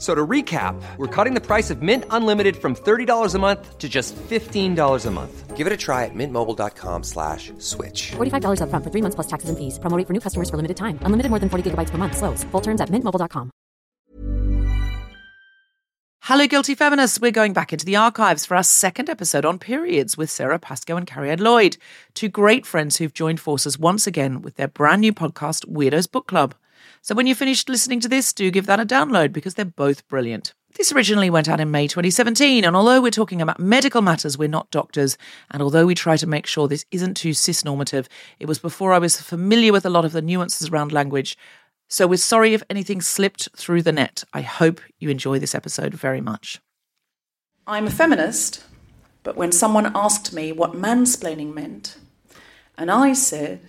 So 0.00 0.14
to 0.14 0.26
recap, 0.26 0.80
we're 0.96 1.14
cutting 1.14 1.34
the 1.34 1.42
price 1.42 1.68
of 1.68 1.82
Mint 1.82 2.04
Unlimited 2.08 2.56
from 2.56 2.74
$30 2.74 3.34
a 3.34 3.38
month 3.38 3.76
to 3.76 3.86
just 3.86 4.16
$15 4.16 5.06
a 5.06 5.10
month. 5.10 5.56
Give 5.58 5.66
it 5.66 5.72
a 5.74 5.76
try 5.76 6.06
at 6.06 6.14
mintmobile.com 6.14 7.02
slash 7.02 7.52
switch. 7.58 8.12
$45 8.12 8.62
upfront 8.62 8.82
for 8.82 8.90
three 8.90 9.02
months 9.02 9.14
plus 9.14 9.26
taxes 9.26 9.50
and 9.50 9.58
fees. 9.58 9.78
Promoting 9.78 10.06
for 10.06 10.14
new 10.14 10.20
customers 10.20 10.48
for 10.48 10.56
limited 10.56 10.78
time. 10.78 10.98
Unlimited 11.02 11.28
more 11.28 11.38
than 11.38 11.50
40 11.50 11.70
gigabytes 11.70 11.90
per 11.90 11.98
month. 11.98 12.16
Slows. 12.16 12.44
Full 12.44 12.62
terms 12.62 12.80
at 12.80 12.88
mintmobile.com. 12.88 13.50
Hello, 16.22 16.46
Guilty 16.46 16.74
Feminists. 16.74 17.20
We're 17.20 17.30
going 17.30 17.52
back 17.52 17.72
into 17.72 17.84
the 17.84 17.96
archives 17.96 18.46
for 18.46 18.54
our 18.56 18.62
second 18.62 19.10
episode 19.10 19.44
on 19.44 19.58
periods 19.58 20.16
with 20.16 20.30
Sara 20.30 20.58
Pascoe 20.58 20.96
and 20.96 21.06
Cariad 21.06 21.40
Lloyd, 21.40 21.76
two 22.14 22.28
great 22.30 22.64
friends 22.64 22.96
who've 22.96 23.12
joined 23.12 23.40
forces 23.40 23.78
once 23.78 24.06
again 24.06 24.40
with 24.40 24.56
their 24.56 24.68
brand 24.68 25.02
new 25.02 25.12
podcast, 25.12 25.66
Weirdos 25.66 26.10
Book 26.10 26.26
Club. 26.26 26.54
So 27.02 27.14
when 27.14 27.26
you're 27.26 27.36
finished 27.36 27.68
listening 27.68 28.00
to 28.00 28.08
this, 28.08 28.32
do 28.32 28.50
give 28.50 28.66
that 28.66 28.80
a 28.80 28.84
download 28.84 29.32
because 29.32 29.54
they're 29.54 29.64
both 29.64 30.06
brilliant. 30.08 30.52
This 30.76 30.92
originally 30.92 31.30
went 31.30 31.48
out 31.48 31.60
in 31.60 31.70
May 31.70 31.88
2017, 31.88 32.62
and 32.62 32.76
although 32.76 33.00
we're 33.00 33.10
talking 33.10 33.42
about 33.42 33.58
medical 33.58 34.02
matters, 34.02 34.38
we're 34.38 34.48
not 34.48 34.70
doctors, 34.70 35.18
and 35.50 35.62
although 35.62 35.86
we 35.86 35.94
try 35.94 36.16
to 36.16 36.26
make 36.26 36.46
sure 36.46 36.68
this 36.68 36.84
isn't 36.92 37.16
too 37.16 37.32
cis-normative, 37.32 38.08
it 38.38 38.46
was 38.46 38.60
before 38.60 38.92
I 38.92 38.98
was 38.98 39.20
familiar 39.20 39.72
with 39.72 39.84
a 39.84 39.90
lot 39.90 40.04
of 40.04 40.12
the 40.12 40.22
nuances 40.22 40.68
around 40.68 40.92
language. 40.92 41.36
So 41.88 42.06
we're 42.06 42.18
sorry 42.18 42.54
if 42.54 42.62
anything 42.70 43.00
slipped 43.00 43.48
through 43.56 43.82
the 43.82 43.92
net. 43.92 44.22
I 44.32 44.42
hope 44.42 44.80
you 45.00 45.10
enjoy 45.10 45.40
this 45.40 45.56
episode 45.56 45.94
very 45.94 46.20
much. 46.20 46.60
I'm 47.66 47.88
a 47.88 47.90
feminist, 47.90 48.62
but 49.24 49.36
when 49.36 49.50
someone 49.50 49.90
asked 49.96 50.32
me 50.32 50.52
what 50.52 50.72
mansplaining 50.72 51.52
meant, 51.52 51.96
and 52.78 52.90
I 52.90 53.12
said, 53.14 53.60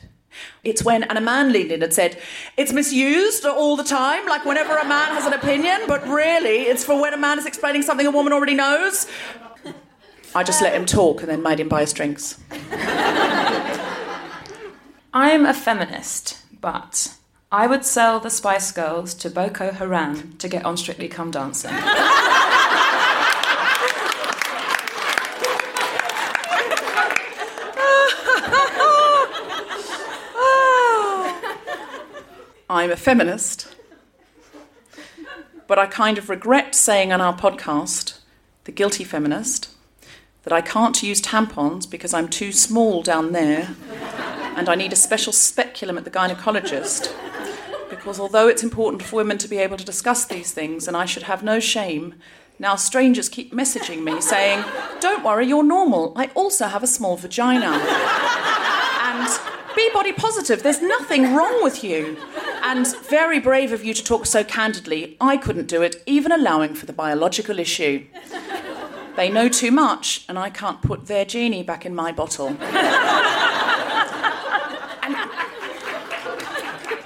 it's 0.63 0.83
when, 0.83 1.03
and 1.03 1.17
a 1.17 1.21
man 1.21 1.51
leaned 1.51 1.71
in 1.71 1.83
and 1.83 1.93
said, 1.93 2.19
it's 2.57 2.71
misused 2.71 3.45
all 3.45 3.75
the 3.75 3.83
time, 3.83 4.25
like 4.27 4.45
whenever 4.45 4.75
a 4.77 4.85
man 4.87 5.09
has 5.09 5.25
an 5.25 5.33
opinion, 5.33 5.81
but 5.87 6.07
really 6.07 6.61
it's 6.61 6.83
for 6.83 6.99
when 6.99 7.13
a 7.13 7.17
man 7.17 7.39
is 7.39 7.45
explaining 7.45 7.81
something 7.81 8.07
a 8.07 8.11
woman 8.11 8.33
already 8.33 8.55
knows. 8.55 9.07
I 10.33 10.43
just 10.43 10.61
let 10.61 10.73
him 10.73 10.85
talk 10.85 11.21
and 11.21 11.29
then 11.29 11.43
made 11.43 11.59
him 11.59 11.67
buy 11.67 11.83
us 11.83 11.91
drinks. 11.91 12.39
I'm 15.13 15.45
a 15.45 15.53
feminist, 15.53 16.39
but 16.61 17.17
I 17.51 17.67
would 17.67 17.83
sell 17.83 18.21
the 18.21 18.29
Spice 18.29 18.71
Girls 18.71 19.13
to 19.15 19.29
Boko 19.29 19.71
Haram 19.71 20.37
to 20.37 20.47
get 20.47 20.63
on 20.63 20.77
Strictly 20.77 21.09
Come 21.09 21.31
Dancing. 21.31 21.71
I'm 32.81 32.89
a 32.89 32.97
feminist, 32.97 33.75
but 35.67 35.77
I 35.77 35.85
kind 35.85 36.17
of 36.17 36.31
regret 36.31 36.73
saying 36.73 37.13
on 37.13 37.21
our 37.21 37.37
podcast, 37.37 38.17
The 38.63 38.71
Guilty 38.71 39.03
Feminist, 39.03 39.69
that 40.41 40.51
I 40.51 40.61
can't 40.61 41.03
use 41.03 41.21
tampons 41.21 41.87
because 41.87 42.11
I'm 42.11 42.27
too 42.27 42.51
small 42.51 43.03
down 43.03 43.33
there 43.33 43.75
and 44.55 44.67
I 44.67 44.73
need 44.73 44.91
a 44.93 44.95
special 44.95 45.31
speculum 45.31 45.95
at 45.95 46.05
the 46.05 46.09
gynecologist. 46.09 47.13
Because 47.87 48.19
although 48.19 48.47
it's 48.47 48.63
important 48.63 49.03
for 49.03 49.17
women 49.17 49.37
to 49.37 49.47
be 49.47 49.59
able 49.59 49.77
to 49.77 49.85
discuss 49.85 50.25
these 50.25 50.51
things 50.51 50.87
and 50.87 50.97
I 50.97 51.05
should 51.05 51.23
have 51.23 51.43
no 51.43 51.59
shame, 51.59 52.15
now 52.57 52.75
strangers 52.77 53.29
keep 53.29 53.53
messaging 53.53 54.01
me 54.01 54.21
saying, 54.21 54.65
Don't 54.99 55.23
worry, 55.23 55.45
you're 55.45 55.61
normal. 55.61 56.13
I 56.15 56.31
also 56.33 56.65
have 56.65 56.81
a 56.81 56.87
small 56.87 57.15
vagina. 57.15 57.67
and 57.67 59.50
be 59.75 59.89
body 59.93 60.13
positive, 60.13 60.63
there's 60.63 60.81
nothing 60.81 61.33
wrong 61.35 61.63
with 61.63 61.83
you. 61.83 62.17
And 62.63 62.87
very 63.05 63.39
brave 63.39 63.71
of 63.71 63.83
you 63.83 63.93
to 63.93 64.03
talk 64.03 64.25
so 64.25 64.43
candidly. 64.43 65.17
I 65.19 65.37
couldn't 65.37 65.67
do 65.67 65.81
it, 65.81 66.01
even 66.05 66.31
allowing 66.31 66.73
for 66.75 66.85
the 66.85 66.93
biological 66.93 67.59
issue. 67.59 68.05
They 69.15 69.29
know 69.29 69.49
too 69.49 69.71
much, 69.71 70.25
and 70.29 70.39
I 70.39 70.49
can't 70.49 70.81
put 70.81 71.07
their 71.07 71.25
genie 71.25 71.63
back 71.63 71.85
in 71.85 71.93
my 71.93 72.11
bottle. 72.11 72.47
and 72.47 72.57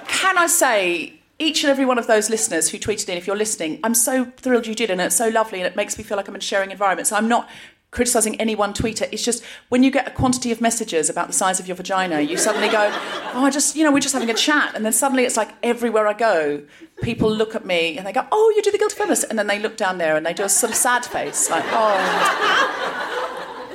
can 0.06 0.38
I 0.38 0.46
say, 0.46 1.14
each 1.38 1.64
and 1.64 1.70
every 1.70 1.84
one 1.84 1.98
of 1.98 2.06
those 2.06 2.30
listeners 2.30 2.70
who 2.70 2.78
tweeted 2.78 3.08
in, 3.08 3.18
if 3.18 3.26
you're 3.26 3.36
listening, 3.36 3.80
I'm 3.82 3.94
so 3.94 4.26
thrilled 4.36 4.66
you 4.66 4.74
did, 4.74 4.90
and 4.90 5.00
it's 5.00 5.16
so 5.16 5.28
lovely, 5.28 5.58
and 5.58 5.66
it 5.66 5.76
makes 5.76 5.98
me 5.98 6.04
feel 6.04 6.16
like 6.16 6.28
I'm 6.28 6.34
in 6.34 6.40
a 6.40 6.44
sharing 6.44 6.70
environment. 6.70 7.08
So 7.08 7.16
I'm 7.16 7.28
not 7.28 7.48
criticizing 7.96 8.38
any 8.38 8.54
one 8.54 8.74
tweeter. 8.74 9.08
It's 9.10 9.24
just 9.24 9.42
when 9.70 9.82
you 9.82 9.90
get 9.90 10.06
a 10.06 10.10
quantity 10.10 10.52
of 10.52 10.60
messages 10.60 11.08
about 11.08 11.26
the 11.28 11.32
size 11.32 11.58
of 11.58 11.66
your 11.66 11.76
vagina, 11.76 12.20
you 12.20 12.36
suddenly 12.36 12.68
go, 12.68 12.90
"Oh, 13.34 13.44
I 13.46 13.50
just, 13.50 13.74
you 13.74 13.82
know, 13.84 13.90
we're 13.90 14.06
just 14.08 14.12
having 14.12 14.28
a 14.30 14.34
chat," 14.34 14.74
and 14.74 14.84
then 14.84 14.92
suddenly 14.92 15.24
it's 15.24 15.38
like 15.38 15.50
everywhere 15.62 16.06
I 16.06 16.12
go, 16.12 16.62
people 17.00 17.30
look 17.30 17.54
at 17.54 17.64
me 17.64 17.96
and 17.96 18.06
they 18.06 18.12
go, 18.12 18.26
"Oh, 18.30 18.52
you 18.54 18.60
do 18.62 18.70
the 18.70 18.76
guilty 18.76 18.96
feminist," 18.96 19.24
and 19.30 19.38
then 19.38 19.46
they 19.46 19.58
look 19.58 19.76
down 19.78 19.96
there 19.96 20.14
and 20.14 20.26
they 20.26 20.34
do 20.34 20.44
a 20.44 20.48
sort 20.48 20.70
of 20.70 20.76
sad 20.76 21.06
face, 21.06 21.48
like, 21.50 21.64
"Oh." 21.70 21.96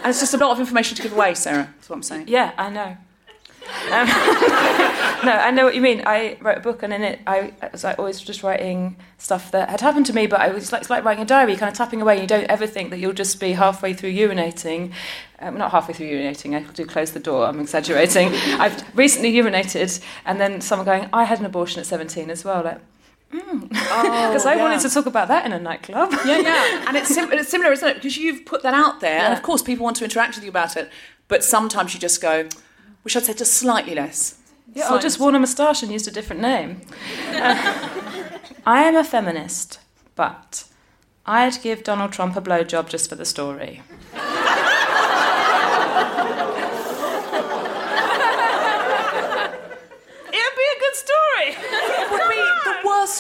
And 0.04 0.10
it's 0.12 0.20
just 0.20 0.36
a 0.36 0.38
lot 0.38 0.52
of 0.52 0.60
information 0.60 0.96
to 0.98 1.02
give 1.02 1.14
away, 1.14 1.34
Sara. 1.34 1.64
That's 1.76 1.90
what 1.90 1.96
I'm 1.96 2.04
saying. 2.04 2.28
Yeah, 2.28 2.52
I 2.58 2.70
know. 2.70 2.98
Um, 3.90 4.08
no, 5.26 5.32
I 5.32 5.52
know 5.52 5.66
what 5.66 5.76
you 5.76 5.82
mean. 5.82 6.04
I 6.06 6.38
wrote 6.42 6.58
a 6.58 6.62
book, 6.62 6.84
and 6.84 6.94
in 6.94 7.02
it, 7.04 7.20
I 7.26 7.54
was 7.72 7.84
like 7.84 8.00
always 8.00 8.20
just 8.20 8.44
writing 8.44 8.96
stuff 9.18 9.52
that 9.52 9.70
had 9.70 9.82
happened 9.82 10.06
to 10.08 10.14
me. 10.14 10.28
But 10.28 10.42
I 10.42 10.50
was 10.50 10.72
like, 10.72 10.82
it's 10.82 10.90
like 10.90 11.04
writing 11.04 11.24
a 11.24 11.28
diary, 11.28 11.56
kind 11.56 11.72
of 11.72 11.78
tapping 11.78 12.02
away. 12.02 12.22
You 12.22 12.28
don't 12.28 12.46
ever 12.46 12.68
think 12.68 12.90
that 12.92 13.00
you'll 13.00 13.14
just 13.14 13.40
be 13.40 13.54
halfway 13.54 13.94
through 13.94 14.14
urinating. 14.14 14.92
Um, 15.40 15.58
not 15.58 15.72
halfway 15.72 15.94
through 15.94 16.08
urinating. 16.08 16.56
I 16.56 16.72
do 16.72 16.86
close 16.86 17.12
the 17.12 17.20
door. 17.20 17.46
I'm 17.46 17.60
exaggerating. 17.60 18.30
I've 18.60 18.84
recently 18.98 19.34
urinated, 19.34 20.02
and 20.26 20.40
then 20.40 20.62
someone 20.62 20.86
going, 20.86 21.10
"I 21.14 21.24
had 21.24 21.40
an 21.40 21.46
abortion 21.46 21.80
at 21.80 21.86
17 21.86 22.30
as 22.30 22.46
well." 22.46 22.64
Like, 22.64 22.80
because 23.32 24.46
I 24.46 24.56
yeah. 24.56 24.62
wanted 24.62 24.82
to 24.82 24.90
talk 24.90 25.06
about 25.06 25.30
that 25.30 25.46
in 25.46 25.54
a 25.54 25.60
nightclub. 25.60 26.12
Yeah, 26.26 26.40
yeah. 26.40 26.86
And 26.88 26.98
it's, 26.98 27.08
sim- 27.08 27.32
it's 27.32 27.50
similar, 27.50 27.72
isn't 27.72 27.88
it? 27.88 27.96
Because 27.96 28.18
you've 28.18 28.46
put 28.46 28.62
that 28.64 28.74
out 28.74 29.00
there, 29.00 29.20
and 29.20 29.34
of 29.34 29.42
course 29.42 29.62
people 29.62 29.86
want 29.86 29.96
to 29.98 30.04
interact 30.04 30.36
with 30.36 30.44
you 30.44 30.50
about 30.50 30.76
it. 30.76 30.90
But 31.30 31.44
sometimes 31.44 31.94
you 31.94 32.00
just 32.00 32.22
go, 32.22 32.50
wish 33.04 33.16
I'd 33.16 33.26
said 33.26 33.38
just 33.38 33.54
slightly 33.54 33.96
less. 33.96 34.38
Yeah, 34.74 34.94
or 34.94 35.00
just 35.00 35.20
worn 35.20 35.36
a 35.36 35.40
moustache 35.40 35.84
and 35.84 35.92
used 35.92 36.08
a 36.08 36.12
different 36.12 36.42
name. 36.42 36.82
Uh, 37.34 38.38
I 38.66 38.84
am 38.84 38.96
a 38.96 39.04
feminist, 39.04 39.80
but 40.16 40.64
I'd 41.26 41.62
give 41.62 41.84
Donald 41.84 42.14
Trump 42.14 42.36
a 42.38 42.42
blowjob 42.42 42.88
just 42.90 43.10
for 43.10 43.16
the 43.16 43.26
story. 43.26 43.82
It'd 50.34 50.56
be 50.58 50.68
a 50.76 50.80
good 50.80 50.96
story. 50.96 51.48
It 51.50 52.12
would 52.12 52.30
be 52.30 52.42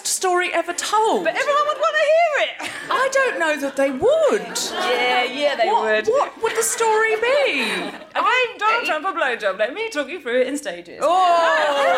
worst 0.01 0.07
story 0.15 0.51
ever 0.53 0.74
told. 0.74 1.24
But 1.24 1.36
everyone 1.36 1.68
would 1.68 1.77
want 1.77 1.95
to 1.95 2.01
hear 2.01 2.48
it. 2.48 2.71
I 2.89 3.09
don't 3.12 3.39
know 3.39 3.57
that 3.62 3.75
they 3.75 3.92
would. 3.92 4.59
Yeah, 4.71 5.24
yeah, 5.24 5.56
they 5.56 5.68
what, 5.68 5.83
would. 5.83 6.07
What 6.07 6.42
would 6.42 6.56
the 6.56 6.63
story 6.63 7.15
be? 7.15 7.71
I 8.15 8.48
give 8.51 8.59
Donald 8.59 8.86
Trump 8.86 9.06
a 9.06 9.12
blowjob. 9.12 9.59
Let 9.59 9.74
me 9.74 9.89
talk 9.89 10.09
you 10.09 10.21
through 10.21 10.42
it 10.42 10.48
in 10.48 10.57
stages. 10.57 11.00
Oh. 11.01 11.98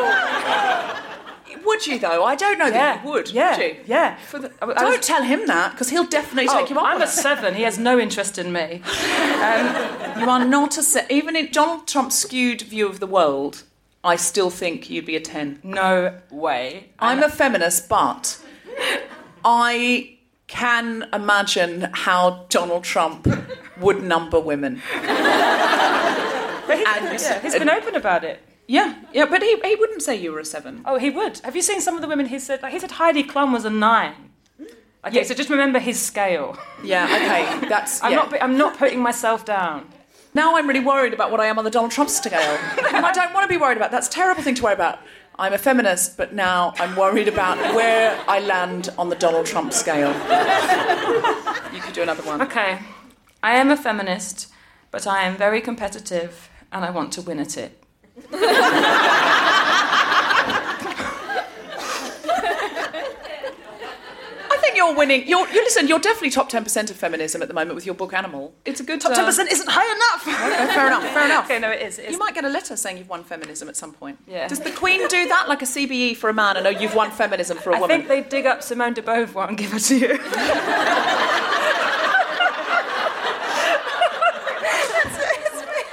would 1.65 1.87
you 1.87 1.99
though? 1.99 2.23
I 2.25 2.35
don't 2.35 2.59
know 2.59 2.69
that 2.69 3.03
you 3.03 3.09
would. 3.11 3.31
Yeah, 3.31 3.57
Would 3.57 3.65
you? 3.65 3.75
yeah. 3.85 4.17
For 4.17 4.39
the, 4.39 4.51
was- 4.61 4.75
don't 4.75 5.03
tell 5.03 5.23
him 5.23 5.47
that 5.47 5.71
because 5.71 5.89
he'll 5.89 6.07
definitely 6.07 6.49
take 6.49 6.69
you 6.69 6.77
up. 6.77 6.83
Oh, 6.83 6.85
I'm 6.85 7.01
a 7.01 7.07
seven. 7.07 7.55
He 7.55 7.63
has 7.63 7.77
no 7.77 7.99
interest 7.99 8.37
in 8.37 8.51
me. 8.51 8.81
Um, 9.43 10.21
you 10.21 10.29
are 10.29 10.45
not 10.45 10.77
a 10.77 10.81
se- 10.81 11.07
even 11.09 11.35
in 11.35 11.51
Donald 11.51 11.85
Trump's 11.85 12.15
skewed 12.15 12.61
view 12.61 12.87
of 12.87 13.01
the 13.01 13.07
world. 13.07 13.63
I 14.03 14.15
still 14.17 14.49
think 14.49 14.89
you'd 14.89 15.05
be 15.05 15.15
a 15.15 15.21
ten. 15.21 15.59
No 15.63 16.19
way. 16.29 16.89
I'm 16.99 17.23
a 17.23 17.29
feminist, 17.29 17.87
but 17.87 18.37
I 19.45 20.17
can 20.47 21.07
imagine 21.13 21.89
how 21.93 22.45
Donald 22.49 22.83
Trump 22.83 23.27
would 23.79 24.03
number 24.03 24.39
women. 24.39 24.81
And- 26.69 27.21
yeah, 27.21 27.39
he's 27.41 27.53
been 27.55 27.69
open 27.69 27.95
about 27.95 28.23
it. 28.23 28.41
Yeah, 28.67 28.95
yeah, 29.13 29.25
but 29.25 29.41
he, 29.41 29.59
he 29.63 29.75
wouldn't 29.75 30.01
say 30.01 30.15
you 30.15 30.31
were 30.31 30.39
a 30.39 30.45
seven. 30.45 30.81
Oh, 30.85 30.97
he 30.97 31.09
would. 31.09 31.39
Have 31.39 31.55
you 31.55 31.61
seen 31.61 31.81
some 31.81 31.95
of 31.95 32.01
the 32.01 32.07
women 32.07 32.27
he 32.27 32.39
said? 32.39 32.61
Like 32.61 32.71
he 32.71 32.79
said 32.79 32.91
Heidi 32.91 33.23
Klum 33.23 33.51
was 33.51 33.65
a 33.65 33.69
nine. 33.69 34.31
Okay, 35.05 35.17
Yeah. 35.17 35.23
so 35.23 35.33
just 35.33 35.49
remember 35.49 35.79
his 35.79 36.01
scale. 36.01 36.57
Yeah, 36.83 37.03
okay, 37.05 37.67
that's. 37.67 38.01
I'm 38.03 38.11
yeah. 38.13 38.17
not. 38.19 38.41
I'm 38.41 38.57
not 38.57 38.77
putting 38.77 38.99
myself 39.01 39.43
down. 39.43 39.89
Now 40.35 40.55
I'm 40.55 40.67
really 40.67 40.79
worried 40.79 41.13
about 41.13 41.29
what 41.31 41.39
I 41.39 41.45
am 41.45 41.59
on 41.59 41.63
the 41.63 41.69
Donald 41.69 41.91
Trump 41.91 42.09
scale. 42.09 42.39
and 42.39 43.05
I 43.05 43.11
don't 43.11 43.33
want 43.33 43.43
to 43.43 43.47
be 43.47 43.57
worried 43.57 43.77
about. 43.77 43.91
That's 43.91 44.07
a 44.07 44.11
terrible 44.11 44.41
thing 44.41 44.55
to 44.55 44.63
worry 44.63 44.73
about. 44.73 44.99
I'm 45.37 45.53
a 45.53 45.57
feminist, 45.57 46.17
but 46.17 46.33
now 46.33 46.73
I'm 46.77 46.95
worried 46.95 47.27
about 47.27 47.57
where 47.75 48.19
I 48.27 48.39
land 48.39 48.89
on 48.97 49.09
the 49.09 49.15
Donald 49.15 49.45
Trump 49.45 49.73
scale. 49.73 50.09
You 51.73 51.81
could 51.81 51.93
do 51.93 52.01
another 52.03 52.23
one. 52.23 52.41
Okay, 52.41 52.79
I 53.41 53.53
am 53.55 53.69
a 53.71 53.77
feminist, 53.77 54.51
but 54.91 55.05
I 55.07 55.23
am 55.23 55.35
very 55.37 55.61
competitive 55.61 56.49
and 56.71 56.83
I 56.85 56.89
want 56.91 57.13
to 57.13 57.21
win 57.21 57.39
at 57.39 57.57
it. 57.57 57.83
I 64.49 64.57
think 64.61 64.72
you're 64.83 64.95
winning. 64.95 65.27
You're, 65.27 65.47
you 65.49 65.61
listen. 65.63 65.87
You're 65.87 65.99
definitely 65.99 66.29
top 66.31 66.49
ten 66.49 66.63
percent 66.63 66.89
of 66.91 66.97
feminism 66.97 67.41
at 67.41 67.47
the 67.47 67.53
moment 67.53 67.75
with 67.75 67.85
your 67.85 67.95
book 67.95 68.13
Animal. 68.13 68.53
It's 68.65 68.79
a 68.79 68.83
good 68.83 69.01
Top 69.01 69.11
ten 69.13 69.21
um, 69.21 69.25
percent 69.25 69.51
isn't 69.51 69.69
high 69.69 69.85
enough. 69.85 70.23
Okay, 70.53 70.73
fair 70.73 70.87
enough. 70.87 71.03
Fair 71.13 71.25
enough. 71.25 71.45
okay, 71.45 71.59
no, 71.59 71.69
it 71.69 71.81
is. 71.81 71.99
It 71.99 72.05
is. 72.05 72.11
You 72.13 72.17
might 72.17 72.33
get 72.33 72.43
a 72.43 72.49
letter 72.49 72.75
saying 72.75 72.97
you've 72.97 73.09
won 73.09 73.23
feminism 73.23 73.69
at 73.69 73.77
some 73.77 73.93
point. 73.93 74.17
Yeah. 74.27 74.47
Does 74.47 74.59
the 74.59 74.71
Queen 74.71 75.07
do 75.07 75.27
that, 75.27 75.47
like 75.47 75.61
a 75.61 75.65
CBE 75.65 76.17
for 76.17 76.29
a 76.29 76.33
man, 76.33 76.57
and 76.57 76.63
know 76.63 76.69
you've 76.69 76.95
won 76.95 77.11
feminism 77.11 77.57
for 77.57 77.71
a 77.71 77.77
I 77.77 77.79
woman? 77.79 78.01
I 78.01 78.05
think 78.05 78.09
they 78.09 78.21
dig 78.21 78.45
up 78.45 78.61
Simone 78.61 78.93
de 78.93 79.01
Beauvoir 79.01 79.47
and 79.47 79.57
give 79.57 79.71
her 79.71 79.79
to 79.79 79.97
you. 79.97 80.19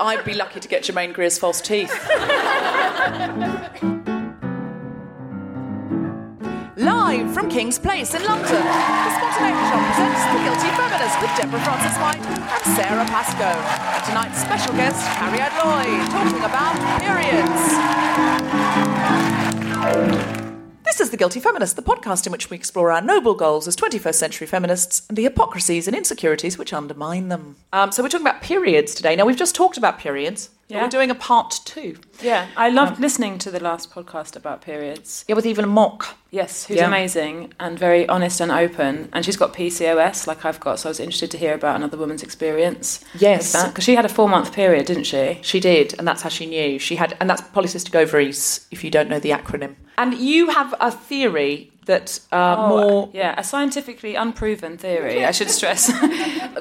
I'd 0.00 0.24
be 0.24 0.34
lucky 0.34 0.60
to 0.60 0.68
get 0.68 0.82
Germaine 0.84 1.12
Greer's 1.12 1.38
false 1.38 1.60
teeth. 1.60 1.90
Live 7.10 7.34
from 7.34 7.50
King's 7.50 7.76
Place 7.76 8.14
in 8.14 8.22
London, 8.22 8.52
the 8.52 9.10
Spontaneity 9.18 9.66
Shop 9.66 9.82
presents 9.82 10.22
The 10.30 10.38
Guilty 10.44 10.70
Feminist 10.78 11.20
with 11.20 11.32
Deborah 11.36 11.58
Frances-White 11.64 12.24
and 12.24 12.76
Sara 12.76 13.04
Pascoe. 13.06 14.08
Tonight's 14.08 14.40
special 14.40 14.72
guest, 14.74 15.04
Cariad 15.18 15.50
Lloyd, 15.58 16.06
talking 16.12 16.44
about 16.44 16.78
periods. 17.00 17.62
This 20.84 21.00
is 21.00 21.10
The 21.10 21.16
Guilty 21.16 21.40
Feminist, 21.40 21.74
the 21.74 21.82
podcast 21.82 22.26
in 22.26 22.30
which 22.30 22.48
we 22.48 22.56
explore 22.56 22.92
our 22.92 23.02
noble 23.02 23.34
goals 23.34 23.66
as 23.66 23.74
21st 23.74 24.14
century 24.14 24.46
feminists 24.46 25.02
and 25.08 25.18
the 25.18 25.24
hypocrisies 25.24 25.88
and 25.88 25.96
insecurities 25.96 26.58
which 26.58 26.72
undermine 26.72 27.28
them. 27.28 27.56
Um, 27.72 27.90
so 27.90 28.04
we're 28.04 28.08
talking 28.08 28.24
about 28.24 28.40
periods 28.40 28.94
today. 28.94 29.16
Now, 29.16 29.26
we've 29.26 29.36
just 29.36 29.56
talked 29.56 29.76
about 29.76 29.98
periods, 29.98 30.50
Yeah. 30.70 30.82
we're 30.82 30.88
doing 30.88 31.10
a 31.10 31.14
part 31.14 31.60
two. 31.64 31.98
Yeah, 32.22 32.46
I 32.56 32.68
loved 32.70 32.96
um, 32.96 33.00
listening 33.02 33.38
to 33.38 33.50
the 33.50 33.60
last 33.60 33.90
podcast 33.90 34.36
about 34.36 34.60
periods. 34.62 35.24
Yeah, 35.28 35.34
with 35.34 35.46
Evelyn 35.46 35.70
Mok. 35.70 36.16
Yes, 36.30 36.66
who's 36.66 36.76
Yeah. 36.76 36.86
amazing 36.86 37.52
and 37.58 37.78
very 37.78 38.08
honest 38.08 38.40
and 38.40 38.52
open. 38.52 39.08
And 39.12 39.24
she's 39.24 39.36
got 39.36 39.52
PCOS 39.52 40.26
like 40.26 40.44
I've 40.44 40.60
got, 40.60 40.78
so 40.78 40.88
I 40.88 40.90
was 40.90 41.00
interested 41.00 41.30
to 41.32 41.38
hear 41.38 41.54
about 41.54 41.76
another 41.76 41.96
woman's 41.96 42.22
experience. 42.22 43.04
Yes. 43.18 43.52
Because 43.66 43.82
she 43.84 43.96
had 43.96 44.04
a 44.04 44.08
four 44.08 44.28
month 44.28 44.52
period, 44.52 44.86
didn't 44.86 45.04
she? 45.04 45.40
She 45.42 45.58
did, 45.60 45.94
and 45.98 46.06
that's 46.06 46.22
how 46.22 46.28
she 46.28 46.46
knew. 46.46 46.78
She 46.78 46.96
had, 46.96 47.16
and 47.20 47.28
that's 47.28 47.42
polycystic 47.42 47.94
ovaries, 47.94 48.66
if 48.70 48.84
you 48.84 48.90
don't 48.90 49.08
know 49.08 49.18
the 49.18 49.30
acronym. 49.30 49.74
And 49.98 50.14
you 50.14 50.50
have 50.50 50.74
a 50.80 50.90
theory 50.90 51.72
that 51.86 52.20
uh, 52.32 52.56
Oh, 52.58 52.68
more. 52.68 53.10
Yeah, 53.12 53.34
a 53.38 53.44
scientifically 53.44 54.14
unproven 54.14 54.78
theory, 54.78 55.24
I 55.24 55.30
should 55.30 55.50
stress. 55.50 55.92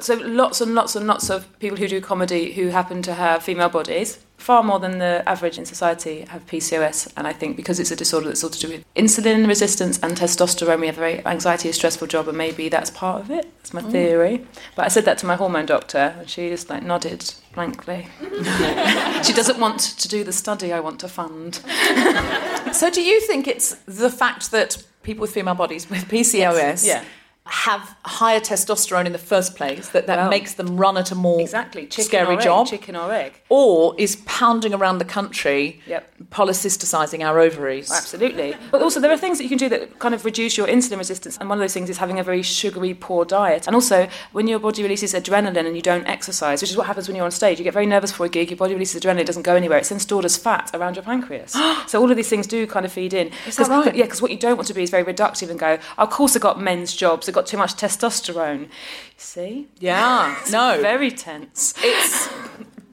so 0.04 0.14
lots 0.14 0.60
and 0.60 0.74
lots 0.74 0.96
and 0.96 1.06
lots 1.06 1.30
of 1.30 1.46
people 1.58 1.78
who 1.78 1.88
do 1.88 2.00
comedy 2.00 2.52
who 2.52 2.68
happen 2.68 3.02
to 3.02 3.14
have 3.14 3.42
female 3.42 3.68
bodies, 3.68 4.18
far 4.38 4.62
more 4.62 4.78
than 4.78 4.98
the 4.98 5.22
average 5.28 5.58
in 5.58 5.66
society, 5.66 6.22
have 6.28 6.46
PCOS. 6.46 7.12
And 7.16 7.26
I 7.26 7.32
think 7.32 7.56
because 7.56 7.78
it's 7.78 7.90
a 7.90 7.96
disorder 7.96 8.28
that's 8.28 8.42
all 8.42 8.50
to 8.50 8.58
do 8.58 8.68
with 8.68 8.84
insulin 8.94 9.46
resistance 9.46 9.98
and 10.02 10.16
testosterone, 10.16 10.80
we 10.80 10.86
have 10.86 10.96
a 10.96 11.00
very 11.00 11.26
anxiety 11.26 11.68
and 11.68 11.74
stressful 11.74 12.06
job, 12.06 12.26
and 12.26 12.38
maybe 12.38 12.68
that's 12.68 12.90
part 12.90 13.20
of 13.20 13.30
it. 13.30 13.46
That's 13.58 13.74
my 13.74 13.82
theory. 13.82 14.46
But 14.74 14.86
I 14.86 14.88
said 14.88 15.04
that 15.04 15.18
to 15.18 15.26
my 15.26 15.36
hormone 15.36 15.66
doctor, 15.66 16.14
and 16.18 16.28
she 16.28 16.48
just 16.48 16.70
like 16.70 16.82
nodded 16.82 17.32
blankly. 17.54 18.08
she 19.22 19.32
doesn't 19.32 19.58
want 19.58 19.80
to 19.80 20.08
do 20.08 20.24
the 20.24 20.32
study 20.32 20.72
I 20.72 20.80
want 20.80 21.00
to 21.00 21.08
fund. 21.08 21.60
So, 22.72 22.88
do 22.88 23.02
you 23.02 23.20
think 23.22 23.48
it's 23.48 23.74
the 23.86 24.10
fact 24.10 24.52
that 24.52 24.84
people 25.02 25.22
with 25.22 25.32
female 25.32 25.54
bodies 25.54 25.88
with 25.90 26.04
PCOS 26.08 26.86
Yeah. 26.86 27.04
Have 27.46 27.96
higher 28.04 28.38
testosterone 28.38 29.06
in 29.06 29.12
the 29.12 29.18
first 29.18 29.56
place 29.56 29.88
that 29.88 30.06
that 30.06 30.30
makes 30.30 30.54
them 30.54 30.76
run 30.76 30.96
at 30.96 31.10
a 31.10 31.14
more 31.14 31.40
Exactly, 31.40 31.86
chicken 31.86 32.04
scary 32.04 32.34
or 32.34 32.38
egg, 32.38 32.44
job? 32.44 32.66
chicken 32.68 32.94
or 32.94 33.10
egg. 33.12 33.40
Or 33.48 33.94
is 33.98 34.16
pounding 34.26 34.72
around 34.74 34.98
the 34.98 35.04
country 35.04 35.80
Yep. 35.86 36.12
polycysticizing 36.30 37.24
our 37.24 37.38
ovaries? 37.40 37.90
Absolutely. 37.90 38.54
But 38.70 38.82
also, 38.82 39.00
there 39.00 39.10
are 39.10 39.16
things 39.16 39.38
that 39.38 39.44
you 39.44 39.48
can 39.48 39.58
do 39.58 39.68
that 39.70 39.98
kind 39.98 40.14
of 40.14 40.24
reduce 40.24 40.56
your 40.56 40.66
insulin 40.66 40.98
resistance. 40.98 41.38
And 41.38 41.48
one 41.48 41.58
of 41.58 41.62
those 41.62 41.72
things 41.74 41.88
is 41.90 41.98
having 41.98 42.18
a 42.18 42.22
very 42.22 42.42
sugary, 42.42 42.94
poor 42.94 43.24
diet. 43.24 43.66
And 43.66 43.74
also, 43.74 44.08
when 44.32 44.46
your 44.46 44.58
body 44.58 44.82
releases 44.82 45.14
adrenaline 45.14 45.66
and 45.66 45.74
you 45.74 45.82
don't 45.82 46.06
exercise, 46.06 46.60
which 46.60 46.70
is 46.70 46.76
what 46.76 46.86
happens 46.86 47.08
when 47.08 47.16
you're 47.16 47.24
on 47.24 47.30
stage, 47.30 47.58
you 47.58 47.64
get 47.64 47.72
very 47.74 47.86
nervous 47.86 48.12
for 48.12 48.26
a 48.26 48.28
gig, 48.28 48.50
your 48.50 48.56
body 48.58 48.74
releases 48.74 49.00
adrenaline, 49.02 49.20
it 49.20 49.26
doesn't 49.26 49.42
go 49.42 49.56
anywhere. 49.56 49.78
It's 49.78 49.88
then 49.88 49.98
stored 49.98 50.24
as 50.24 50.36
fat 50.36 50.70
around 50.74 50.94
your 50.96 51.02
pancreas. 51.04 51.52
so, 51.86 52.00
all 52.00 52.10
of 52.10 52.16
these 52.16 52.28
things 52.28 52.46
do 52.46 52.66
kind 52.66 52.84
of 52.86 52.92
feed 52.92 53.12
in. 53.14 53.30
Is 53.46 53.56
that 53.56 53.68
right? 53.68 53.94
Yeah, 53.94 54.04
because 54.04 54.22
what 54.22 54.30
you 54.30 54.36
don't 54.38 54.56
want 54.56 54.68
to 54.68 54.74
be 54.74 54.82
is 54.82 54.90
very 54.90 55.04
reductive 55.04 55.50
and 55.50 55.58
go, 55.58 55.78
of 55.98 56.10
course, 56.10 56.36
I've 56.36 56.42
got 56.42 56.60
men's 56.60 56.94
jobs, 56.94 57.28
I've 57.30 57.34
got 57.34 57.46
too 57.46 57.58
much 57.58 57.74
testosterone. 57.74 58.68
See? 59.16 59.68
Yeah, 59.78 60.36
no. 60.50 60.80
Very 60.80 61.12
tense. 61.12 61.74
It's 61.78 62.28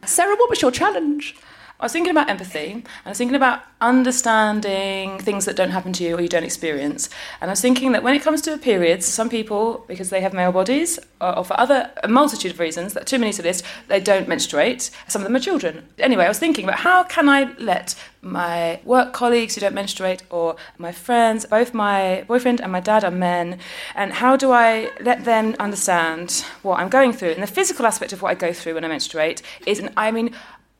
Sara. 0.05 0.35
What 0.35 0.51
was 0.51 0.61
your 0.61 0.69
challenge? 0.69 1.35
I 1.79 1.85
was 1.85 1.91
thinking 1.91 2.09
about 2.09 2.27
empathy, 2.27 2.71
and 2.71 2.87
I 3.05 3.09
was 3.09 3.19
thinking 3.19 3.35
about 3.35 3.61
understanding 3.81 5.19
things 5.19 5.45
that 5.45 5.55
don't 5.55 5.69
happen 5.69 5.93
to 5.93 6.03
you 6.03 6.17
or 6.17 6.21
you 6.21 6.27
don't 6.27 6.43
experience. 6.43 7.07
And 7.39 7.51
I 7.51 7.53
was 7.53 7.61
thinking 7.61 7.91
that 7.91 8.01
when 8.01 8.15
it 8.15 8.23
comes 8.23 8.41
to 8.41 8.57
periods, 8.57 9.05
some 9.05 9.29
people, 9.29 9.85
because 9.87 10.09
they 10.09 10.21
have 10.21 10.33
male 10.33 10.51
bodies, 10.51 10.97
or, 11.21 11.37
or 11.37 11.45
for 11.45 11.59
other 11.59 11.91
a 12.03 12.07
multitude 12.07 12.51
of 12.51 12.59
reasons, 12.59 12.93
that 12.93 13.05
too 13.05 13.19
many 13.19 13.31
to 13.33 13.43
list, 13.43 13.63
they 13.89 13.99
don't 13.99 14.27
menstruate. 14.27 14.89
Some 15.07 15.21
of 15.21 15.27
them 15.27 15.35
are 15.35 15.39
children. 15.39 15.87
Anyway, 15.99 16.25
I 16.25 16.29
was 16.29 16.39
thinking 16.39 16.65
about 16.65 16.79
how 16.79 17.03
can 17.03 17.29
I 17.29 17.53
let 17.59 17.93
my 18.23 18.79
work 18.83 19.13
colleagues 19.13 19.53
who 19.53 19.61
don't 19.61 19.75
menstruate 19.75 20.23
or 20.31 20.55
my 20.79 20.91
friends, 20.91 21.45
both 21.45 21.75
my 21.75 22.25
boyfriend 22.27 22.59
and 22.59 22.71
my 22.71 22.79
dad 22.79 23.03
are 23.03 23.11
men, 23.11 23.59
and 23.93 24.13
how 24.13 24.35
do 24.35 24.51
I 24.51 24.89
let 24.99 25.25
them 25.25 25.55
understand 25.59 26.43
what 26.63 26.79
I'm 26.79 26.89
going 26.89 27.13
through? 27.13 27.29
And 27.29 27.43
the 27.43 27.47
physical 27.47 27.85
aspect 27.85 28.13
of 28.13 28.23
what 28.23 28.31
I 28.31 28.33
go 28.33 28.51
through 28.51 28.73
when 28.73 28.83
I 28.83 28.87
menstruate 28.87 29.43
is, 29.67 29.77
an, 29.77 29.91
I 29.95 30.09
mean, 30.09 30.33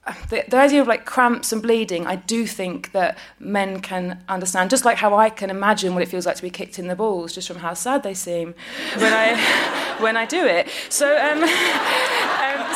the, 0.29 0.43
the, 0.47 0.57
idea 0.57 0.81
of 0.81 0.87
like 0.87 1.05
cramps 1.05 1.51
and 1.51 1.61
bleeding, 1.61 2.05
I 2.05 2.15
do 2.15 2.45
think 2.47 2.91
that 2.91 3.17
men 3.39 3.79
can 3.81 4.23
understand, 4.29 4.69
just 4.69 4.85
like 4.85 4.97
how 4.97 5.15
I 5.15 5.29
can 5.29 5.49
imagine 5.49 5.93
what 5.93 6.03
it 6.03 6.09
feels 6.09 6.25
like 6.25 6.35
to 6.35 6.41
be 6.41 6.49
kicked 6.49 6.79
in 6.79 6.87
the 6.87 6.95
balls, 6.95 7.33
just 7.33 7.47
from 7.47 7.57
how 7.57 7.73
sad 7.73 8.03
they 8.03 8.13
seem 8.13 8.55
when 8.97 9.13
I 9.13 9.97
when 9.99 10.17
I 10.17 10.25
do 10.25 10.45
it. 10.45 10.69
So, 10.89 11.17
um, 11.17 11.39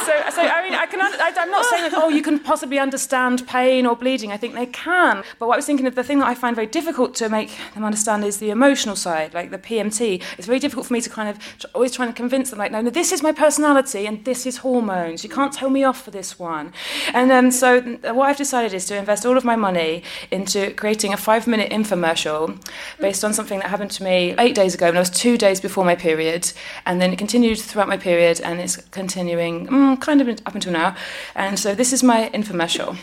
so, 0.05 0.13
so 0.29 0.41
I 0.41 0.63
mean, 0.63 0.75
I 0.75 0.85
can. 0.85 1.01
I, 1.01 1.33
am 1.41 1.51
not 1.51 1.65
saying 1.65 1.83
that 1.83 1.93
oh, 1.95 2.09
you 2.09 2.21
can 2.21 2.39
possibly 2.39 2.79
understand 2.79 3.47
pain 3.47 3.85
or 3.85 3.95
bleeding. 3.95 4.31
I 4.31 4.37
think 4.37 4.53
they 4.53 4.67
can. 4.67 5.23
But 5.39 5.47
what 5.47 5.55
I 5.55 5.57
was 5.57 5.65
thinking 5.65 5.87
of 5.87 5.95
the 5.95 6.03
thing 6.03 6.19
that 6.19 6.27
I 6.27 6.35
find 6.35 6.55
very 6.55 6.67
difficult 6.67 7.15
to 7.15 7.29
make 7.29 7.51
them 7.73 7.83
understand 7.83 8.23
is 8.23 8.37
the 8.37 8.49
emotional 8.49 8.95
side, 8.95 9.33
like 9.33 9.51
the 9.51 9.57
PMT. 9.57 10.21
It's 10.37 10.47
very 10.47 10.59
difficult 10.59 10.85
for 10.87 10.93
me 10.93 11.01
to 11.01 11.09
kind 11.09 11.29
of 11.29 11.39
always 11.73 11.91
trying 11.91 12.09
to 12.09 12.13
convince 12.13 12.49
them, 12.49 12.59
like, 12.59 12.71
no, 12.71 12.81
no, 12.81 12.89
this 12.89 13.11
is 13.11 13.23
my 13.23 13.31
personality 13.31 14.05
and 14.05 14.23
this 14.25 14.45
is 14.45 14.57
hormones. 14.57 15.23
You 15.23 15.29
can't 15.29 15.53
tell 15.53 15.69
me 15.69 15.83
off 15.83 16.03
for 16.03 16.11
this 16.11 16.37
one. 16.37 16.73
And 17.13 17.31
and 17.31 17.45
um, 17.45 17.51
so, 17.51 17.81
what 18.13 18.29
I've 18.29 18.37
decided 18.37 18.73
is 18.73 18.85
to 18.87 18.97
invest 18.97 19.25
all 19.25 19.37
of 19.37 19.45
my 19.45 19.55
money 19.55 20.03
into 20.31 20.73
creating 20.73 21.13
a 21.13 21.17
five 21.17 21.47
minute 21.47 21.71
infomercial 21.71 22.59
based 22.99 23.23
on 23.23 23.31
something 23.31 23.59
that 23.59 23.69
happened 23.69 23.91
to 23.91 24.03
me 24.03 24.35
eight 24.37 24.53
days 24.53 24.75
ago, 24.75 24.87
when 24.87 24.97
I 24.97 24.99
was 24.99 25.09
two 25.09 25.37
days 25.37 25.61
before 25.61 25.85
my 25.85 25.95
period. 25.95 26.51
And 26.85 26.99
then 26.99 27.13
it 27.13 27.19
continued 27.19 27.59
throughout 27.59 27.87
my 27.87 27.97
period, 27.97 28.41
and 28.41 28.59
it's 28.59 28.75
continuing 28.75 29.70
mm, 29.71 30.01
kind 30.01 30.21
of 30.21 30.29
up 30.45 30.55
until 30.55 30.73
now. 30.73 30.95
And 31.35 31.57
so, 31.57 31.73
this 31.73 31.93
is 31.93 32.03
my 32.03 32.29
infomercial. 32.33 32.97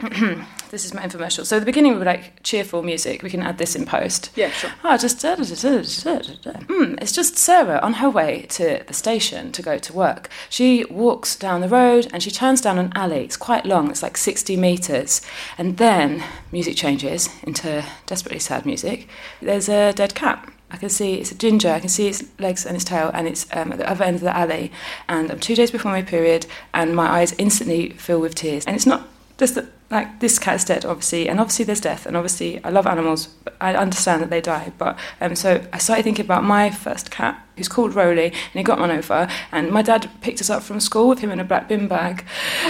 this 0.70 0.84
is 0.84 0.92
my 0.92 1.02
infomercial. 1.02 1.46
So 1.46 1.60
the 1.60 1.64
beginning 1.64 1.92
would 1.92 2.00
be 2.00 2.04
like 2.04 2.42
cheerful 2.42 2.82
music. 2.82 3.22
We 3.22 3.30
can 3.30 3.42
add 3.42 3.58
this 3.58 3.76
in 3.76 3.86
post. 3.86 4.30
Yeah, 4.34 4.50
sure. 4.50 4.70
Oh, 4.82 4.96
just 4.96 5.20
mm, 6.66 7.00
it's 7.00 7.12
just 7.12 7.38
Sara 7.38 7.78
on 7.78 7.94
her 7.94 8.10
way 8.10 8.46
to 8.50 8.82
the 8.86 8.92
station 8.92 9.52
to 9.52 9.62
go 9.62 9.78
to 9.78 9.92
work. 9.92 10.28
She 10.50 10.84
walks 10.86 11.36
down 11.36 11.60
the 11.60 11.68
road 11.68 12.08
and 12.12 12.22
she 12.22 12.30
turns 12.30 12.60
down 12.60 12.78
an 12.78 12.92
alley. 12.94 13.24
It's 13.24 13.36
quite 13.36 13.64
long. 13.64 13.88
It's 13.88 14.02
like 14.02 14.16
60 14.16 14.56
meters, 14.56 15.22
and 15.56 15.76
then 15.76 16.24
music 16.50 16.76
changes 16.76 17.28
into 17.44 17.84
desperately 18.06 18.40
sad 18.40 18.66
music. 18.66 19.08
There's 19.40 19.68
a 19.68 19.92
dead 19.92 20.14
cat. 20.14 20.53
I 20.74 20.76
can 20.76 20.88
see 20.88 21.14
it's 21.14 21.30
a 21.30 21.36
ginger. 21.36 21.70
I 21.70 21.78
can 21.78 21.88
see 21.88 22.08
its 22.08 22.24
legs 22.40 22.66
and 22.66 22.74
its 22.74 22.84
tail, 22.84 23.12
and 23.14 23.28
it's 23.28 23.46
um, 23.52 23.70
at 23.70 23.78
the 23.78 23.88
other 23.88 24.02
end 24.02 24.16
of 24.16 24.22
the 24.22 24.36
alley. 24.36 24.72
And 25.08 25.30
I'm 25.30 25.38
two 25.38 25.54
days 25.54 25.70
before 25.70 25.92
my 25.92 26.02
period, 26.02 26.46
and 26.72 26.96
my 26.96 27.06
eyes 27.06 27.32
instantly 27.38 27.90
fill 27.90 28.20
with 28.20 28.34
tears. 28.34 28.64
And 28.66 28.74
it's 28.74 28.84
not 28.84 29.06
just 29.38 29.54
that 29.54 29.66
like 29.90 30.18
this 30.18 30.40
cat's 30.40 30.64
dead, 30.64 30.84
obviously, 30.84 31.28
and 31.28 31.38
obviously 31.38 31.64
there's 31.64 31.80
death, 31.80 32.06
and 32.06 32.16
obviously 32.16 32.62
I 32.64 32.70
love 32.70 32.88
animals, 32.88 33.28
but 33.44 33.54
I 33.60 33.76
understand 33.76 34.20
that 34.22 34.30
they 34.30 34.40
die. 34.40 34.72
But 34.76 34.98
um, 35.20 35.36
so 35.36 35.64
I 35.72 35.78
started 35.78 36.02
thinking 36.02 36.24
about 36.24 36.42
my 36.42 36.70
first 36.70 37.12
cat, 37.12 37.40
who's 37.56 37.68
called 37.68 37.94
Roly, 37.94 38.26
and 38.26 38.54
he 38.54 38.62
got 38.62 38.78
run 38.78 38.90
over. 38.90 39.28
And 39.52 39.70
my 39.70 39.82
dad 39.82 40.10
picked 40.20 40.40
us 40.40 40.50
up 40.50 40.62
from 40.62 40.80
school 40.80 41.08
with 41.08 41.20
him 41.20 41.30
in 41.30 41.40
a 41.40 41.44
black 41.44 41.68
bin 41.68 41.88
bag, 41.88 42.24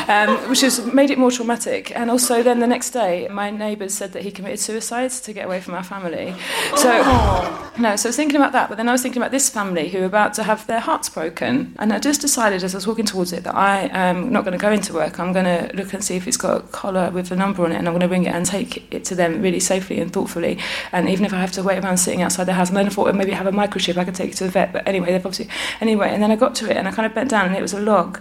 um, 0.08 0.36
which 0.48 0.60
has 0.60 0.84
made 0.92 1.10
it 1.10 1.18
more 1.18 1.30
traumatic. 1.30 1.94
And 1.96 2.10
also, 2.10 2.42
then 2.42 2.60
the 2.60 2.66
next 2.66 2.90
day, 2.90 3.28
my 3.28 3.50
neighbours 3.50 3.94
said 3.94 4.12
that 4.12 4.22
he 4.22 4.30
committed 4.30 4.60
suicide 4.60 5.10
to 5.10 5.32
get 5.32 5.46
away 5.46 5.60
from 5.60 5.74
our 5.74 5.82
family. 5.82 6.34
So, 6.76 6.90
oh. 7.04 7.72
no, 7.78 7.96
so 7.96 8.08
I 8.08 8.10
was 8.10 8.16
thinking 8.16 8.36
about 8.36 8.52
that, 8.52 8.68
but 8.68 8.76
then 8.76 8.88
I 8.88 8.92
was 8.92 9.02
thinking 9.02 9.20
about 9.20 9.30
this 9.30 9.48
family 9.48 9.88
who 9.88 10.02
are 10.02 10.06
about 10.06 10.34
to 10.34 10.42
have 10.42 10.66
their 10.66 10.80
hearts 10.80 11.08
broken. 11.08 11.74
And 11.78 11.92
I 11.92 11.98
just 11.98 12.20
decided 12.20 12.62
as 12.62 12.74
I 12.74 12.78
was 12.78 12.86
walking 12.86 13.06
towards 13.06 13.32
it 13.32 13.44
that 13.44 13.54
I 13.54 13.88
am 13.92 14.32
not 14.32 14.44
going 14.44 14.52
to 14.52 14.62
go 14.62 14.70
into 14.70 14.92
work. 14.92 15.18
I'm 15.18 15.32
going 15.32 15.44
to 15.44 15.74
look 15.74 15.92
and 15.92 16.04
see 16.04 16.16
if 16.16 16.28
it's 16.28 16.36
got 16.36 16.56
a 16.56 16.66
collar 16.68 17.10
with 17.10 17.30
a 17.30 17.36
number 17.36 17.64
on 17.64 17.72
it, 17.72 17.76
and 17.76 17.88
I'm 17.88 17.94
going 17.94 18.00
to 18.00 18.08
bring 18.08 18.24
it 18.24 18.34
and 18.34 18.44
take 18.44 18.92
it 18.92 19.04
to 19.06 19.14
them 19.14 19.42
really 19.42 19.60
safely 19.60 20.00
and 20.00 20.12
thoughtfully. 20.12 20.58
And 20.92 21.08
even 21.08 21.24
if 21.24 21.32
I 21.32 21.40
have 21.40 21.52
to 21.52 21.62
wait 21.62 21.82
around 21.82 21.96
sitting 21.96 22.22
outside 22.22 22.44
their 22.44 22.54
house, 22.54 22.68
and 22.68 22.76
then 22.76 22.86
I 22.86 22.90
thought 22.90 23.04
well, 23.04 23.14
maybe 23.14 23.32
have 23.32 23.46
a 23.46 23.52
microchip, 23.52 23.96
I 23.96 24.04
could 24.04 24.14
take 24.14 24.32
it 24.32 24.36
to 24.36 24.44
the 24.44 24.50
vet 24.50 24.73
but 24.74 24.86
anyway, 24.88 25.12
they've 25.12 25.24
obviously. 25.24 25.48
Anyway, 25.80 26.10
and 26.12 26.20
then 26.20 26.32
I 26.32 26.36
got 26.36 26.56
to 26.56 26.68
it 26.68 26.76
and 26.76 26.88
I 26.88 26.90
kind 26.90 27.06
of 27.06 27.14
bent 27.14 27.30
down 27.30 27.46
and 27.46 27.56
it 27.56 27.62
was 27.62 27.72
a 27.72 27.80
log. 27.80 28.18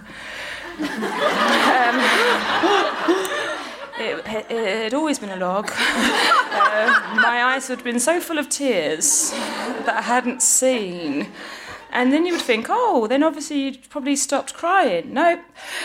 um, 0.78 0.86
it, 3.98 4.24
it, 4.50 4.82
had 4.84 4.94
always 4.94 5.18
been 5.18 5.30
a 5.30 5.36
log. 5.36 5.68
Uh, 5.70 7.16
my 7.16 7.42
eyes 7.44 7.66
had 7.66 7.82
been 7.82 7.98
so 7.98 8.20
full 8.20 8.38
of 8.38 8.48
tears 8.48 9.32
that 9.84 9.96
I 9.98 10.02
hadn't 10.02 10.42
seen. 10.42 11.26
And 11.94 12.12
then 12.12 12.26
you 12.26 12.32
would 12.32 12.42
think, 12.42 12.66
oh, 12.68 13.06
then 13.06 13.22
obviously 13.22 13.60
you'd 13.60 13.88
probably 13.88 14.16
stopped 14.16 14.52
crying. 14.52 15.14
No, 15.14 15.40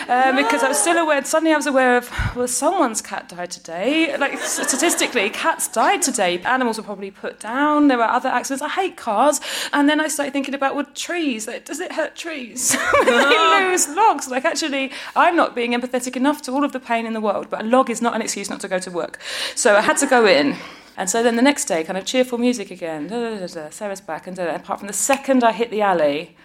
um, 0.07 0.35
because 0.35 0.63
I 0.63 0.67
was 0.67 0.79
still 0.79 0.97
aware, 0.97 1.23
suddenly 1.23 1.53
I 1.53 1.55
was 1.55 1.67
aware 1.67 1.97
of, 1.97 2.09
well, 2.35 2.47
someone's 2.47 2.99
cat 2.99 3.29
died 3.29 3.51
today. 3.51 4.17
Like, 4.17 4.39
statistically, 4.39 5.29
cats 5.29 5.67
died 5.67 6.01
today. 6.01 6.39
Animals 6.39 6.77
were 6.77 6.83
probably 6.83 7.11
put 7.11 7.39
down. 7.39 7.89
There 7.89 7.97
were 7.99 8.05
other 8.05 8.27
accidents. 8.27 8.63
I 8.63 8.69
hate 8.69 8.97
cars. 8.97 9.39
And 9.71 9.87
then 9.87 10.01
I 10.01 10.07
started 10.07 10.33
thinking 10.33 10.55
about, 10.55 10.75
well, 10.75 10.87
trees. 10.95 11.47
Like, 11.47 11.65
does 11.65 11.79
it 11.79 11.91
hurt 11.91 12.15
trees 12.15 12.75
when 13.05 13.05
they 13.05 13.69
lose 13.69 13.87
logs? 13.87 14.27
Like, 14.29 14.45
actually, 14.45 14.91
I'm 15.15 15.35
not 15.35 15.53
being 15.53 15.73
empathetic 15.73 16.15
enough 16.15 16.41
to 16.43 16.51
all 16.51 16.63
of 16.63 16.71
the 16.71 16.79
pain 16.79 17.05
in 17.05 17.13
the 17.13 17.21
world, 17.21 17.51
but 17.51 17.61
a 17.61 17.63
log 17.63 17.91
is 17.91 18.01
not 18.01 18.15
an 18.15 18.23
excuse 18.23 18.49
not 18.49 18.61
to 18.61 18.67
go 18.67 18.79
to 18.79 18.89
work. 18.89 19.19
So 19.53 19.75
I 19.75 19.81
had 19.81 19.97
to 19.97 20.07
go 20.07 20.25
in. 20.25 20.57
And 20.97 21.09
so 21.09 21.23
then 21.23 21.35
the 21.35 21.41
next 21.41 21.65
day, 21.65 21.83
kind 21.83 21.97
of 21.97 22.05
cheerful 22.05 22.37
music 22.37 22.71
again. 22.71 23.07
Da, 23.07 23.37
da, 23.37 23.47
da, 23.47 23.69
Sara's 23.69 24.01
back, 24.01 24.27
and 24.27 24.37
apart 24.37 24.79
from 24.79 24.87
the 24.87 24.93
second 24.93 25.43
I 25.43 25.51
hit 25.51 25.71
the 25.71 25.81
alley, 25.81 26.35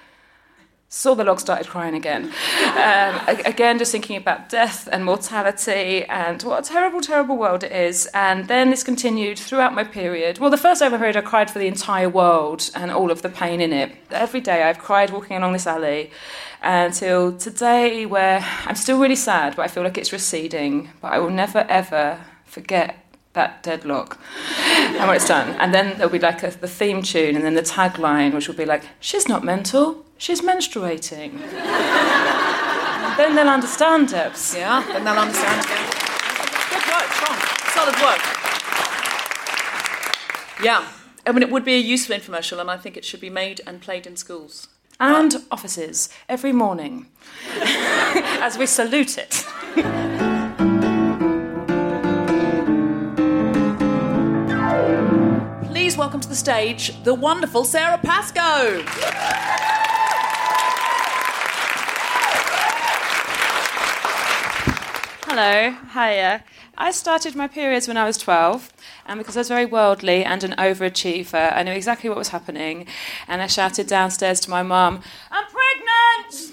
saw 0.95 1.13
the 1.15 1.25
log 1.25 1.41
started 1.41 1.67
crying 1.67 1.95
again. 1.95 2.33
Um, 2.75 3.21
again, 3.47 3.79
just 3.79 3.93
thinking 3.93 4.17
about 4.17 4.49
death 4.49 4.89
and 4.91 5.05
mortality 5.05 6.05
and 6.05 6.43
what 6.43 6.67
a 6.67 6.69
terrible, 6.69 7.01
terrible 7.01 7.37
world 7.37 7.63
it 7.63 7.71
is. 7.71 8.07
And 8.13 8.49
then 8.49 8.71
this 8.71 8.83
continued 8.83 9.39
throughout 9.39 9.73
my 9.75 9.85
period. 9.85 10.39
Well, 10.39 10.51
the 10.51 10.57
first 10.57 10.83
over 10.83 10.99
period, 10.99 11.17
I 11.17 11.21
cried 11.21 11.51
for 11.51 11.61
the 11.61 11.69
entire 11.69 12.09
world 12.09 12.71
and 12.75 12.91
all 12.91 13.13
of 13.13 13.23
the 13.23 13.29
pain 13.29 13.61
in 13.61 13.73
it. 13.73 13.93
Every 14.11 14.41
day 14.41 14.65
I've 14.65 14.79
cried 14.79 15.11
walking 15.11 15.37
along 15.37 15.53
this 15.53 15.69
alley 15.69 16.11
until 16.63 17.39
today, 17.39 18.07
where 18.07 18.45
I'm 18.67 18.75
still 18.75 18.99
really 18.99 19.17
sad, 19.17 19.55
but 19.55 19.63
I 19.63 19.69
feel 19.69 19.85
like 19.85 19.97
it's 19.97 20.13
receding. 20.13 20.91
But 21.01 21.13
I 21.13 21.21
will 21.21 21.31
never, 21.31 21.65
ever 21.69 22.19
forget 22.45 23.04
that 23.35 23.63
deadlock 23.63 24.19
and 24.67 25.07
when 25.07 25.17
it's 25.17 25.29
done. 25.29 25.51
And 25.61 25.75
then 25.75 25.97
there'll 25.97 26.13
be 26.13 26.19
like 26.19 26.43
a, 26.43 26.51
the 26.51 26.69
theme 26.69 27.03
tune 27.03 27.37
and 27.37 27.45
then 27.45 27.55
the 27.55 27.63
tagline 27.63 28.33
which 28.33 28.49
will 28.49 28.57
be 28.57 28.65
like 28.65 28.85
she's 29.01 29.29
not 29.29 29.45
mental 29.45 30.05
she's 30.19 30.41
menstruating. 30.41 31.41
Then 33.17 33.37
they'll 33.37 33.49
understand 33.49 34.13
it. 34.13 34.55
Yeah 34.57 34.83
then 34.89 35.05
they'll 35.05 35.15
understand 35.15 35.61
it. 35.61 35.95
Good 36.71 36.87
work 36.91 37.13
strong 37.13 37.55
solid 37.75 37.95
work. 38.01 38.21
Yeah. 40.63 40.87
I 41.27 41.33
mean, 41.33 41.43
it 41.43 41.51
would 41.51 41.65
be 41.65 41.75
a 41.75 41.79
useful 41.79 42.17
infomercial, 42.17 42.61
and 42.61 42.71
I 42.71 42.77
think 42.77 42.97
it 42.97 43.05
should 43.05 43.21
be 43.21 43.31
made 43.31 43.61
and 43.67 43.81
played 43.81 44.07
in 44.07 44.17
schools. 44.17 44.69
And 45.01 45.35
offices 45.51 46.09
every 46.29 46.53
morning 46.53 47.07
as 47.51 48.57
we 48.57 48.67
salute 48.67 49.19
it. 49.19 49.45
please 55.95 55.99
welcome 56.01 56.21
to 56.21 56.29
the 56.29 56.35
stage 56.35 57.01
the 57.05 57.15
wonderful 57.15 57.65
Sara 57.65 57.97
Pascoe. 57.99 58.83
Hello, 65.27 65.71
hiya. 65.93 66.43
I 66.77 66.91
started 66.91 67.37
my 67.37 67.47
periods 67.47 67.87
when 67.87 67.97
I 67.97 68.05
was 68.05 68.19
12, 68.19 68.73
and 69.07 69.19
because 69.19 69.37
I 69.37 69.41
was 69.41 69.49
very 69.49 69.65
worldly 69.67 70.25
and 70.25 70.43
an 70.43 70.55
overachiever, 70.59 71.57
I 71.57 71.63
knew 71.63 71.71
exactly 71.73 72.09
what 72.11 72.19
was 72.19 72.29
happening, 72.29 72.87
and 73.29 73.41
I 73.41 73.47
shouted 73.47 73.87
downstairs 73.87 74.41
to 74.41 74.51
my 74.51 74.63
mum, 74.63 75.01
I'm 75.31 75.45
pregnant! 75.45 75.85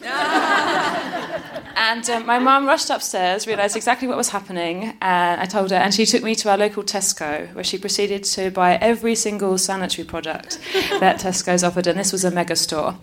and 1.75 2.09
um, 2.09 2.25
my 2.27 2.37
mum 2.37 2.67
rushed 2.67 2.91
upstairs, 2.91 3.47
realised 3.47 3.75
exactly 3.75 4.07
what 4.07 4.17
was 4.17 4.29
happening, 4.29 4.95
and 5.01 5.41
I 5.41 5.45
told 5.45 5.71
her, 5.71 5.77
and 5.77 5.91
she 5.93 6.05
took 6.05 6.21
me 6.21 6.35
to 6.35 6.51
our 6.51 6.57
local 6.57 6.83
Tesco, 6.83 7.51
where 7.55 7.63
she 7.63 7.79
proceeded 7.79 8.23
to 8.25 8.51
buy 8.51 8.75
every 8.75 9.15
single 9.15 9.57
sanitary 9.57 10.05
product 10.05 10.59
that 10.99 11.19
Tesco's 11.19 11.63
offered, 11.63 11.87
and 11.87 11.99
this 11.99 12.11
was 12.11 12.23
a 12.23 12.29
mega 12.29 12.55
store. 12.55 12.95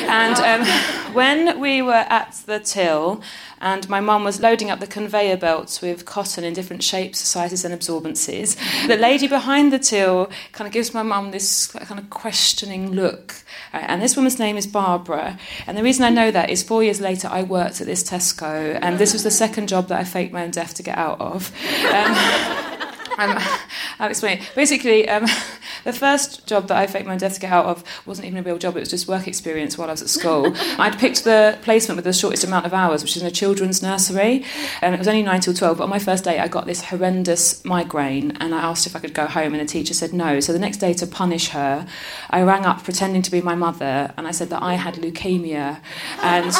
And 0.00 0.36
um, 0.36 1.14
when 1.14 1.58
we 1.58 1.80
were 1.80 2.04
at 2.08 2.42
the 2.44 2.60
till, 2.60 3.22
and 3.60 3.88
my 3.88 4.00
mum 4.00 4.24
was 4.24 4.40
loading 4.40 4.70
up 4.70 4.80
the 4.80 4.86
conveyor 4.86 5.38
belts 5.38 5.80
with 5.80 6.04
cotton 6.04 6.44
in 6.44 6.52
different 6.52 6.65
shapes, 6.82 7.18
sizes, 7.18 7.64
and 7.64 7.74
absorbencies. 7.78 8.56
The 8.86 8.96
lady 8.96 9.28
behind 9.28 9.72
the 9.72 9.78
till 9.78 10.30
kind 10.52 10.66
of 10.66 10.72
gives 10.72 10.92
my 10.92 11.02
mum 11.02 11.30
this 11.30 11.66
kind 11.68 11.98
of 11.98 12.10
questioning 12.10 12.92
look. 12.92 13.34
and 13.72 14.02
this 14.02 14.16
woman's 14.16 14.38
name 14.38 14.56
is 14.56 14.66
Barbara. 14.66 15.38
And 15.66 15.76
the 15.76 15.82
reason 15.82 16.04
I 16.04 16.10
know 16.10 16.30
that 16.30 16.50
is 16.50 16.62
four 16.62 16.82
years 16.82 17.00
later, 17.00 17.28
I 17.28 17.42
worked 17.42 17.80
at 17.80 17.86
this 17.86 18.02
Tesco 18.02 18.26
Tesco, 18.36 18.78
and 18.80 18.98
this 18.98 19.12
was 19.12 19.22
the 19.22 19.30
second 19.30 19.68
job 19.68 19.88
that 19.88 20.00
I 20.00 20.04
faked 20.04 20.32
my 20.32 20.44
own 20.44 20.50
death 20.50 20.74
to 20.74 20.82
get 20.82 20.98
out 20.98 21.20
of. 21.20 21.52
Um, 21.92 22.82
um, 23.18 23.38
I'll 23.98 24.10
explain. 24.10 24.40
Basically, 24.54 25.08
um, 25.08 25.26
the 25.84 25.92
first 25.92 26.46
job 26.46 26.68
that 26.68 26.76
I 26.76 26.86
faked 26.86 27.06
my 27.06 27.16
death 27.16 27.34
to 27.34 27.40
get 27.40 27.52
out 27.52 27.66
of 27.66 27.84
wasn't 28.06 28.26
even 28.26 28.38
a 28.38 28.42
real 28.42 28.58
job, 28.58 28.76
it 28.76 28.80
was 28.80 28.90
just 28.90 29.08
work 29.08 29.26
experience 29.26 29.78
while 29.78 29.88
I 29.88 29.92
was 29.92 30.02
at 30.02 30.08
school. 30.08 30.52
I'd 30.78 30.98
picked 30.98 31.24
the 31.24 31.58
placement 31.62 31.96
with 31.96 32.04
the 32.04 32.12
shortest 32.12 32.44
amount 32.44 32.66
of 32.66 32.74
hours, 32.74 33.02
which 33.02 33.16
is 33.16 33.22
in 33.22 33.28
a 33.28 33.32
children's 33.32 33.82
nursery, 33.82 34.44
and 34.82 34.94
it 34.94 34.98
was 34.98 35.08
only 35.08 35.22
9 35.22 35.40
till 35.40 35.54
12. 35.54 35.78
But 35.78 35.84
on 35.84 35.90
my 35.90 35.98
first 35.98 36.24
day, 36.24 36.38
I 36.38 36.48
got 36.48 36.66
this 36.66 36.84
horrendous 36.84 37.64
migraine, 37.64 38.32
and 38.40 38.54
I 38.54 38.60
asked 38.60 38.86
if 38.86 38.94
I 38.94 38.98
could 38.98 39.14
go 39.14 39.26
home, 39.26 39.54
and 39.54 39.60
the 39.60 39.70
teacher 39.70 39.94
said 39.94 40.12
no. 40.12 40.40
So 40.40 40.52
the 40.52 40.58
next 40.58 40.78
day, 40.78 40.92
to 40.94 41.06
punish 41.06 41.48
her, 41.48 41.86
I 42.30 42.42
rang 42.42 42.64
up 42.64 42.84
pretending 42.84 43.22
to 43.22 43.30
be 43.30 43.40
my 43.40 43.54
mother, 43.54 44.12
and 44.16 44.26
I 44.26 44.30
said 44.30 44.50
that 44.50 44.62
I 44.62 44.74
had 44.74 44.94
leukemia, 44.96 45.80
and 46.22 46.52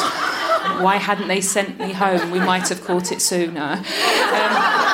why 0.83 0.97
hadn't 0.97 1.27
they 1.27 1.41
sent 1.41 1.79
me 1.79 1.93
home? 1.93 2.31
We 2.31 2.39
might 2.39 2.67
have 2.69 2.83
caught 2.83 3.11
it 3.11 3.21
sooner. 3.21 3.83
Um, 4.33 4.86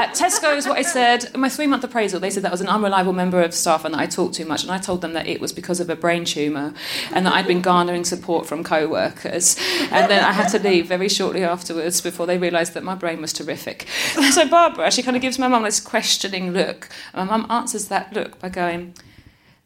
at 0.00 0.14
Tesco 0.14 0.56
is 0.56 0.66
what 0.66 0.78
I 0.78 0.82
said. 0.82 1.36
My 1.36 1.50
three 1.50 1.66
month 1.66 1.84
appraisal, 1.84 2.20
they 2.20 2.30
said 2.30 2.42
that 2.44 2.48
I 2.48 2.52
was 2.52 2.62
an 2.62 2.68
unreliable 2.68 3.12
member 3.12 3.42
of 3.42 3.52
staff 3.52 3.84
and 3.84 3.94
that 3.94 4.00
I 4.00 4.06
talked 4.06 4.34
too 4.34 4.46
much. 4.46 4.62
And 4.62 4.72
I 4.72 4.78
told 4.78 5.02
them 5.02 5.12
that 5.12 5.26
it 5.26 5.40
was 5.40 5.52
because 5.52 5.78
of 5.78 5.90
a 5.90 5.96
brain 5.96 6.24
tumour 6.24 6.72
and 7.12 7.26
that 7.26 7.34
I'd 7.34 7.46
been 7.46 7.60
garnering 7.60 8.04
support 8.04 8.46
from 8.46 8.64
co 8.64 8.88
workers. 8.88 9.56
And 9.90 10.10
then 10.10 10.24
I 10.24 10.32
had 10.32 10.48
to 10.48 10.58
leave 10.58 10.86
very 10.86 11.08
shortly 11.08 11.44
afterwards 11.44 12.00
before 12.00 12.26
they 12.26 12.38
realised 12.38 12.72
that 12.74 12.82
my 12.82 12.94
brain 12.94 13.20
was 13.20 13.32
terrific. 13.32 13.86
So 14.30 14.48
Barbara, 14.48 14.90
she 14.90 15.02
kind 15.02 15.16
of 15.16 15.22
gives 15.22 15.38
my 15.38 15.48
mum 15.48 15.64
this 15.64 15.80
questioning 15.80 16.52
look. 16.52 16.88
And 17.12 17.28
my 17.28 17.36
mum 17.36 17.50
answers 17.50 17.88
that 17.88 18.12
look 18.12 18.38
by 18.38 18.48
going, 18.48 18.94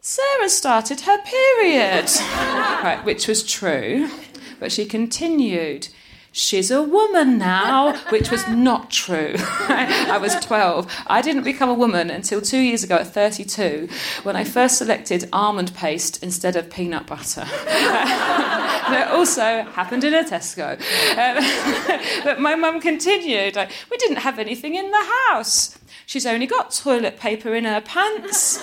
Sara 0.00 0.48
started 0.48 1.02
her 1.02 1.18
period. 1.22 2.10
right, 2.82 3.00
which 3.04 3.28
was 3.28 3.44
true. 3.44 4.10
But 4.58 4.72
she 4.72 4.84
continued 4.84 5.88
she's 6.34 6.70
a 6.70 6.82
woman 6.82 7.38
now, 7.38 7.96
which 8.10 8.30
was 8.30 8.46
not 8.48 8.90
true. 8.90 9.34
I 9.38 10.18
was 10.20 10.34
12. 10.34 10.92
I 11.06 11.22
didn't 11.22 11.44
become 11.44 11.70
a 11.70 11.74
woman 11.74 12.10
until 12.10 12.40
two 12.40 12.58
years 12.58 12.82
ago 12.82 12.96
at 12.96 13.06
32 13.06 13.88
when 14.24 14.34
I 14.36 14.42
first 14.42 14.76
selected 14.76 15.28
almond 15.32 15.72
paste 15.74 16.22
instead 16.22 16.56
of 16.56 16.68
peanut 16.68 17.06
butter. 17.06 17.44
that 17.64 19.08
also 19.12 19.62
happened 19.62 20.04
in 20.04 20.12
a 20.12 20.24
Tesco. 20.24 20.78
But 22.24 22.40
my 22.40 22.54
mum 22.56 22.80
continued, 22.80 23.56
we 23.90 23.96
didn't 23.96 24.16
have 24.16 24.38
anything 24.38 24.74
in 24.74 24.90
the 24.90 25.04
house. 25.28 25.78
She's 26.06 26.26
only 26.26 26.46
got 26.46 26.72
toilet 26.72 27.18
paper 27.18 27.54
in 27.54 27.64
her 27.64 27.80
pants. 27.80 28.58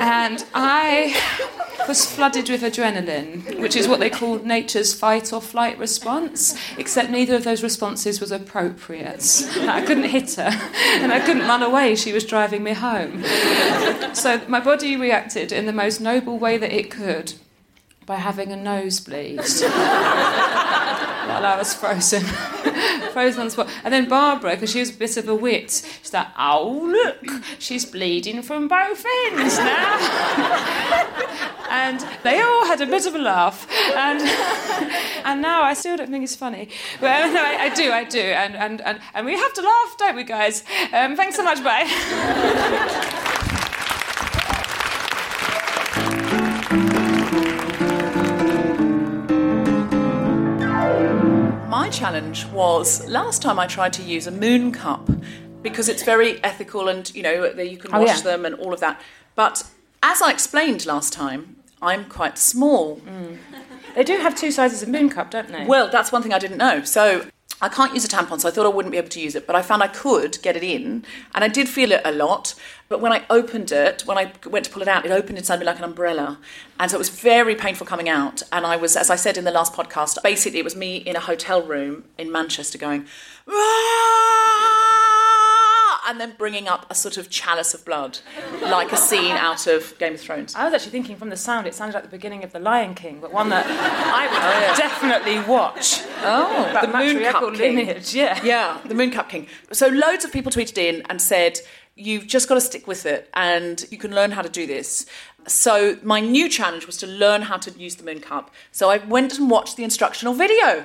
and 0.00 0.44
I 0.54 1.59
was 1.88 2.06
flooded 2.06 2.48
with 2.48 2.62
adrenaline, 2.62 3.60
which 3.60 3.76
is 3.76 3.88
what 3.88 4.00
they 4.00 4.10
call 4.10 4.38
nature's 4.38 4.94
fight 4.94 5.32
or 5.32 5.40
flight 5.40 5.78
response, 5.78 6.56
except 6.78 7.10
neither 7.10 7.34
of 7.34 7.44
those 7.44 7.62
responses 7.62 8.20
was 8.20 8.30
appropriate. 8.30 9.44
I 9.60 9.82
couldn't 9.84 10.04
hit 10.04 10.34
her, 10.34 10.50
and 11.00 11.12
I 11.12 11.20
couldn't 11.20 11.46
run 11.46 11.62
away. 11.62 11.96
She 11.96 12.12
was 12.12 12.24
driving 12.24 12.62
me 12.62 12.72
home. 12.72 13.24
So 14.14 14.40
my 14.48 14.60
body 14.60 14.96
reacted 14.96 15.52
in 15.52 15.66
the 15.66 15.72
most 15.72 16.00
noble 16.00 16.38
way 16.38 16.58
that 16.58 16.72
it 16.72 16.90
could 16.90 17.34
by 18.10 18.16
having 18.16 18.50
a 18.50 18.56
nosebleed 18.56 19.38
while 19.38 19.46
I 21.46 21.54
was 21.56 21.72
frozen. 21.72 22.24
frozen 23.12 23.38
on 23.42 23.46
the 23.46 23.50
spot. 23.52 23.68
And 23.84 23.94
then 23.94 24.08
Barbara, 24.08 24.54
because 24.54 24.72
she 24.72 24.80
was 24.80 24.90
a 24.90 24.94
bit 24.94 25.16
of 25.16 25.28
a 25.28 25.34
wit, 25.36 25.70
she's 26.02 26.12
like, 26.12 26.26
oh, 26.36 26.88
look, 26.90 27.44
she's 27.60 27.84
bleeding 27.84 28.42
from 28.42 28.66
both 28.66 29.06
ends 29.26 29.58
now. 29.58 29.96
and 31.70 32.04
they 32.24 32.40
all 32.40 32.66
had 32.66 32.80
a 32.80 32.86
bit 32.86 33.06
of 33.06 33.14
a 33.14 33.18
laugh. 33.20 33.68
And, 33.94 34.20
and 35.24 35.40
now 35.40 35.62
I 35.62 35.74
still 35.74 35.96
don't 35.96 36.10
think 36.10 36.24
it's 36.24 36.34
funny. 36.34 36.68
But 37.00 37.28
no, 37.32 37.40
I, 37.40 37.66
I 37.66 37.68
do, 37.72 37.92
I 37.92 38.02
do. 38.02 38.18
And, 38.18 38.56
and, 38.56 38.80
and, 38.80 38.98
and 39.14 39.24
we 39.24 39.38
have 39.38 39.52
to 39.54 39.62
laugh, 39.62 39.96
don't 39.98 40.16
we, 40.16 40.24
guys? 40.24 40.64
Um, 40.92 41.14
thanks 41.14 41.36
so 41.36 41.44
much, 41.44 41.62
bye. 41.62 43.28
Challenge 51.90 52.46
was 52.46 53.06
last 53.08 53.42
time 53.42 53.58
I 53.58 53.66
tried 53.66 53.92
to 53.94 54.02
use 54.02 54.26
a 54.26 54.30
moon 54.30 54.72
cup 54.72 55.08
because 55.62 55.88
it's 55.88 56.02
very 56.02 56.42
ethical 56.42 56.88
and 56.88 57.12
you 57.14 57.22
know 57.22 57.44
you 57.60 57.76
can 57.76 57.90
Oh, 57.94 58.00
wash 58.00 58.18
yeah. 58.18 58.22
them 58.22 58.44
and 58.46 58.54
all 58.56 58.72
of 58.72 58.80
that. 58.80 59.00
But 59.34 59.64
as 60.02 60.22
I 60.22 60.30
explained 60.30 60.86
last 60.86 61.12
time, 61.12 61.56
I'm 61.82 62.04
quite 62.06 62.38
small. 62.38 62.96
Mm. 62.98 63.38
They 63.94 64.04
do 64.04 64.18
have 64.18 64.34
two 64.34 64.50
sizes 64.50 64.82
of 64.82 64.88
moon 64.88 65.08
cup, 65.08 65.30
don't 65.30 65.48
they? 65.48 65.64
Well, 65.66 65.88
that's 65.90 66.12
one 66.12 66.22
thing 66.22 66.32
I 66.32 66.38
didn't 66.38 66.58
know. 66.58 66.82
So 66.84 67.26
I 67.62 67.68
can't 67.68 67.92
use 67.92 68.04
a 68.04 68.08
tampon, 68.08 68.40
so 68.40 68.48
I 68.48 68.50
thought 68.50 68.64
I 68.64 68.70
wouldn't 68.70 68.92
be 68.92 68.98
able 68.98 69.10
to 69.10 69.20
use 69.20 69.34
it, 69.34 69.46
but 69.46 69.54
I 69.54 69.62
found 69.62 69.82
I 69.82 69.88
could 69.88 70.38
get 70.42 70.56
it 70.56 70.62
in, 70.62 71.04
and 71.34 71.44
I 71.44 71.48
did 71.48 71.68
feel 71.68 71.92
it 71.92 72.00
a 72.04 72.12
lot. 72.12 72.54
But 72.88 73.00
when 73.00 73.12
I 73.12 73.24
opened 73.28 73.70
it, 73.70 74.02
when 74.06 74.16
I 74.16 74.32
went 74.46 74.64
to 74.64 74.70
pull 74.70 74.82
it 74.82 74.88
out, 74.88 75.04
it 75.04 75.10
opened 75.10 75.38
inside 75.38 75.60
me 75.60 75.66
like 75.66 75.78
an 75.78 75.84
umbrella, 75.84 76.38
and 76.78 76.90
so 76.90 76.96
it 76.96 76.98
was 76.98 77.10
very 77.10 77.54
painful 77.54 77.86
coming 77.86 78.08
out. 78.08 78.42
And 78.50 78.66
I 78.66 78.76
was, 78.76 78.96
as 78.96 79.10
I 79.10 79.16
said 79.16 79.36
in 79.36 79.44
the 79.44 79.50
last 79.50 79.74
podcast, 79.74 80.22
basically 80.22 80.58
it 80.60 80.64
was 80.64 80.74
me 80.76 80.96
in 80.96 81.16
a 81.16 81.20
hotel 81.20 81.62
room 81.62 82.04
in 82.16 82.32
Manchester 82.32 82.78
going. 82.78 83.06
"Ah," 83.48 85.39
And 86.06 86.20
then 86.20 86.34
bringing 86.38 86.68
up 86.68 86.86
a 86.90 86.94
sort 86.94 87.16
of 87.16 87.30
chalice 87.30 87.74
of 87.74 87.84
blood, 87.84 88.18
like 88.62 88.92
a 88.92 88.96
scene 88.96 89.32
out 89.32 89.66
of 89.66 89.96
Game 89.98 90.14
of 90.14 90.20
Thrones. 90.20 90.54
I 90.54 90.64
was 90.64 90.74
actually 90.74 90.92
thinking 90.92 91.16
from 91.16 91.30
the 91.30 91.36
sound, 91.36 91.66
it 91.66 91.74
sounded 91.74 91.94
like 91.94 92.04
the 92.04 92.08
beginning 92.10 92.42
of 92.44 92.52
The 92.52 92.58
Lion 92.58 92.94
King, 92.94 93.20
but 93.20 93.32
one 93.32 93.48
that 93.50 93.66
I 93.66 94.26
would 94.26 94.72
oh, 94.72 94.76
definitely 94.76 95.40
watch. 95.48 96.02
Oh, 96.22 96.78
the 96.80 96.88
Moon 96.88 97.16
matriarchal 97.16 97.50
Cup 97.50 97.58
King. 97.58 97.76
lineage, 97.76 98.14
yeah. 98.14 98.42
Yeah, 98.42 98.80
the 98.84 98.94
Moon 98.94 99.10
Cup 99.10 99.28
King. 99.28 99.46
So 99.72 99.88
loads 99.88 100.24
of 100.24 100.32
people 100.32 100.50
tweeted 100.50 100.78
in 100.78 101.02
and 101.08 101.20
said, 101.20 101.60
you've 101.96 102.26
just 102.26 102.48
got 102.48 102.54
to 102.54 102.60
stick 102.60 102.86
with 102.86 103.04
it 103.06 103.28
and 103.34 103.84
you 103.90 103.98
can 103.98 104.14
learn 104.14 104.30
how 104.30 104.42
to 104.42 104.48
do 104.48 104.66
this. 104.66 105.06
So 105.46 105.98
my 106.02 106.20
new 106.20 106.48
challenge 106.48 106.86
was 106.86 106.96
to 106.98 107.06
learn 107.06 107.42
how 107.42 107.56
to 107.58 107.70
use 107.72 107.96
the 107.96 108.04
Moon 108.04 108.20
Cup. 108.20 108.50
So 108.72 108.90
I 108.90 108.98
went 108.98 109.38
and 109.38 109.50
watched 109.50 109.76
the 109.76 109.84
instructional 109.84 110.34
video. 110.34 110.84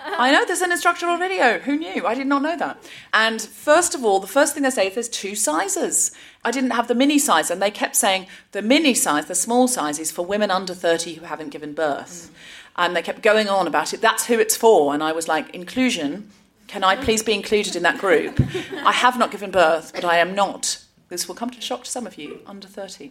I 0.18 0.30
know 0.30 0.44
there's 0.44 0.60
an 0.62 0.72
instructional 0.72 1.16
video. 1.16 1.58
Who 1.60 1.76
knew? 1.76 2.06
I 2.06 2.14
did 2.14 2.26
not 2.26 2.42
know 2.42 2.56
that. 2.56 2.78
And 3.12 3.40
first 3.40 3.94
of 3.94 4.04
all, 4.04 4.20
the 4.20 4.26
first 4.26 4.54
thing 4.54 4.62
they 4.62 4.70
say 4.70 4.88
is 4.88 4.94
there's 4.94 5.08
two 5.08 5.34
sizes. 5.34 6.12
I 6.44 6.50
didn't 6.50 6.70
have 6.70 6.88
the 6.88 6.94
mini 6.94 7.18
size, 7.18 7.50
and 7.50 7.60
they 7.60 7.70
kept 7.70 7.96
saying 7.96 8.26
the 8.52 8.62
mini 8.62 8.94
size, 8.94 9.26
the 9.26 9.34
small 9.34 9.68
size, 9.68 9.98
is 9.98 10.10
for 10.10 10.24
women 10.24 10.50
under 10.50 10.74
30 10.74 11.14
who 11.14 11.26
haven't 11.26 11.50
given 11.50 11.74
birth. 11.74 12.30
Mm. 12.30 12.34
And 12.76 12.96
they 12.96 13.02
kept 13.02 13.22
going 13.22 13.48
on 13.48 13.66
about 13.66 13.92
it. 13.92 14.00
That's 14.00 14.26
who 14.26 14.38
it's 14.38 14.56
for. 14.56 14.94
And 14.94 15.02
I 15.02 15.12
was 15.12 15.28
like, 15.28 15.54
inclusion. 15.54 16.30
Can 16.68 16.84
I 16.84 16.96
please 16.96 17.22
be 17.22 17.32
included 17.32 17.74
in 17.76 17.82
that 17.82 17.98
group? 17.98 18.38
I 18.84 18.92
have 18.92 19.18
not 19.18 19.30
given 19.30 19.50
birth, 19.50 19.92
but 19.94 20.04
I 20.04 20.18
am 20.18 20.34
not. 20.34 20.84
This 21.08 21.26
will 21.26 21.34
come 21.34 21.48
to 21.50 21.60
shock 21.62 21.84
to 21.84 21.90
some 21.90 22.06
of 22.06 22.18
you 22.18 22.40
under 22.46 22.68
30. 22.68 23.10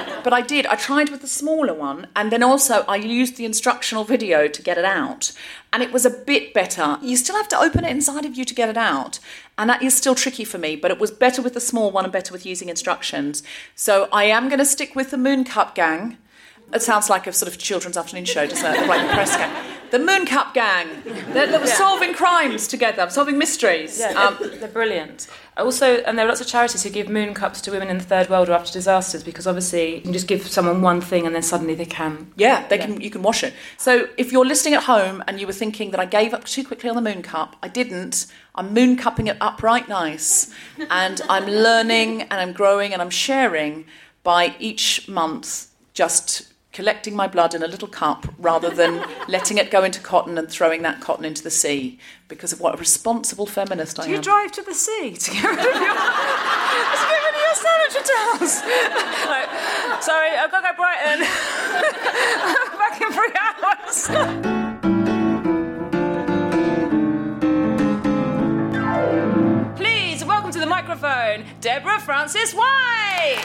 But 0.22 0.32
I 0.32 0.42
did. 0.42 0.66
I 0.66 0.76
tried 0.76 1.08
with 1.08 1.20
the 1.20 1.26
smaller 1.26 1.74
one, 1.74 2.06
and 2.14 2.30
then 2.30 2.42
also 2.42 2.84
I 2.88 2.96
used 2.96 3.36
the 3.36 3.44
instructional 3.44 4.04
video 4.04 4.48
to 4.48 4.62
get 4.62 4.78
it 4.78 4.84
out, 4.84 5.32
and 5.72 5.82
it 5.82 5.92
was 5.92 6.04
a 6.04 6.10
bit 6.10 6.52
better. 6.52 6.98
You 7.02 7.16
still 7.16 7.36
have 7.36 7.48
to 7.48 7.58
open 7.58 7.84
it 7.84 7.90
inside 7.90 8.24
of 8.24 8.36
you 8.36 8.44
to 8.44 8.54
get 8.54 8.68
it 8.68 8.76
out, 8.76 9.18
and 9.56 9.68
that 9.70 9.82
is 9.82 9.94
still 9.94 10.14
tricky 10.14 10.44
for 10.44 10.58
me. 10.58 10.76
But 10.76 10.90
it 10.90 10.98
was 10.98 11.10
better 11.10 11.42
with 11.42 11.54
the 11.54 11.60
small 11.60 11.90
one 11.90 12.04
and 12.04 12.12
better 12.12 12.32
with 12.32 12.46
using 12.46 12.68
instructions. 12.68 13.42
So 13.74 14.08
I 14.12 14.24
am 14.24 14.48
going 14.48 14.58
to 14.58 14.64
stick 14.64 14.94
with 14.94 15.10
the 15.10 15.18
Moon 15.18 15.44
Cup 15.44 15.74
Gang. 15.74 16.18
It 16.72 16.82
sounds 16.82 17.10
like 17.10 17.26
a 17.26 17.32
sort 17.32 17.50
of 17.50 17.58
children's 17.58 17.96
afternoon 17.96 18.24
show, 18.26 18.46
doesn't 18.46 18.74
it? 18.74 18.80
The 18.80 18.86
right 18.86 19.10
press 19.10 19.36
gang. 19.36 19.66
The 19.90 19.98
Moon 19.98 20.24
Cup 20.24 20.54
Gang. 20.54 20.86
They're, 21.04 21.48
they're 21.48 21.66
solving 21.66 22.14
crimes 22.14 22.68
together, 22.68 23.10
solving 23.10 23.38
mysteries. 23.38 23.98
Yeah, 23.98 24.10
Um, 24.12 24.36
they're, 24.38 24.56
they're 24.56 24.68
brilliant. 24.68 25.26
Also, 25.56 25.96
and 26.02 26.16
there 26.16 26.26
are 26.26 26.28
lots 26.28 26.40
of 26.40 26.46
charities 26.46 26.84
who 26.84 26.90
give 26.90 27.08
moon 27.08 27.34
cups 27.34 27.60
to 27.62 27.72
women 27.72 27.88
in 27.88 27.98
the 27.98 28.04
third 28.04 28.30
world 28.30 28.48
or 28.48 28.52
after 28.52 28.72
disasters 28.72 29.24
because 29.24 29.48
obviously 29.48 29.96
you 29.96 30.00
can 30.00 30.12
just 30.12 30.28
give 30.28 30.46
someone 30.46 30.80
one 30.80 31.00
thing 31.00 31.26
and 31.26 31.34
then 31.34 31.42
suddenly 31.42 31.74
they 31.74 31.86
can. 31.86 32.30
Yeah, 32.36 32.68
they 32.68 32.78
can. 32.78 33.00
You 33.00 33.10
can 33.10 33.22
wash 33.22 33.42
it. 33.42 33.52
So 33.78 34.08
if 34.16 34.30
you're 34.30 34.46
listening 34.46 34.74
at 34.74 34.84
home 34.84 35.24
and 35.26 35.40
you 35.40 35.46
were 35.48 35.52
thinking 35.52 35.90
that 35.90 35.98
I 35.98 36.04
gave 36.06 36.32
up 36.32 36.44
too 36.44 36.62
quickly 36.64 36.88
on 36.88 36.94
the 36.94 37.02
moon 37.02 37.20
cup, 37.22 37.56
I 37.60 37.66
didn't. 37.66 38.26
I'm 38.54 38.72
moon 38.72 38.96
cupping 38.96 39.26
it 39.26 39.38
up 39.40 39.60
right 39.60 39.88
nice, 39.88 40.54
and 40.88 41.20
I'm 41.28 41.46
learning 41.46 42.22
and 42.22 42.34
I'm 42.34 42.52
growing 42.52 42.92
and 42.92 43.02
I'm 43.02 43.10
sharing 43.10 43.86
by 44.22 44.54
each 44.60 45.08
month 45.08 45.66
just 45.94 46.49
collecting 46.72 47.16
my 47.16 47.26
blood 47.26 47.52
in 47.54 47.62
a 47.62 47.66
little 47.66 47.88
cup 47.88 48.26
rather 48.38 48.70
than 48.70 49.04
letting 49.28 49.58
it 49.58 49.70
go 49.70 49.82
into 49.82 50.00
cotton 50.00 50.38
and 50.38 50.48
throwing 50.48 50.82
that 50.82 51.00
cotton 51.00 51.24
into 51.24 51.42
the 51.42 51.50
sea 51.50 51.98
because 52.28 52.52
of 52.52 52.60
what 52.60 52.74
a 52.74 52.78
responsible 52.78 53.46
feminist 53.46 53.98
I 53.98 54.04
am. 54.04 54.08
Do 54.08 54.14
you 54.16 54.22
drive 54.22 54.52
to 54.52 54.62
the 54.62 54.74
sea 54.74 55.14
to 55.14 55.30
get 55.30 55.42
rid 55.42 55.58
of 55.58 55.64
your, 55.64 55.72
to 55.74 55.80
get 55.80 57.22
rid 57.24 57.34
of 57.34 57.40
your 57.40 57.54
sanitary 57.54 58.04
towels? 58.04 58.62
like, 59.26 59.48
sorry, 60.02 60.30
I've 60.30 60.50
got 60.50 60.60
to 60.60 60.68
go 60.68 60.74
Brighton. 60.76 61.26
I'm 62.42 62.78
back 62.78 63.00
in 63.00 63.12
three 63.12 63.34
hours. 63.40 64.06
Please 69.76 70.24
welcome 70.24 70.52
to 70.52 70.60
the 70.60 70.66
microphone, 70.66 71.44
Deborah 71.60 72.00
Frances-White. 72.00 73.40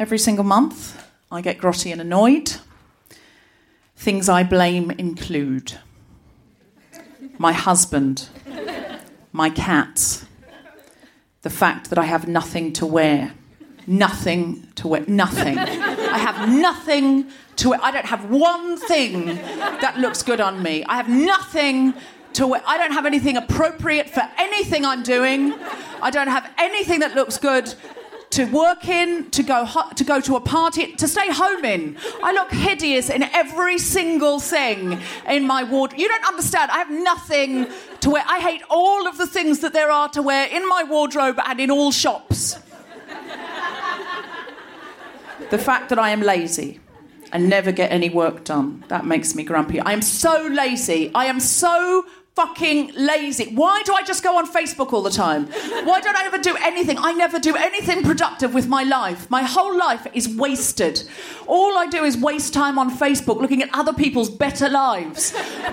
Every 0.00 0.18
single 0.18 0.44
month. 0.44 1.06
I 1.30 1.42
get 1.42 1.58
grotty 1.58 1.92
and 1.92 2.00
annoyed. 2.00 2.56
Things 3.96 4.28
I 4.30 4.42
blame 4.42 4.90
include 4.92 5.78
my 7.38 7.52
husband, 7.52 8.28
my 9.30 9.50
cats, 9.50 10.24
the 11.42 11.50
fact 11.50 11.90
that 11.90 11.98
I 11.98 12.04
have 12.04 12.26
nothing 12.26 12.72
to 12.74 12.86
wear. 12.86 13.34
Nothing 13.86 14.68
to 14.76 14.88
wear. 14.88 15.04
Nothing. 15.06 15.58
I 15.58 16.18
have 16.18 16.48
nothing 16.48 17.26
to 17.56 17.70
wear. 17.70 17.80
I 17.82 17.90
don't 17.90 18.06
have 18.06 18.30
one 18.30 18.78
thing 18.78 19.26
that 19.26 19.98
looks 19.98 20.22
good 20.22 20.40
on 20.40 20.62
me. 20.62 20.82
I 20.84 20.96
have 20.96 21.08
nothing 21.08 21.94
to 22.34 22.46
wear. 22.46 22.62
I 22.66 22.78
don't 22.78 22.92
have 22.92 23.04
anything 23.04 23.36
appropriate 23.36 24.08
for 24.08 24.22
anything 24.38 24.84
I'm 24.84 25.02
doing. 25.02 25.54
I 26.00 26.10
don't 26.10 26.28
have 26.28 26.50
anything 26.56 27.00
that 27.00 27.14
looks 27.14 27.36
good 27.36 27.74
to 28.30 28.44
work 28.44 28.88
in, 28.88 29.28
to 29.30 29.42
go 29.42 29.64
ho- 29.64 29.90
to 29.96 30.04
go 30.04 30.20
to 30.20 30.36
a 30.36 30.40
party, 30.40 30.92
to 30.92 31.08
stay 31.08 31.30
home 31.30 31.64
in. 31.64 31.96
I 32.22 32.32
look 32.32 32.52
hideous 32.52 33.10
in 33.10 33.24
every 33.24 33.78
single 33.78 34.38
thing 34.38 35.00
in 35.28 35.46
my 35.46 35.64
wardrobe. 35.64 35.98
You 35.98 36.08
don't 36.08 36.24
understand. 36.26 36.70
I 36.70 36.78
have 36.78 36.90
nothing 36.90 37.66
to 38.00 38.10
wear. 38.10 38.24
I 38.26 38.38
hate 38.40 38.62
all 38.70 39.08
of 39.08 39.18
the 39.18 39.26
things 39.26 39.58
that 39.60 39.72
there 39.72 39.90
are 39.90 40.08
to 40.10 40.22
wear 40.22 40.46
in 40.46 40.68
my 40.68 40.84
wardrobe 40.84 41.40
and 41.44 41.58
in 41.58 41.70
all 41.70 41.90
shops. 41.90 42.56
the 45.50 45.58
fact 45.58 45.88
that 45.88 45.98
I 45.98 46.10
am 46.10 46.22
lazy 46.22 46.78
and 47.32 47.48
never 47.48 47.72
get 47.72 47.90
any 47.90 48.10
work 48.10 48.44
done, 48.44 48.84
that 48.88 49.04
makes 49.06 49.34
me 49.34 49.42
grumpy. 49.42 49.80
I 49.80 49.92
am 49.92 50.02
so 50.02 50.46
lazy. 50.46 51.10
I 51.14 51.26
am 51.26 51.40
so 51.40 52.04
fucking 52.40 52.92
lazy. 52.96 53.54
Why 53.54 53.82
do 53.84 53.92
I 53.92 54.02
just 54.02 54.22
go 54.22 54.38
on 54.38 54.46
Facebook 54.46 54.94
all 54.94 55.02
the 55.02 55.10
time? 55.10 55.46
Why 55.84 56.00
don't 56.00 56.16
I 56.16 56.24
ever 56.24 56.38
do 56.38 56.56
anything? 56.56 56.96
I 56.98 57.12
never 57.12 57.38
do 57.38 57.54
anything 57.54 58.02
productive 58.02 58.54
with 58.54 58.66
my 58.66 58.82
life. 58.82 59.30
My 59.30 59.42
whole 59.42 59.76
life 59.76 60.06
is 60.14 60.26
wasted. 60.26 61.02
All 61.46 61.76
I 61.76 61.86
do 61.86 62.02
is 62.02 62.16
waste 62.16 62.54
time 62.54 62.78
on 62.78 62.90
Facebook 62.90 63.40
looking 63.42 63.62
at 63.62 63.68
other 63.74 63.92
people's 63.92 64.30
better 64.30 64.70
lives. 64.70 65.32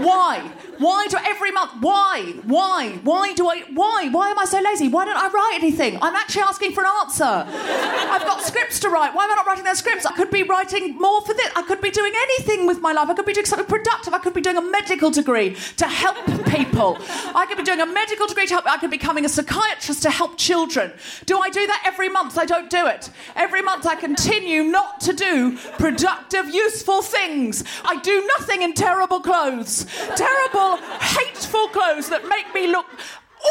Why? 0.10 0.51
Why 0.77 1.07
do 1.09 1.17
every 1.25 1.51
month? 1.51 1.71
Why? 1.81 2.33
Why? 2.43 2.99
Why 3.03 3.33
do 3.33 3.47
I? 3.47 3.63
Why? 3.73 4.09
Why 4.09 4.29
am 4.29 4.39
I 4.39 4.45
so 4.45 4.59
lazy? 4.61 4.87
Why 4.87 5.05
don't 5.05 5.17
I 5.17 5.27
write 5.27 5.53
anything? 5.55 5.97
I'm 6.01 6.15
actually 6.15 6.43
asking 6.43 6.73
for 6.73 6.81
an 6.81 6.91
answer. 7.01 7.23
I've 7.23 8.21
got 8.21 8.43
scripts 8.43 8.79
to 8.81 8.89
write. 8.89 9.15
Why 9.15 9.25
am 9.25 9.31
I 9.31 9.35
not 9.35 9.47
writing 9.47 9.63
those 9.63 9.79
scripts? 9.79 10.05
I 10.05 10.13
could 10.13 10.29
be 10.29 10.43
writing 10.43 10.95
more 10.97 11.21
for 11.21 11.33
this. 11.33 11.51
I 11.55 11.63
could 11.63 11.81
be 11.81 11.89
doing 11.89 12.13
anything 12.15 12.67
with 12.67 12.81
my 12.81 12.93
life. 12.93 13.09
I 13.09 13.13
could 13.13 13.25
be 13.25 13.33
doing 13.33 13.45
something 13.45 13.67
productive. 13.67 14.13
I 14.13 14.19
could 14.19 14.33
be 14.33 14.41
doing 14.41 14.57
a 14.57 14.61
medical 14.61 15.09
degree 15.09 15.55
to 15.77 15.87
help 15.87 16.17
people. 16.47 16.97
I 17.35 17.45
could 17.47 17.57
be 17.57 17.63
doing 17.63 17.81
a 17.81 17.85
medical 17.85 18.27
degree 18.27 18.45
to 18.47 18.53
help. 18.55 18.67
I 18.67 18.77
could 18.77 18.91
be 18.91 18.97
becoming 18.97 19.25
a 19.25 19.29
psychiatrist 19.29 20.03
to 20.03 20.11
help 20.11 20.37
children. 20.37 20.91
Do 21.25 21.39
I 21.39 21.49
do 21.49 21.65
that 21.65 21.83
every 21.85 22.09
month? 22.09 22.37
I 22.37 22.45
don't 22.45 22.69
do 22.69 22.85
it. 22.87 23.09
Every 23.35 23.61
month 23.61 23.85
I 23.87 23.95
continue 23.95 24.63
not 24.63 25.01
to 25.01 25.13
do 25.13 25.57
productive, 25.79 26.49
useful 26.53 27.01
things. 27.01 27.63
I 27.83 27.99
do 27.99 28.27
nothing 28.37 28.61
in 28.61 28.73
terrible 28.73 29.19
clothes. 29.19 29.85
Terrible 30.15 30.66
hateful 30.75 31.69
clothes 31.69 32.10
that 32.10 32.27
make 32.27 32.53
me 32.53 32.67
look 32.67 32.88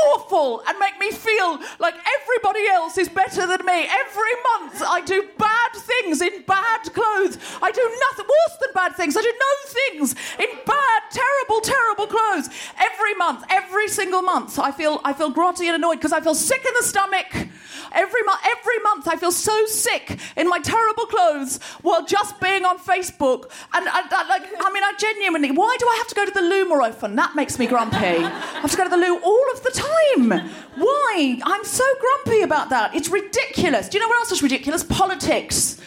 awful 0.08 0.62
and 0.66 0.78
make 0.78 0.98
me 0.98 1.10
feel 1.10 1.58
like 1.78 1.94
everybody 2.20 2.66
else 2.66 2.98
is 2.98 3.08
better 3.08 3.46
than 3.46 3.64
me. 3.64 3.86
Every 3.86 4.34
month 4.50 4.82
I 4.82 5.02
do 5.04 5.28
bad 5.38 5.72
things 5.74 6.20
in 6.20 6.42
bad 6.42 6.82
clothes. 6.92 7.38
I 7.62 7.70
do 7.70 7.82
nothing 8.10 8.26
worse 8.26 8.58
than 8.60 8.70
bad 8.74 8.96
things. 8.96 9.16
I 9.16 9.22
do 9.22 9.32
no 9.32 9.52
things 9.66 10.14
in 10.38 10.48
bad, 10.66 11.02
terrible, 11.10 11.60
terrible 11.60 12.06
clothes. 12.06 12.50
Every 12.78 13.14
month, 13.14 13.44
every 13.48 13.88
single 13.88 14.22
month, 14.22 14.58
I 14.58 14.72
feel 14.72 15.00
I 15.04 15.12
feel 15.12 15.32
grotty 15.32 15.66
and 15.66 15.76
annoyed 15.76 15.96
because 15.96 16.12
I 16.12 16.20
feel 16.20 16.34
sick 16.34 16.64
in 16.64 16.74
the 16.78 16.84
stomach. 16.84 17.45
Every 17.96 18.22
month, 18.24 18.40
every 18.44 18.78
month, 18.82 19.08
I 19.08 19.16
feel 19.16 19.32
so 19.32 19.64
sick 19.64 20.18
in 20.36 20.48
my 20.48 20.58
terrible 20.60 21.06
clothes 21.06 21.58
while 21.80 22.04
just 22.04 22.38
being 22.40 22.66
on 22.66 22.78
Facebook. 22.78 23.50
And 23.72 23.88
I, 23.88 24.02
I, 24.10 24.28
like, 24.28 24.42
I 24.60 24.70
mean, 24.70 24.84
I 24.84 24.92
genuinely, 24.98 25.50
why 25.50 25.74
do 25.80 25.86
I 25.88 25.94
have 25.96 26.08
to 26.08 26.14
go 26.14 26.26
to 26.26 26.30
the 26.30 26.42
loo 26.42 26.68
more 26.68 26.82
often? 26.82 27.16
That 27.16 27.34
makes 27.34 27.58
me 27.58 27.66
grumpy. 27.66 27.96
I 27.96 28.60
have 28.60 28.70
to 28.70 28.76
go 28.76 28.84
to 28.84 28.90
the 28.90 28.98
loo 28.98 29.18
all 29.20 29.44
of 29.54 29.62
the 29.62 29.70
time. 29.70 30.50
Why? 30.76 31.38
I'm 31.42 31.64
so 31.64 31.84
grumpy 32.00 32.42
about 32.42 32.68
that. 32.70 32.94
It's 32.94 33.08
ridiculous. 33.08 33.88
Do 33.88 33.96
you 33.96 34.02
know 34.02 34.08
what 34.08 34.18
else 34.18 34.32
is 34.32 34.42
ridiculous? 34.42 34.84
Politics. 34.84 35.80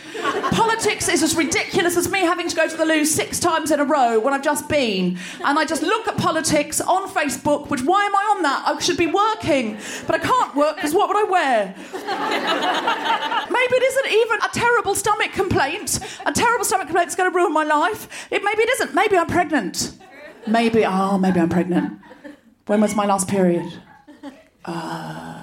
Politics 0.52 1.08
is 1.08 1.22
as 1.22 1.36
ridiculous 1.36 1.96
as 1.96 2.10
me 2.10 2.22
having 2.22 2.50
to 2.50 2.56
go 2.56 2.68
to 2.68 2.76
the 2.76 2.86
loo 2.86 3.06
six 3.06 3.40
times 3.40 3.70
in 3.70 3.80
a 3.80 3.86
row 3.86 4.20
when 4.20 4.34
I've 4.34 4.42
just 4.42 4.68
been. 4.68 5.20
And 5.46 5.60
I 5.60 5.66
just 5.66 5.84
look 5.84 6.08
at 6.08 6.18
politics 6.18 6.82
on 6.82 7.08
Facebook, 7.08 7.70
which 7.70 7.84
why 7.84 8.04
am 8.06 8.16
I 8.16 8.36
on 8.36 8.42
that? 8.42 8.64
I 8.66 8.80
should 8.80 8.98
be 8.98 9.06
working, 9.06 9.78
but 10.08 10.16
I 10.16 10.20
can't 10.20 10.56
work 10.56 10.76
because 10.78 10.94
what 10.96 11.08
would 11.08 11.18
I 11.18 11.24
wear? 11.30 11.76
maybe 13.52 13.74
it 13.76 13.84
isn't 13.84 14.12
even 14.12 14.40
a 14.42 14.50
terrible 14.54 14.96
stomach 14.96 15.34
complaint. 15.34 16.00
A 16.26 16.32
terrible 16.32 16.66
stomach 16.66 16.88
complaint 16.88 17.10
is 17.10 17.16
going 17.16 17.32
to 17.32 17.36
ruin 17.36 17.54
my 17.54 17.64
life. 17.64 18.28
It, 18.32 18.44
maybe 18.44 18.64
it 18.64 18.70
isn't. 18.72 18.96
Maybe 18.96 19.18
I'm 19.18 19.28
pregnant. 19.28 19.94
Maybe, 20.48 20.84
oh, 20.86 21.20
maybe 21.20 21.40
I'm 21.40 21.50
pregnant. 21.50 22.00
When 22.66 22.82
was 22.82 22.96
my 22.96 23.06
last 23.06 23.28
period? 23.28 23.82
Uh, 24.72 25.34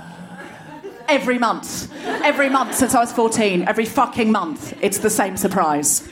every 1.08 1.36
month. 1.36 1.92
Every 2.04 2.48
month 2.48 2.76
since 2.76 2.94
I 2.94 3.00
was 3.00 3.10
14. 3.12 3.66
Every 3.66 3.84
fucking 3.84 4.30
month. 4.30 4.72
It's 4.80 4.98
the 4.98 5.10
same 5.10 5.36
surprise. 5.36 6.08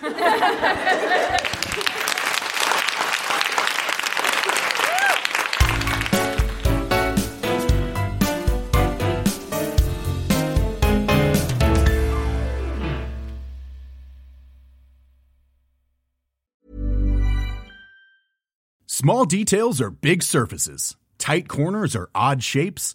Small 18.86 19.24
details 19.24 19.80
are 19.80 19.90
big 19.90 20.22
surfaces. 20.22 20.96
Tight 21.18 21.46
corners 21.46 21.94
are 21.94 22.08
odd 22.14 22.42
shapes. 22.42 22.94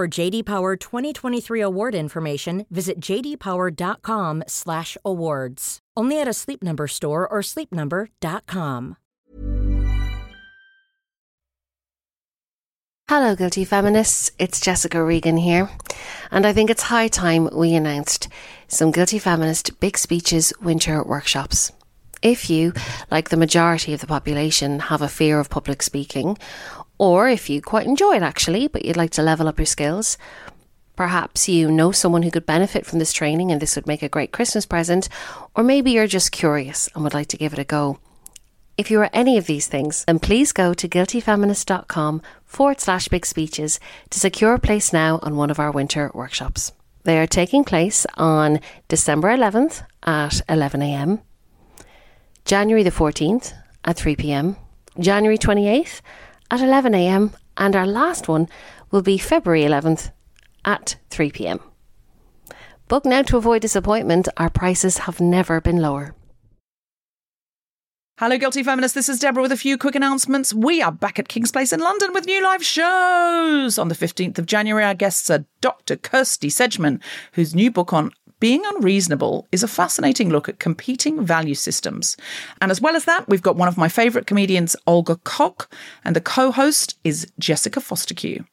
For 0.00 0.08
JD 0.08 0.46
Power 0.46 0.76
2023 0.76 1.60
award 1.60 1.94
information, 1.94 2.64
visit 2.70 3.00
jdpower.com/awards. 3.00 5.78
Only 5.94 6.20
at 6.22 6.26
a 6.26 6.32
Sleep 6.32 6.62
Number 6.62 6.88
store 6.88 7.28
or 7.28 7.42
sleepnumber.com. 7.42 8.96
Hello, 13.10 13.36
guilty 13.36 13.66
feminists. 13.66 14.30
It's 14.38 14.58
Jessica 14.58 15.04
Regan 15.04 15.36
here, 15.36 15.68
and 16.30 16.46
I 16.46 16.54
think 16.54 16.70
it's 16.70 16.84
high 16.84 17.08
time 17.08 17.50
we 17.52 17.74
announced 17.74 18.28
some 18.68 18.92
guilty 18.92 19.18
feminist 19.18 19.80
big 19.80 19.98
speeches 19.98 20.54
winter 20.62 21.04
workshops. 21.04 21.72
If 22.22 22.50
you, 22.50 22.74
like 23.10 23.30
the 23.30 23.38
majority 23.38 23.94
of 23.94 24.00
the 24.00 24.06
population, 24.06 24.78
have 24.80 25.00
a 25.00 25.08
fear 25.08 25.40
of 25.40 25.48
public 25.48 25.82
speaking, 25.82 26.36
or 26.98 27.30
if 27.30 27.48
you 27.48 27.62
quite 27.62 27.86
enjoy 27.86 28.16
it 28.16 28.22
actually, 28.22 28.68
but 28.68 28.84
you'd 28.84 28.96
like 28.96 29.12
to 29.12 29.22
level 29.22 29.48
up 29.48 29.58
your 29.58 29.64
skills, 29.64 30.18
perhaps 30.96 31.48
you 31.48 31.70
know 31.70 31.92
someone 31.92 32.22
who 32.22 32.30
could 32.30 32.44
benefit 32.44 32.84
from 32.84 32.98
this 32.98 33.14
training 33.14 33.50
and 33.50 33.62
this 33.62 33.74
would 33.74 33.86
make 33.86 34.02
a 34.02 34.08
great 34.08 34.32
Christmas 34.32 34.66
present, 34.66 35.08
or 35.56 35.64
maybe 35.64 35.92
you're 35.92 36.06
just 36.06 36.30
curious 36.30 36.90
and 36.94 37.02
would 37.02 37.14
like 37.14 37.28
to 37.28 37.38
give 37.38 37.54
it 37.54 37.58
a 37.58 37.64
go. 37.64 37.98
If 38.76 38.90
you 38.90 39.00
are 39.00 39.10
any 39.14 39.38
of 39.38 39.46
these 39.46 39.66
things, 39.66 40.04
then 40.04 40.18
please 40.18 40.52
go 40.52 40.74
to 40.74 40.88
guiltyfeminist.com 40.88 42.20
forward 42.44 42.80
slash 42.80 43.08
big 43.08 43.24
speeches 43.24 43.80
to 44.10 44.20
secure 44.20 44.52
a 44.52 44.58
place 44.58 44.92
now 44.92 45.20
on 45.22 45.36
one 45.36 45.50
of 45.50 45.58
our 45.58 45.70
winter 45.70 46.10
workshops. 46.12 46.72
They 47.04 47.18
are 47.18 47.26
taking 47.26 47.64
place 47.64 48.04
on 48.18 48.60
December 48.88 49.28
11th 49.28 49.84
at 50.02 50.42
11am 50.50 51.22
January 52.50 52.82
the 52.82 52.90
14th 52.90 53.52
at 53.84 53.96
3 53.96 54.16
pm, 54.16 54.56
January 54.98 55.38
28th 55.38 56.00
at 56.50 56.60
11 56.60 56.96
am, 56.96 57.30
and 57.56 57.76
our 57.76 57.86
last 57.86 58.26
one 58.26 58.48
will 58.90 59.02
be 59.02 59.18
February 59.18 59.62
11th 59.62 60.10
at 60.64 60.96
3 61.10 61.30
pm. 61.30 61.60
Book 62.88 63.04
now 63.04 63.22
to 63.22 63.36
avoid 63.36 63.62
disappointment. 63.62 64.26
Our 64.36 64.50
prices 64.50 64.98
have 64.98 65.20
never 65.20 65.60
been 65.60 65.76
lower. 65.76 66.16
Hello, 68.18 68.36
Guilty 68.36 68.64
Feminists. 68.64 68.96
This 68.96 69.08
is 69.08 69.20
Deborah 69.20 69.42
with 69.42 69.52
a 69.52 69.56
few 69.56 69.78
quick 69.78 69.94
announcements. 69.94 70.52
We 70.52 70.82
are 70.82 70.90
back 70.90 71.20
at 71.20 71.28
King's 71.28 71.52
Place 71.52 71.72
in 71.72 71.78
London 71.78 72.12
with 72.12 72.26
new 72.26 72.42
live 72.42 72.64
shows. 72.64 73.78
On 73.78 73.86
the 73.86 73.94
15th 73.94 74.40
of 74.40 74.46
January, 74.46 74.82
our 74.82 74.94
guests 74.94 75.30
are 75.30 75.44
Dr. 75.60 75.94
Kirsty 75.94 76.48
Sedgman, 76.48 77.00
whose 77.34 77.54
new 77.54 77.70
book 77.70 77.92
on 77.92 78.10
being 78.40 78.62
unreasonable 78.64 79.46
is 79.52 79.62
a 79.62 79.68
fascinating 79.68 80.30
look 80.30 80.48
at 80.48 80.58
competing 80.58 81.24
value 81.24 81.54
systems. 81.54 82.16
And 82.60 82.70
as 82.70 82.80
well 82.80 82.96
as 82.96 83.04
that, 83.04 83.28
we've 83.28 83.42
got 83.42 83.56
one 83.56 83.68
of 83.68 83.76
my 83.76 83.88
favourite 83.88 84.26
comedians, 84.26 84.74
Olga 84.86 85.16
Koch, 85.16 85.68
and 86.04 86.16
the 86.16 86.20
co 86.20 86.50
host 86.50 86.98
is 87.04 87.30
Jessica 87.38 87.80
Fostekew. 87.80 88.46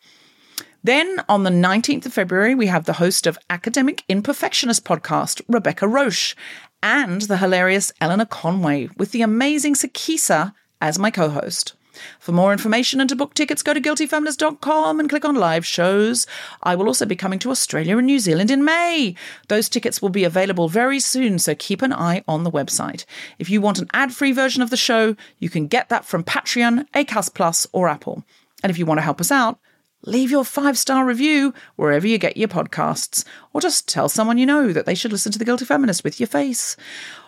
Then 0.83 1.23
on 1.27 1.43
the 1.43 1.49
19th 1.49 2.05
of 2.05 2.13
February, 2.13 2.53
we 2.53 2.67
have 2.67 2.85
the 2.85 2.93
host 2.93 3.25
of 3.27 3.39
Academic 3.49 4.03
Imperfectionist 4.09 4.81
podcast, 4.81 5.41
Rebecca 5.47 5.85
Roache, 5.85 6.35
and 6.83 7.21
the 7.23 7.37
hilarious 7.37 7.91
Eleanor 7.99 8.25
Conway, 8.25 8.89
with 8.97 9.11
the 9.11 9.21
amazing 9.21 9.73
Sikisa 9.73 10.53
as 10.79 10.99
my 10.99 11.11
co 11.11 11.29
host. 11.29 11.76
For 12.19 12.31
more 12.31 12.51
information 12.51 12.99
and 12.99 13.09
to 13.09 13.15
book 13.15 13.33
tickets, 13.33 13.63
go 13.63 13.73
to 13.73 13.81
guiltyfeminist.com 13.81 14.99
and 14.99 15.09
click 15.09 15.25
on 15.25 15.35
live 15.35 15.65
shows. 15.65 16.27
I 16.63 16.75
will 16.75 16.87
also 16.87 17.05
be 17.05 17.15
coming 17.15 17.39
to 17.39 17.51
Australia 17.51 17.97
and 17.97 18.07
New 18.07 18.19
Zealand 18.19 18.51
in 18.51 18.65
May. 18.65 19.15
Those 19.47 19.69
tickets 19.69 20.01
will 20.01 20.09
be 20.09 20.23
available 20.23 20.69
very 20.69 20.99
soon, 20.99 21.39
so 21.39 21.55
keep 21.55 21.81
an 21.81 21.93
eye 21.93 22.23
on 22.27 22.43
the 22.43 22.51
website. 22.51 23.05
If 23.39 23.49
you 23.49 23.61
want 23.61 23.79
an 23.79 23.87
ad 23.93 24.13
free 24.13 24.31
version 24.31 24.61
of 24.61 24.69
the 24.69 24.77
show, 24.77 25.15
you 25.39 25.49
can 25.49 25.67
get 25.67 25.89
that 25.89 26.05
from 26.05 26.23
Patreon, 26.23 26.89
Acast 26.93 27.33
Plus, 27.33 27.67
or 27.71 27.87
Apple. 27.87 28.23
And 28.63 28.69
if 28.69 28.77
you 28.77 28.85
want 28.85 28.97
to 28.97 29.03
help 29.03 29.21
us 29.21 29.31
out, 29.31 29.59
leave 30.03 30.31
your 30.31 30.45
five 30.45 30.77
star 30.77 31.05
review 31.05 31.53
wherever 31.75 32.07
you 32.07 32.17
get 32.17 32.37
your 32.37 32.47
podcasts, 32.47 33.23
or 33.53 33.61
just 33.61 33.87
tell 33.87 34.09
someone 34.09 34.37
you 34.37 34.45
know 34.45 34.73
that 34.73 34.85
they 34.85 34.95
should 34.95 35.11
listen 35.11 35.31
to 35.31 35.39
The 35.39 35.45
Guilty 35.45 35.65
Feminist 35.65 36.03
with 36.03 36.19
your 36.19 36.27
face, 36.27 36.75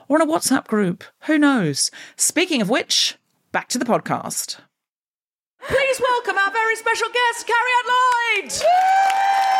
or 0.07 0.19
in 0.19 0.27
a 0.27 0.31
WhatsApp 0.31 0.67
group. 0.67 1.03
Who 1.21 1.37
knows? 1.37 1.91
Speaking 2.15 2.61
of 2.61 2.69
which, 2.69 3.17
back 3.51 3.67
to 3.69 3.77
the 3.79 3.85
podcast. 3.85 4.57
Please 5.67 5.99
welcome 6.01 6.37
our 6.37 6.51
very 6.51 6.75
special 6.75 7.07
guest, 7.09 7.47
Cariad 7.47 7.85
Lloyd. 7.87 9.59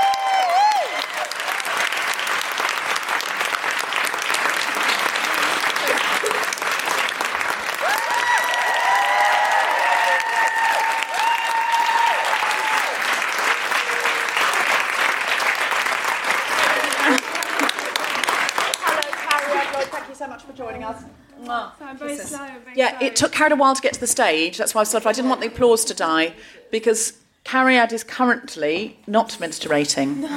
Hello, 17.79 19.01
Cariad 19.01 19.73
Lloyd. 19.73 19.87
Thank 19.87 20.09
you 20.09 20.15
so 20.15 20.27
much 20.27 20.43
for 20.43 20.53
joining 20.53 20.83
us. 20.83 21.03
Mwah. 21.41 21.71
I'm 21.89 21.97
very 21.97 22.15
slow. 22.17 22.37
Very 22.63 22.75
Yeah, 22.75 22.97
slow. 22.99 23.07
it 23.07 23.15
took 23.15 23.31
Cariad 23.31 23.51
a 23.51 23.55
while 23.55 23.75
to 23.75 23.81
get 23.81 23.93
to 23.93 23.99
the 23.99 24.07
stage. 24.07 24.57
That's 24.57 24.75
why 24.75 24.81
I 24.81 24.83
sort 24.83 25.03
of 25.03 25.07
I 25.07 25.11
didn't 25.13 25.29
want 25.29 25.41
the 25.41 25.47
applause 25.47 25.83
to 25.85 25.93
die 25.93 26.33
because 26.71 27.13
Cariad 27.45 27.91
is 27.91 28.03
currently 28.03 28.99
not 29.07 29.29
menstruating. 29.39 30.25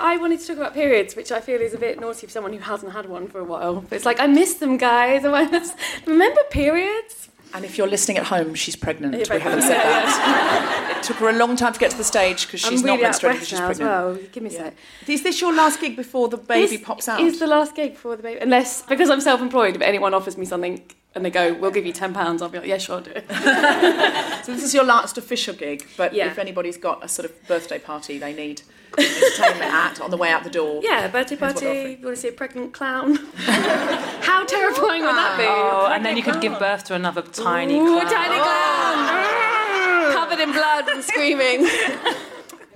I 0.00 0.16
wanted 0.18 0.40
to 0.40 0.46
talk 0.46 0.56
about 0.56 0.72
periods, 0.74 1.14
which 1.16 1.30
I 1.30 1.40
feel 1.40 1.60
is 1.60 1.74
a 1.74 1.78
bit 1.78 2.00
naughty 2.00 2.26
for 2.26 2.30
someone 2.32 2.52
who 2.52 2.60
hasn't 2.60 2.92
had 2.92 3.06
one 3.06 3.28
for 3.28 3.40
a 3.40 3.44
while. 3.44 3.82
But 3.82 3.96
it's 3.96 4.06
like, 4.06 4.20
I 4.20 4.26
miss 4.26 4.54
them, 4.54 4.78
guys. 4.78 5.24
Remember 6.06 6.40
periods? 6.50 7.27
And 7.54 7.64
if 7.64 7.78
you're 7.78 7.88
listening 7.88 8.18
at 8.18 8.24
home, 8.26 8.54
she's 8.54 8.76
pregnant. 8.76 9.14
Yeah, 9.14 9.34
we 9.34 9.40
haven't 9.40 9.62
said 9.62 9.78
that. 9.78 10.96
it 10.98 11.02
took 11.02 11.16
her 11.16 11.28
a 11.30 11.32
long 11.32 11.56
time 11.56 11.72
to 11.72 11.78
get 11.78 11.90
to 11.90 11.96
the 11.96 12.04
stage 12.04 12.46
because 12.46 12.60
she's 12.60 12.80
I'm 12.82 12.86
not 12.86 12.94
really 12.96 13.06
out 13.06 13.14
menstruating 13.14 13.32
because 13.32 13.48
she's 13.48 13.58
now 13.58 13.68
as 13.70 13.78
pregnant. 13.78 13.90
well. 14.20 14.28
Give 14.32 14.42
me 14.42 14.48
a 14.50 14.52
sec. 14.52 14.74
Is 15.06 15.22
this 15.22 15.40
your 15.40 15.54
last 15.54 15.80
gig 15.80 15.96
before 15.96 16.28
the 16.28 16.36
baby 16.36 16.76
This 16.76 16.86
pops 16.86 17.08
out? 17.08 17.20
Is 17.20 17.38
the 17.38 17.46
last 17.46 17.74
gig 17.74 17.92
before 17.94 18.16
the 18.16 18.22
baby? 18.22 18.40
Unless, 18.40 18.82
because 18.82 19.08
I'm 19.10 19.20
self 19.20 19.40
employed, 19.40 19.76
if 19.76 19.82
anyone 19.82 20.12
offers 20.14 20.36
me 20.36 20.44
something 20.44 20.82
and 21.14 21.24
they 21.24 21.30
go, 21.30 21.54
we'll 21.54 21.70
give 21.70 21.86
you 21.86 21.92
£10, 21.92 22.14
I'll 22.42 22.48
be 22.50 22.58
like, 22.58 22.68
yeah, 22.68 22.76
sure, 22.78 22.96
I'll 22.96 23.02
do 23.02 23.12
it. 23.14 23.24
So 24.44 24.52
this 24.54 24.62
is 24.62 24.72
your 24.72 24.84
last 24.84 25.18
official 25.18 25.54
gig, 25.54 25.86
but 25.96 26.12
Yeah. 26.14 26.26
if 26.30 26.38
anybody's 26.38 26.76
got 26.76 27.04
a 27.04 27.08
sort 27.08 27.26
of 27.28 27.46
birthday 27.48 27.78
party 27.78 28.18
they 28.18 28.32
need 28.32 28.62
entertainment 28.96 29.72
at 29.72 30.00
on 30.00 30.10
the 30.10 30.16
way 30.16 30.30
out 30.30 30.44
the 30.44 30.50
door. 30.50 30.80
Yeah, 30.82 31.08
birthday 31.08 31.34
Depends 31.36 31.60
party. 31.60 31.96
You 31.98 32.04
want 32.04 32.16
to 32.16 32.22
see 32.22 32.28
a 32.28 32.32
pregnant 32.32 32.72
clown? 32.72 33.16
How 33.36 34.44
terrifying 34.44 35.02
would 35.02 35.14
that 35.14 35.36
be? 35.36 35.44
Oh, 35.46 35.90
and 35.92 36.04
then 36.04 36.16
you 36.16 36.22
could 36.22 36.40
give 36.40 36.58
birth 36.58 36.84
to 36.84 36.94
another 36.94 37.22
tiny 37.22 37.78
Ooh, 37.78 37.86
clown. 37.86 38.06
a 38.06 38.10
tiny 38.10 38.36
clown! 38.36 40.12
Covered 40.14 40.40
in 40.40 40.52
blood 40.52 40.88
and 40.88 41.04
screaming. 41.04 41.68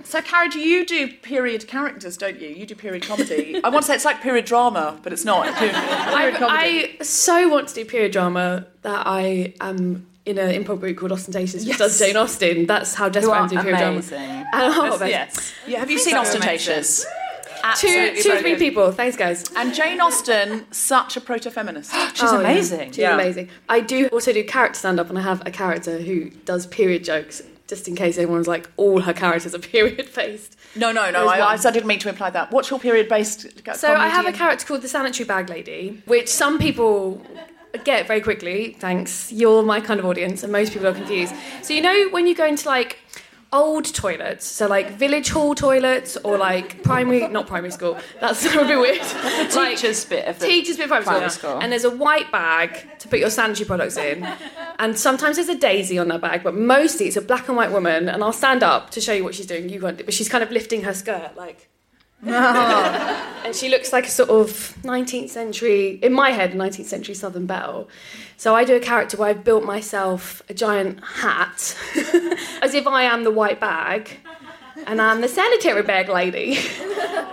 So, 0.05 0.21
Cariad, 0.21 0.51
do 0.51 0.59
you 0.59 0.85
do 0.85 1.07
period 1.07 1.65
characters, 1.67 2.17
don't 2.17 2.39
you? 2.39 2.49
You 2.49 2.67
do 2.67 2.75
period 2.75 3.01
comedy. 3.01 3.59
I 3.63 3.69
want 3.69 3.83
to 3.83 3.87
say 3.87 3.95
it's 3.95 4.05
like 4.05 4.21
period 4.21 4.45
drama, 4.45 4.99
but 5.01 5.11
it's 5.11 5.25
not. 5.25 5.45
Period, 5.55 5.73
period 5.73 6.35
comedy. 6.35 6.97
I 6.99 7.03
so 7.03 7.47
want 7.47 7.69
to 7.69 7.73
do 7.73 7.83
period 7.83 8.11
drama 8.11 8.67
that 8.83 9.07
I 9.07 9.55
am 9.59 10.05
in 10.25 10.37
an 10.37 10.51
improv 10.63 10.79
group 10.79 10.97
called 10.97 11.11
Austentatious, 11.11 11.65
which 11.65 11.77
does 11.77 11.97
Jane 11.99 12.15
Austen. 12.15 12.65
That's 12.65 12.93
how 12.95 13.09
desperate 13.09 13.49
to 13.49 13.55
do 13.55 13.61
period 13.61 13.81
amazing. 13.81 14.19
drama. 14.19 14.43
Oh, 14.53 15.05
yes. 15.05 15.53
yeah, 15.67 15.79
have 15.79 15.91
you 15.91 15.97
seen 15.99 16.13
So 16.13 16.19
Austentatious? 16.21 17.03
Two, 17.03 17.09
Absolutely 17.63 18.23
two, 18.23 18.37
three 18.39 18.55
people. 18.57 18.91
Thanks, 18.91 19.15
guys. 19.15 19.45
And 19.55 19.73
Jane 19.73 19.99
Austen, 20.01 20.65
such 20.71 21.15
a 21.17 21.21
proto-feminist. 21.21 21.91
She's 22.13 22.23
Oh, 22.23 22.33
yeah. 22.35 22.39
amazing. 22.39 22.87
She's 22.91 22.97
Yeah. 22.99 23.13
amazing. 23.15 23.49
I 23.69 23.79
do 23.79 24.07
also 24.07 24.33
do 24.33 24.43
character 24.43 24.79
stand 24.79 24.99
up, 24.99 25.09
and 25.09 25.17
I 25.17 25.21
have 25.21 25.41
a 25.45 25.51
character 25.51 25.99
who 25.99 26.29
does 26.45 26.67
period 26.67 27.03
jokes. 27.03 27.41
Just 27.67 27.87
in 27.87 27.95
case 27.95 28.17
everyone's 28.17 28.47
like, 28.47 28.69
all 28.75 28.99
her 29.01 29.13
characters 29.13 29.55
are 29.55 29.59
period 29.75 30.09
based. 30.13 30.57
No, 30.75 30.91
no, 30.91 31.09
no. 31.09 31.27
I, 31.29 31.37
I. 31.39 31.53
I 31.53 31.71
didn't 31.71 31.85
mean 31.87 31.99
to 31.99 32.09
imply 32.09 32.29
that. 32.31 32.51
What's 32.51 32.69
your 32.69 32.79
period-based? 32.79 33.65
So 33.75 33.93
I 33.93 34.07
have 34.09 34.25
a 34.25 34.33
character 34.33 34.65
called 34.65 34.81
the 34.81 34.87
sanitary 34.89 35.25
bag 35.25 35.49
lady, 35.49 36.01
which 36.05 36.27
some 36.27 36.59
people 36.59 37.25
get 37.83 38.07
very 38.07 38.21
quickly. 38.21 38.75
Thanks, 38.79 39.31
you're 39.31 39.63
my 39.63 39.79
kind 39.81 39.99
of 39.99 40.05
audience, 40.05 40.43
and 40.43 40.51
most 40.51 40.73
people 40.73 40.87
are 40.87 40.93
confused. 40.93 41.33
So 41.61 41.73
you 41.73 41.81
know 41.81 42.09
when 42.11 42.27
you 42.27 42.35
go 42.35 42.45
into 42.45 42.67
like 42.67 42.99
old 43.51 43.85
toilets, 43.93 44.45
so 44.47 44.67
like 44.67 44.89
village 44.91 45.29
hall 45.29 45.53
toilets 45.53 46.17
or 46.17 46.37
like 46.39 46.81
primary, 46.83 47.27
not 47.27 47.45
primary 47.45 47.69
school. 47.71 47.97
That's 48.19 48.43
a 48.55 48.65
bit 48.65 48.79
weird. 48.79 49.01
The 49.01 49.51
Like, 49.55 49.77
teacher's 49.77 50.05
bit 50.05 50.27
of 50.27 50.39
the 50.39 50.47
teacher's 50.47 50.77
bit 50.77 50.85
of 50.85 50.89
primary, 50.89 51.05
primary 51.05 51.29
school. 51.29 51.49
school. 51.51 51.61
and 51.61 51.71
there's 51.71 51.83
a 51.83 51.95
white 51.95 52.31
bag 52.31 52.97
to 52.99 53.07
put 53.07 53.19
your 53.19 53.29
sanitary 53.29 53.67
products 53.67 53.95
in, 53.97 54.23
and 54.79 54.97
sometimes 54.97 55.35
there's 55.35 55.49
a 55.49 55.55
daisy 55.57 55.99
on 55.99 56.07
that 56.07 56.21
bag, 56.21 56.41
but 56.43 56.55
mostly 56.55 57.05
it's 57.07 57.17
a 57.17 57.21
black 57.21 57.47
and 57.47 57.55
white 57.55 57.71
woman. 57.71 58.09
And 58.09 58.23
I'll 58.23 58.33
stand 58.33 58.63
up 58.63 58.89
to 58.91 59.01
show 59.01 59.13
you 59.13 59.23
what 59.23 59.35
she's 59.35 59.45
doing. 59.45 59.69
You 59.69 59.81
won't, 59.81 60.03
but 60.03 60.13
she's 60.15 60.29
kind 60.29 60.43
of 60.43 60.49
lifting 60.51 60.81
her 60.83 60.93
skirt 60.93 61.35
like. 61.37 61.69
and 63.45 63.55
she 63.55 63.69
looks 63.69 63.91
like 63.91 64.07
a 64.07 64.09
sort 64.09 64.29
of 64.29 64.47
19th 64.83 65.29
century, 65.29 65.99
in 66.01 66.13
my 66.13 66.31
head, 66.31 66.53
19th 66.53 66.85
century 66.85 67.15
Southern 67.15 67.45
belle. 67.45 67.87
So 68.37 68.55
I 68.55 68.63
do 68.63 68.75
a 68.75 68.79
character 68.79 69.17
where 69.17 69.29
I've 69.29 69.43
built 69.43 69.65
myself 69.65 70.41
a 70.49 70.53
giant 70.53 71.03
hat, 71.03 71.77
as 72.61 72.73
if 72.73 72.87
I 72.87 73.03
am 73.03 73.23
the 73.23 73.31
white 73.31 73.59
bag, 73.59 74.19
and 74.87 75.01
I'm 75.01 75.21
the 75.21 75.27
sanitary 75.27 75.83
bag 75.83 76.09
lady. 76.09 76.57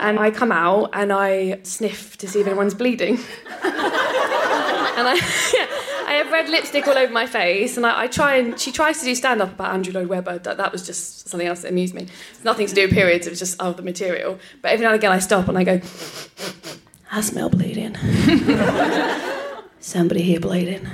And 0.00 0.18
I 0.18 0.30
come 0.30 0.50
out 0.50 0.88
and 0.94 1.12
I 1.12 1.60
sniff 1.62 2.16
to 2.18 2.26
see 2.26 2.40
if 2.40 2.46
anyone's 2.46 2.72
bleeding. 2.72 3.18
and 3.62 5.08
I, 5.08 5.14
yeah, 5.54 5.66
I 6.06 6.14
have 6.14 6.32
red 6.32 6.48
lipstick 6.48 6.88
all 6.88 6.96
over 6.96 7.12
my 7.12 7.26
face, 7.26 7.76
and 7.76 7.84
I, 7.84 8.02
I 8.02 8.06
try 8.06 8.36
and 8.36 8.58
she 8.58 8.72
tries 8.72 8.98
to 9.00 9.04
do 9.04 9.14
stand 9.14 9.42
up 9.42 9.52
about 9.52 9.74
Andrew 9.74 9.92
Lloyd 9.92 10.08
Webber. 10.08 10.38
That, 10.38 10.56
that 10.56 10.72
was 10.72 10.86
just 10.86 11.28
something 11.28 11.46
else 11.46 11.60
that 11.62 11.68
amused 11.68 11.94
me. 11.94 12.06
It's 12.32 12.44
nothing 12.44 12.66
to 12.66 12.74
do 12.74 12.82
with 12.82 12.92
periods. 12.92 13.26
It 13.26 13.30
was 13.30 13.38
just 13.38 13.56
oh 13.60 13.74
the 13.74 13.82
material. 13.82 14.38
But 14.62 14.72
every 14.72 14.84
now 14.84 14.92
and 14.92 14.98
again 14.98 15.12
I 15.12 15.18
stop 15.18 15.48
and 15.48 15.58
I 15.58 15.64
go, 15.64 15.80
I 17.12 17.20
smell 17.20 17.50
bleeding. 17.50 17.94
Somebody 19.80 20.22
here 20.22 20.40
bleeding. 20.40 20.88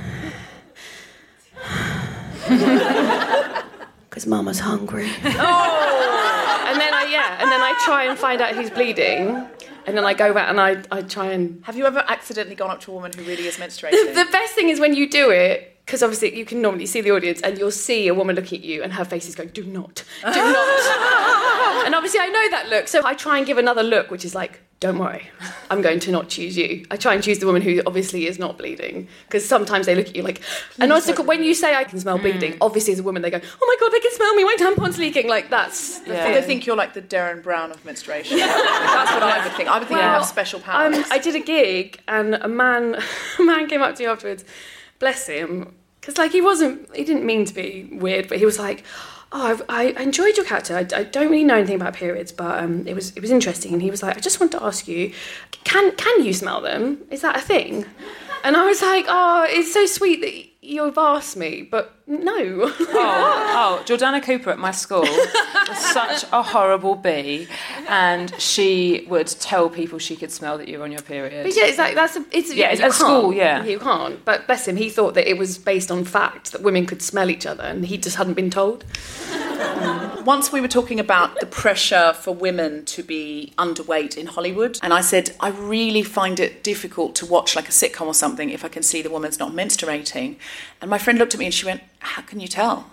Because 4.16 4.26
Mama's 4.28 4.60
hungry. 4.60 5.10
Oh! 5.24 6.66
And 6.68 6.80
then 6.80 6.94
I 6.94 7.06
yeah, 7.10 7.36
and 7.38 7.52
then 7.52 7.60
I 7.60 7.78
try 7.84 8.04
and 8.04 8.18
find 8.18 8.40
out 8.40 8.54
who's 8.54 8.70
bleeding. 8.70 9.46
And 9.86 9.94
then 9.94 10.06
I 10.06 10.14
go 10.14 10.32
back 10.32 10.48
and 10.48 10.58
I, 10.58 10.82
I 10.90 11.02
try 11.02 11.26
and. 11.26 11.62
Have 11.66 11.76
you 11.76 11.84
ever 11.84 12.02
accidentally 12.08 12.54
gone 12.56 12.70
up 12.70 12.80
to 12.80 12.92
a 12.92 12.94
woman 12.94 13.12
who 13.12 13.22
really 13.24 13.46
is 13.46 13.58
The, 13.58 13.64
menstruating? 13.64 14.14
the 14.14 14.26
best 14.32 14.54
thing 14.54 14.70
is 14.70 14.80
when 14.80 14.94
you 14.94 15.08
do 15.10 15.28
it, 15.30 15.76
because 15.84 16.02
obviously 16.02 16.34
you 16.34 16.46
can 16.46 16.62
normally 16.62 16.86
see 16.86 17.02
the 17.02 17.10
audience 17.10 17.42
and 17.42 17.58
you'll 17.58 17.70
see 17.70 18.08
a 18.08 18.14
woman 18.14 18.36
looking 18.36 18.58
at 18.60 18.64
you 18.64 18.82
and 18.82 18.94
her 18.94 19.04
face 19.04 19.28
is 19.28 19.34
going, 19.34 19.50
do 19.50 19.64
not, 19.64 20.02
do 20.22 20.30
not. 20.30 21.84
and 21.84 21.94
obviously 21.94 22.20
I 22.20 22.28
know 22.28 22.50
that 22.52 22.68
look, 22.70 22.88
so 22.88 23.02
I 23.04 23.12
try 23.12 23.36
and 23.36 23.46
give 23.46 23.58
another 23.58 23.82
look, 23.82 24.10
which 24.10 24.24
is 24.24 24.34
like, 24.34 24.60
don't 24.78 24.98
worry, 24.98 25.30
I'm 25.70 25.80
going 25.80 26.00
to 26.00 26.12
not 26.12 26.28
choose 26.28 26.54
you. 26.56 26.84
I 26.90 26.96
try 26.96 27.14
and 27.14 27.22
choose 27.22 27.38
the 27.38 27.46
woman 27.46 27.62
who 27.62 27.80
obviously 27.86 28.26
is 28.26 28.38
not 28.38 28.58
bleeding, 28.58 29.08
because 29.26 29.48
sometimes 29.48 29.86
they 29.86 29.94
look 29.94 30.08
at 30.08 30.16
you 30.16 30.22
like, 30.22 30.42
and 30.78 30.92
also 30.92 31.22
when 31.22 31.42
you 31.42 31.54
say 31.54 31.74
I 31.74 31.84
can 31.84 31.98
smell 31.98 32.18
bleeding, 32.18 32.58
obviously 32.60 32.92
as 32.92 32.98
a 32.98 33.02
woman 33.02 33.22
they 33.22 33.30
go, 33.30 33.40
oh 33.42 33.66
my 33.66 33.76
god, 33.80 33.90
they 33.92 34.00
can 34.00 34.12
smell 34.12 34.34
me, 34.34 34.44
my 34.44 34.54
tampon's 34.58 34.98
leaking. 34.98 35.28
Like 35.28 35.48
that's 35.48 36.00
the 36.00 36.12
Or 36.12 36.34
they 36.34 36.42
think 36.42 36.66
you're 36.66 36.76
like 36.76 36.92
the 36.92 37.00
Derren 37.00 37.42
Brown 37.42 37.70
of 37.70 37.82
menstruation. 37.86 38.36
That's 38.36 39.12
what 39.12 39.22
I 39.22 39.42
would 39.46 39.56
think. 39.56 39.68
I 39.68 39.78
would 39.78 39.88
think 39.88 39.98
you 40.00 40.06
Well, 40.06 40.18
have 40.20 40.26
special 40.26 40.60
powers. 40.60 40.96
Um, 40.96 41.04
I 41.10 41.18
did 41.18 41.34
a 41.34 41.40
gig 41.40 41.98
and 42.06 42.34
a 42.34 42.48
man, 42.48 42.96
a 43.38 43.42
man 43.42 43.68
came 43.68 43.80
up 43.80 43.94
to 43.96 44.02
me 44.02 44.08
afterwards. 44.08 44.44
Bless 44.98 45.26
him, 45.26 45.74
because 46.00 46.18
like 46.18 46.32
he 46.32 46.42
wasn't, 46.42 46.94
he 46.94 47.02
didn't 47.04 47.24
mean 47.24 47.46
to 47.46 47.54
be 47.54 47.88
weird, 47.92 48.28
but 48.28 48.36
he 48.38 48.44
was 48.44 48.58
like, 48.58 48.84
"Oh, 49.32 49.60
I 49.68 49.94
I 49.96 50.02
enjoyed 50.02 50.36
your 50.36 50.46
character. 50.46 50.76
I, 50.76 50.86
I 50.98 51.04
don't 51.04 51.30
really 51.30 51.44
know 51.44 51.56
anything 51.56 51.76
about 51.76 51.94
periods, 51.94 52.32
but 52.32 52.62
um, 52.62 52.86
it 52.86 52.94
was 52.94 53.12
it 53.16 53.20
was 53.20 53.30
interesting." 53.30 53.72
And 53.72 53.82
he 53.82 53.90
was 53.90 54.02
like, 54.02 54.16
"I 54.16 54.20
just 54.20 54.40
want 54.40 54.52
to 54.52 54.62
ask 54.62 54.86
you, 54.88 55.12
can 55.64 55.92
can 55.96 56.24
you 56.24 56.32
smell 56.32 56.60
them? 56.60 56.98
Is 57.10 57.22
that 57.22 57.36
a 57.36 57.40
thing?" 57.40 57.84
And 58.44 58.56
I 58.56 58.66
was 58.66 58.80
like, 58.82 59.06
"Oh, 59.08 59.46
it's 59.48 59.72
so 59.72 59.86
sweet 59.86 60.20
that 60.20 60.66
you've 60.66 60.98
asked 60.98 61.36
me, 61.36 61.62
but 61.62 61.94
no." 62.06 62.72
Oh, 62.98 63.78
oh, 63.78 63.82
Jordana 63.84 64.22
Cooper 64.22 64.50
at 64.50 64.58
my 64.58 64.70
school 64.70 65.00
was 65.00 65.78
such 65.78 66.24
a 66.32 66.42
horrible 66.42 66.94
bee, 66.94 67.48
and 67.88 68.32
she 68.40 69.06
would 69.08 69.26
tell 69.26 69.68
people 69.68 69.98
she 69.98 70.16
could 70.16 70.30
smell 70.30 70.58
that 70.58 70.68
you 70.68 70.78
were 70.78 70.84
on 70.84 70.92
your 70.92 71.02
period. 71.02 71.44
But 71.44 71.56
yeah, 71.56 71.66
it's 71.66 71.78
like 71.78 71.94
that's 71.94 72.16
a, 72.16 72.24
it's 72.32 72.54
Yeah, 72.54 72.66
yeah, 72.66 72.72
it's 72.72 72.80
you 72.80 72.86
at 72.86 72.92
school, 72.94 73.32
yeah. 73.32 73.64
you 73.64 73.78
can't. 73.78 74.24
But 74.24 74.46
bless 74.46 74.66
him, 74.66 74.76
he 74.76 74.90
thought 74.90 75.14
that 75.14 75.28
it 75.28 75.38
was 75.38 75.58
based 75.58 75.90
on 75.90 76.04
fact 76.04 76.52
that 76.52 76.62
women 76.62 76.86
could 76.86 77.02
smell 77.02 77.30
each 77.30 77.46
other, 77.46 77.62
and 77.62 77.86
he 77.86 77.98
just 77.98 78.16
hadn't 78.16 78.34
been 78.34 78.50
told. 78.50 78.84
Once 80.24 80.50
we 80.50 80.60
were 80.60 80.68
talking 80.68 80.98
about 80.98 81.38
the 81.38 81.46
pressure 81.46 82.12
for 82.12 82.34
women 82.34 82.84
to 82.84 83.02
be 83.02 83.52
underweight 83.58 84.16
in 84.16 84.26
Hollywood, 84.26 84.78
and 84.82 84.92
I 84.92 85.00
said, 85.00 85.36
I 85.38 85.50
really 85.50 86.02
find 86.02 86.40
it 86.40 86.64
difficult 86.64 87.14
to 87.16 87.26
watch 87.26 87.54
like 87.54 87.68
a 87.68 87.72
sitcom 87.72 88.06
or 88.06 88.14
something 88.14 88.50
if 88.50 88.64
I 88.64 88.68
can 88.68 88.82
see 88.82 89.02
the 89.02 89.10
woman's 89.10 89.38
not 89.38 89.52
menstruating. 89.52 90.36
And 90.80 90.90
my 90.90 90.98
friend 90.98 91.18
looked 91.18 91.34
at 91.34 91.38
me 91.38 91.46
and 91.46 91.54
she 91.54 91.64
went, 91.64 91.80
How 91.98 92.22
can 92.22 92.40
you 92.40 92.48
tell? 92.48 92.88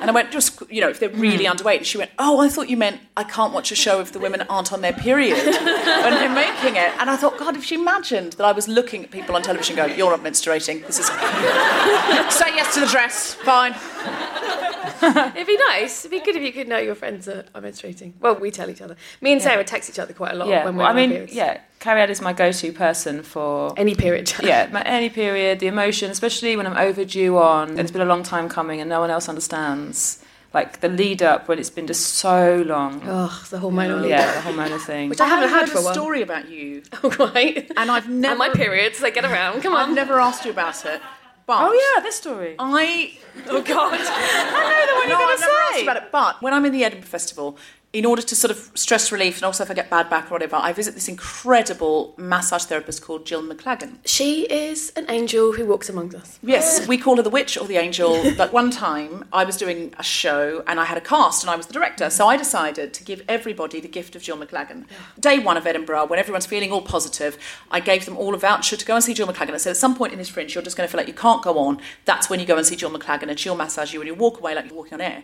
And 0.00 0.10
I 0.10 0.12
went, 0.12 0.30
just, 0.30 0.62
you 0.70 0.80
know, 0.80 0.88
if 0.88 1.00
they're 1.00 1.08
really 1.08 1.46
hmm. 1.46 1.52
underweight. 1.52 1.78
And 1.78 1.86
she 1.86 1.98
went, 1.98 2.10
Oh, 2.18 2.40
I 2.40 2.48
thought 2.48 2.68
you 2.68 2.76
meant 2.76 3.00
I 3.16 3.24
can't 3.24 3.52
watch 3.52 3.72
a 3.72 3.74
show 3.74 4.00
if 4.00 4.12
the 4.12 4.18
women 4.18 4.42
aren't 4.42 4.72
on 4.72 4.82
their 4.82 4.92
period 4.92 5.38
when 5.38 5.64
they're 5.64 6.28
making 6.28 6.76
it. 6.76 6.92
And 7.00 7.08
I 7.08 7.16
thought, 7.16 7.38
God, 7.38 7.56
if 7.56 7.64
she 7.64 7.76
imagined 7.76 8.34
that 8.34 8.44
I 8.44 8.52
was 8.52 8.68
looking 8.68 9.04
at 9.04 9.10
people 9.10 9.34
on 9.34 9.42
television 9.42 9.76
going, 9.76 9.96
You're 9.96 10.10
not 10.10 10.22
menstruating. 10.22 10.86
This 10.86 10.98
is. 10.98 11.06
Say 12.34 12.45
yes 12.56 12.74
to 12.74 12.80
the 12.80 12.86
dress. 12.86 13.34
Fine. 13.34 13.74
It'd 15.36 15.46
be 15.46 15.58
nice. 15.68 16.04
It'd 16.04 16.10
be 16.10 16.24
good 16.24 16.36
if 16.36 16.42
you 16.42 16.52
could 16.52 16.68
know 16.68 16.78
your 16.78 16.94
friends 16.94 17.28
are, 17.28 17.44
are 17.54 17.60
menstruating. 17.60 18.14
Well, 18.20 18.34
we 18.36 18.50
tell 18.50 18.70
each 18.70 18.80
other. 18.80 18.96
Me 19.20 19.32
and 19.32 19.42
Sara 19.42 19.62
text 19.64 19.90
each 19.90 19.98
other 19.98 20.14
quite 20.14 20.32
a 20.32 20.36
lot 20.36 20.48
yeah, 20.48 20.64
when 20.64 20.76
we're 20.76 20.82
well, 20.84 20.92
I 20.92 20.94
mean, 20.94 21.10
periods. 21.10 21.34
yeah, 21.34 21.60
Cariad 21.80 22.08
is 22.08 22.20
my 22.22 22.32
go-to 22.32 22.72
person 22.72 23.22
for 23.22 23.74
Any 23.76 23.94
period. 23.94 24.32
yeah, 24.42 24.68
my, 24.72 24.82
any 24.82 25.10
period, 25.10 25.60
the 25.60 25.66
emotion, 25.66 26.10
especially 26.10 26.56
when 26.56 26.66
I'm 26.66 26.76
overdue 26.76 27.36
on, 27.38 27.70
and 27.70 27.80
it's 27.80 27.90
been 27.90 28.00
a 28.00 28.06
long 28.06 28.22
time 28.22 28.48
coming, 28.48 28.80
and 28.80 28.88
no 28.88 29.00
one 29.00 29.10
else 29.10 29.28
understands. 29.28 30.22
Like 30.54 30.80
the 30.80 30.88
lead 30.88 31.22
up 31.22 31.48
when 31.48 31.58
it's 31.58 31.68
been 31.68 31.86
just 31.86 32.14
so 32.14 32.62
long. 32.66 33.02
Oh, 33.04 33.44
the 33.50 33.58
hormonal 33.58 34.00
lead. 34.00 34.08
yeah, 34.10 34.40
the 34.40 34.48
hormonal 34.50 34.80
thing. 34.80 35.10
Which 35.10 35.20
I 35.20 35.26
haven't 35.26 35.50
had 35.50 35.60
heard 35.60 35.68
for 35.68 35.78
a 35.78 35.80
a 35.82 35.84
while. 35.84 35.92
story 35.92 36.22
about 36.22 36.48
you, 36.48 36.82
Oh, 37.04 37.10
right. 37.34 37.70
and 37.76 37.90
I've 37.90 38.08
never. 38.08 38.30
And 38.32 38.38
my 38.38 38.48
periods, 38.48 39.00
they 39.00 39.10
get 39.10 39.26
around. 39.26 39.60
Come 39.60 39.74
on. 39.74 39.90
I've 39.90 39.94
never 39.94 40.18
asked 40.18 40.46
you 40.46 40.50
about 40.52 40.82
it. 40.86 41.02
But 41.46 41.58
oh 41.62 41.72
yeah, 41.72 42.02
this 42.02 42.16
story. 42.16 42.56
I 42.58 43.16
Oh, 43.48 43.62
God. 43.62 43.92
I 44.00 44.86
know 44.86 44.86
the 44.86 44.98
one 44.98 45.08
you're 45.08 45.38
never 45.38 45.52
asked 45.52 45.74
say. 45.74 45.82
about 45.82 45.96
it. 45.98 46.04
But 46.10 46.42
when 46.42 46.52
I'm 46.54 46.64
in 46.64 46.72
the 46.72 46.84
Edinburgh 46.84 47.06
Festival, 47.08 47.56
in 47.92 48.04
order 48.04 48.20
to 48.20 48.36
sort 48.36 48.50
of 48.50 48.70
stress 48.74 49.10
relief 49.10 49.36
and 49.36 49.44
also 49.44 49.64
if 49.64 49.70
I 49.70 49.74
get 49.74 49.88
bad 49.88 50.10
back 50.10 50.26
or 50.26 50.34
whatever, 50.34 50.56
I 50.56 50.72
visit 50.72 50.94
this 50.94 51.08
incredible 51.08 52.12
massage 52.18 52.64
therapist 52.64 53.00
called 53.00 53.24
Jill 53.24 53.42
McLagan. 53.42 53.98
She 54.04 54.42
is 54.52 54.92
an 54.96 55.06
angel 55.08 55.52
who 55.52 55.64
walks 55.64 55.88
amongst 55.88 56.14
us. 56.14 56.38
Yes, 56.42 56.86
we 56.86 56.98
call 56.98 57.16
her 57.16 57.22
the 57.22 57.30
witch 57.30 57.56
or 57.56 57.66
the 57.66 57.76
angel. 57.76 58.24
But 58.36 58.52
one 58.52 58.70
time 58.70 59.24
I 59.32 59.44
was 59.44 59.56
doing 59.56 59.94
a 59.98 60.02
show 60.02 60.62
and 60.66 60.78
I 60.78 60.84
had 60.84 60.98
a 60.98 61.00
cast 61.00 61.42
and 61.42 61.48
I 61.50 61.56
was 61.56 61.66
the 61.66 61.72
director. 61.72 62.10
So 62.10 62.26
I 62.26 62.36
decided 62.36 62.92
to 62.92 63.04
give 63.04 63.22
everybody 63.28 63.80
the 63.80 63.88
gift 63.88 64.14
of 64.14 64.22
Jill 64.22 64.36
McLagan. 64.36 64.84
Day 65.18 65.38
one 65.38 65.56
of 65.56 65.66
Edinburgh, 65.66 66.06
when 66.06 66.18
everyone's 66.18 66.44
feeling 66.44 66.70
all 66.70 66.82
positive, 66.82 67.38
I 67.70 67.80
gave 67.80 68.04
them 68.04 68.18
all 68.18 68.34
a 68.34 68.38
voucher 68.38 68.76
to 68.76 68.84
go 68.84 68.96
and 68.96 69.02
see 69.04 69.14
Jill 69.14 69.26
McLagan. 69.26 69.54
I 69.54 69.56
said, 69.56 69.70
at 69.70 69.76
some 69.78 69.96
point 69.96 70.12
in 70.12 70.18
this 70.18 70.28
fringe, 70.28 70.54
you're 70.54 70.62
just 70.62 70.76
going 70.76 70.86
to 70.86 70.90
feel 70.90 70.98
like 70.98 71.08
you 71.08 71.14
can't 71.14 71.42
go 71.42 71.58
on. 71.58 71.80
That's 72.04 72.28
when 72.28 72.40
you 72.40 72.46
go 72.46 72.58
and 72.58 72.66
see 72.66 72.76
Jill 72.76 72.90
McLagan 72.90 73.30
and 73.30 73.38
she'll 73.38 73.56
massage 73.56 73.94
you 73.94 74.00
and 74.00 74.08
you 74.08 74.14
walk 74.14 74.38
away 74.38 74.54
like 74.54 74.66
you're 74.66 74.74
walking 74.74 74.94
on 74.94 75.00
air. 75.00 75.22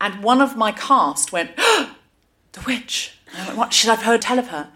And 0.00 0.22
one 0.22 0.40
of 0.40 0.56
my 0.56 0.72
cast 0.72 1.32
went, 1.32 1.50
oh, 1.58 1.94
the 2.52 2.60
witch. 2.66 3.12
And 3.32 3.42
I 3.42 3.46
went, 3.46 3.58
what 3.58 3.72
should 3.72 3.90
I've 3.90 4.02
heard 4.02 4.22
tell 4.22 4.38
of 4.38 4.48
her? 4.48 4.68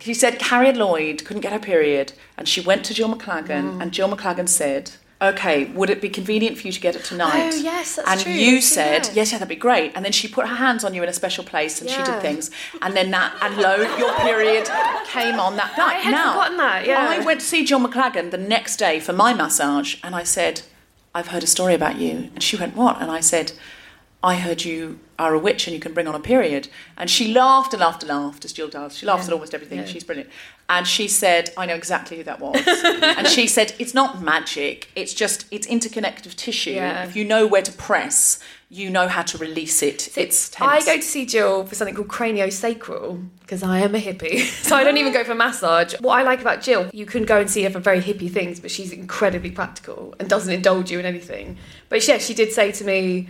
She 0.00 0.14
said 0.14 0.38
Cariad 0.38 0.76
Lloyd 0.76 1.24
couldn't 1.24 1.42
get 1.42 1.52
her 1.52 1.58
period, 1.58 2.12
and 2.38 2.48
she 2.48 2.60
went 2.60 2.84
to 2.86 2.94
Jill 2.94 3.14
McLagan, 3.14 3.74
Mm. 3.76 3.82
and 3.82 3.92
Jill 3.92 4.08
McLagan 4.08 4.48
said, 4.48 4.92
"Okay, 5.20 5.66
would 5.66 5.90
it 5.90 6.00
be 6.00 6.08
convenient 6.08 6.56
for 6.56 6.66
you 6.66 6.72
to 6.72 6.80
get 6.80 6.96
it 6.96 7.04
tonight?" 7.04 7.52
Oh, 7.52 7.56
yes, 7.56 7.96
that's 7.96 8.08
and 8.10 8.18
true. 8.20 8.32
you 8.32 8.52
Yes, 8.54 8.64
said, 8.64 9.06
yeah. 9.08 9.12
"Yes, 9.16 9.32
yeah, 9.32 9.38
that'd 9.38 9.48
be 9.50 9.56
great." 9.56 9.92
And 9.94 10.02
then 10.02 10.12
she 10.12 10.26
put 10.26 10.48
her 10.48 10.56
hands 10.56 10.84
on 10.84 10.94
you 10.94 11.02
in 11.02 11.08
a 11.10 11.12
special 11.12 11.44
place, 11.44 11.82
and 11.82 11.90
she 11.90 12.02
did 12.02 12.18
things, 12.22 12.50
and 12.80 12.96
then 12.96 13.10
that, 13.10 13.34
and 13.42 13.58
lo, 13.58 13.76
your 13.98 14.14
period 14.20 14.64
came 15.04 15.38
on 15.38 15.56
that 15.56 15.76
night. 15.76 15.96
I 15.96 16.00
had 16.00 16.12
now, 16.12 16.32
forgotten 16.32 16.56
that, 16.56 16.86
yeah. 16.86 17.06
I 17.10 17.18
went 17.22 17.40
to 17.40 17.46
see 17.46 17.62
Jill 17.66 17.80
McLagan 17.80 18.30
the 18.30 18.38
next 18.38 18.76
day 18.78 19.00
for 19.00 19.12
my 19.12 19.34
massage, 19.34 19.96
and 20.02 20.16
I 20.16 20.22
said, 20.22 20.62
"I've 21.14 21.28
heard 21.28 21.42
a 21.44 21.46
story 21.46 21.74
about 21.74 21.96
you," 21.98 22.30
and 22.34 22.42
she 22.42 22.56
went, 22.56 22.74
"What?" 22.74 23.02
And 23.02 23.10
I 23.10 23.20
said. 23.20 23.52
I 24.22 24.34
heard 24.34 24.64
you 24.66 25.00
are 25.20 25.34
a 25.34 25.38
witch 25.38 25.66
and 25.66 25.74
you 25.74 25.80
can 25.80 25.92
bring 25.92 26.08
on 26.08 26.14
a 26.14 26.20
period. 26.20 26.68
And 26.96 27.10
she 27.10 27.32
laughed 27.32 27.74
and 27.74 27.80
laughed 27.80 28.02
and 28.02 28.08
laughed, 28.08 28.44
as 28.44 28.52
Jill 28.52 28.68
does. 28.68 28.96
She 28.96 29.04
laughs 29.04 29.26
at 29.28 29.32
almost 29.34 29.54
everything. 29.54 29.84
She's 29.84 30.02
brilliant. 30.02 30.30
And 30.68 30.86
she 30.86 31.08
said, 31.08 31.50
I 31.58 31.66
know 31.66 31.74
exactly 31.74 32.16
who 32.16 32.24
that 32.24 32.40
was. 32.40 32.56
and 32.66 33.26
she 33.28 33.46
said, 33.46 33.74
it's 33.78 33.92
not 33.92 34.22
magic. 34.22 34.88
It's 34.96 35.12
just, 35.12 35.46
it's 35.50 35.66
interconnective 35.66 36.34
tissue. 36.36 36.70
Yeah. 36.70 37.04
If 37.04 37.16
you 37.16 37.24
know 37.24 37.46
where 37.46 37.60
to 37.60 37.72
press, 37.72 38.40
you 38.70 38.88
know 38.88 39.08
how 39.08 39.22
to 39.22 39.36
release 39.36 39.82
it. 39.82 40.16
it's 40.16 40.48
tense. 40.48 40.70
I 40.70 40.86
go 40.86 40.96
to 40.96 41.02
see 41.02 41.26
Jill 41.26 41.66
for 41.66 41.74
something 41.74 41.94
called 41.94 42.08
craniosacral 42.08 43.28
because 43.40 43.62
I 43.62 43.80
am 43.80 43.94
a 43.94 43.98
hippie. 43.98 44.44
so 44.62 44.74
I 44.74 44.84
don't 44.84 44.96
even 44.96 45.12
go 45.12 45.24
for 45.24 45.34
massage. 45.34 45.94
What 46.00 46.18
I 46.18 46.22
like 46.22 46.40
about 46.40 46.62
Jill, 46.62 46.88
you 46.94 47.04
can 47.04 47.24
go 47.24 47.40
and 47.40 47.50
see 47.50 47.64
her 47.64 47.70
for 47.70 47.80
very 47.80 48.00
hippie 48.00 48.30
things, 48.30 48.58
but 48.58 48.70
she's 48.70 48.92
incredibly 48.92 49.50
practical 49.50 50.14
and 50.18 50.30
doesn't 50.30 50.52
indulge 50.52 50.90
you 50.90 50.98
in 50.98 51.04
anything. 51.04 51.58
But 51.90 52.06
yeah, 52.08 52.18
she 52.18 52.32
did 52.32 52.52
say 52.52 52.72
to 52.72 52.84
me, 52.84 53.28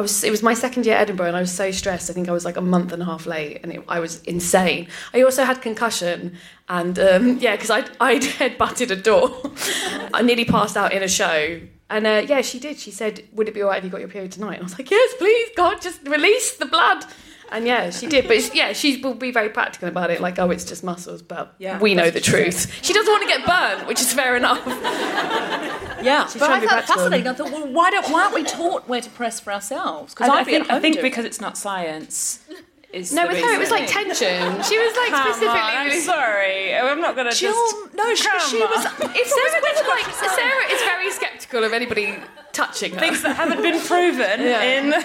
I 0.00 0.02
was, 0.02 0.24
it 0.24 0.30
was 0.30 0.42
my 0.42 0.54
second 0.54 0.86
year 0.86 0.94
at 0.94 1.02
Edinburgh 1.02 1.26
and 1.26 1.36
I 1.36 1.42
was 1.42 1.52
so 1.52 1.70
stressed. 1.70 2.08
I 2.08 2.14
think 2.14 2.30
I 2.30 2.32
was 2.32 2.46
like 2.46 2.56
a 2.56 2.62
month 2.62 2.90
and 2.92 3.02
a 3.02 3.04
half 3.04 3.26
late 3.26 3.60
and 3.62 3.70
it, 3.70 3.84
I 3.86 4.00
was 4.00 4.22
insane. 4.22 4.88
I 5.12 5.20
also 5.20 5.44
had 5.44 5.60
concussion 5.60 6.38
and 6.70 6.98
um, 6.98 7.36
yeah, 7.40 7.54
because 7.54 7.68
I'd, 7.68 7.90
I'd 8.00 8.24
head 8.38 8.56
butted 8.56 8.90
a 8.90 8.96
door. 8.96 9.30
I 10.14 10.22
nearly 10.22 10.46
passed 10.46 10.74
out 10.74 10.94
in 10.94 11.02
a 11.02 11.08
show. 11.08 11.60
And 11.90 12.06
uh, 12.06 12.22
yeah, 12.26 12.40
she 12.40 12.58
did. 12.58 12.78
She 12.78 12.90
said, 12.90 13.24
Would 13.34 13.48
it 13.48 13.52
be 13.52 13.60
all 13.60 13.68
right 13.68 13.76
if 13.76 13.84
you 13.84 13.90
got 13.90 14.00
your 14.00 14.08
period 14.08 14.32
tonight? 14.32 14.54
And 14.54 14.60
I 14.60 14.64
was 14.64 14.78
like, 14.78 14.90
Yes, 14.90 15.12
please, 15.18 15.50
God, 15.54 15.82
just 15.82 16.02
release 16.08 16.56
the 16.56 16.64
blood. 16.64 17.04
And 17.52 17.66
yeah, 17.66 17.90
she 17.90 18.06
did. 18.06 18.28
But 18.28 18.54
yeah, 18.54 18.72
she 18.72 19.00
will 19.00 19.14
be 19.14 19.30
very 19.32 19.48
practical 19.48 19.88
about 19.88 20.10
it. 20.10 20.20
Like, 20.20 20.38
oh, 20.38 20.50
it's 20.50 20.64
just 20.64 20.84
muscles. 20.84 21.20
But 21.22 21.54
Yeah, 21.58 21.78
we 21.80 21.94
know 21.94 22.10
the 22.10 22.20
truth. 22.20 22.78
She 22.82 22.92
doesn't 22.92 23.12
want 23.12 23.22
to 23.22 23.28
get 23.28 23.44
burnt, 23.46 23.88
which 23.88 24.00
is 24.00 24.12
fair 24.12 24.36
enough. 24.36 24.62
yeah, 26.02 26.26
She's 26.26 26.40
but 26.40 26.46
trying 26.46 26.52
I 26.52 26.60
to 26.60 26.60
be 26.60 26.66
found 26.68 26.80
it 26.82 26.86
practical. 26.86 26.96
fascinating. 26.96 27.26
I 27.26 27.32
thought, 27.34 27.50
well, 27.52 27.68
why, 27.72 27.90
don't, 27.90 28.08
why 28.10 28.22
aren't 28.22 28.34
we 28.34 28.44
taught 28.44 28.88
where 28.88 29.00
to 29.00 29.10
press 29.10 29.40
for 29.40 29.52
ourselves? 29.52 30.14
Because 30.14 30.28
I, 30.30 30.40
I 30.40 30.44
think, 30.44 30.70
I 30.70 30.80
think 30.80 31.00
because 31.00 31.24
it's 31.24 31.40
not 31.40 31.58
science. 31.58 32.40
Is 32.92 33.12
No, 33.12 33.22
the 33.22 33.34
with 33.34 33.44
her, 33.44 33.54
it 33.54 33.58
was 33.58 33.70
like 33.70 33.86
tension. 33.86 34.62
She 34.64 34.76
was 34.78 34.96
like 34.96 35.10
Come 35.10 35.32
specifically. 35.32 35.48
on, 35.48 35.86
I'm 35.86 36.00
sorry. 36.00 36.74
I'm 36.74 37.00
not 37.00 37.14
gonna 37.14 37.30
Jill, 37.30 37.52
just. 37.52 37.94
no, 37.94 38.14
she, 38.16 38.24
she 38.50 38.58
was. 38.58 38.84
If 38.84 39.26
Sara, 39.28 39.62
was 39.62 39.86
like, 39.86 40.14
Sara 40.14 40.64
is 40.72 40.82
very 40.82 41.10
sceptical 41.12 41.62
of 41.62 41.72
anybody 41.72 42.16
touching 42.52 42.92
her. 42.94 42.98
Things 42.98 43.22
that 43.22 43.36
haven't 43.36 43.62
been 43.62 43.80
proven 43.80 44.40
in. 44.40 44.90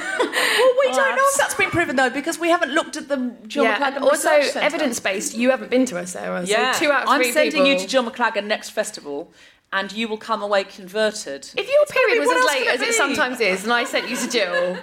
Well, 0.57 0.73
we 0.79 0.85
don't 0.95 1.15
know 1.15 1.23
if 1.31 1.37
that's 1.37 1.53
been 1.53 1.69
proven 1.69 1.95
though, 1.95 2.09
because 2.09 2.39
we 2.39 2.49
haven't 2.49 2.71
looked 2.71 2.97
at 2.97 3.07
the 3.07 3.35
Jill 3.45 3.65
yeah, 3.65 3.77
McLagan 3.77 3.95
and 3.97 4.05
also 4.05 4.29
evidence 4.59 4.99
based. 4.99 5.35
You 5.35 5.51
haven't 5.51 5.69
been 5.69 5.85
to 5.85 5.95
her, 5.95 6.05
Sara. 6.05 6.43
Yeah, 6.43 6.71
So 6.71 6.85
two 6.85 6.91
out 6.91 7.03
of 7.03 7.07
three 7.09 7.13
I'm 7.15 7.21
three 7.21 7.31
sending 7.33 7.65
you 7.67 7.77
to 7.77 7.85
Jill 7.85 8.03
McLagan 8.09 8.45
next 8.45 8.69
festival, 8.69 9.31
and 9.73 9.91
you 9.91 10.07
will 10.07 10.17
come 10.17 10.41
away 10.41 10.63
converted. 10.63 11.49
If 11.55 11.67
your 11.69 11.81
It's 11.83 11.91
be- 11.91 11.99
period 11.99 12.19
was 12.19 12.29
as 12.31 12.45
late 12.45 12.67
as 12.67 12.81
it 12.81 12.93
sometimes 12.95 13.39
is, 13.41 13.63
and 13.63 13.71
I 13.73 13.83
sent 13.83 14.09
you 14.09 14.15
to 14.15 14.29
Jill, 14.29 14.77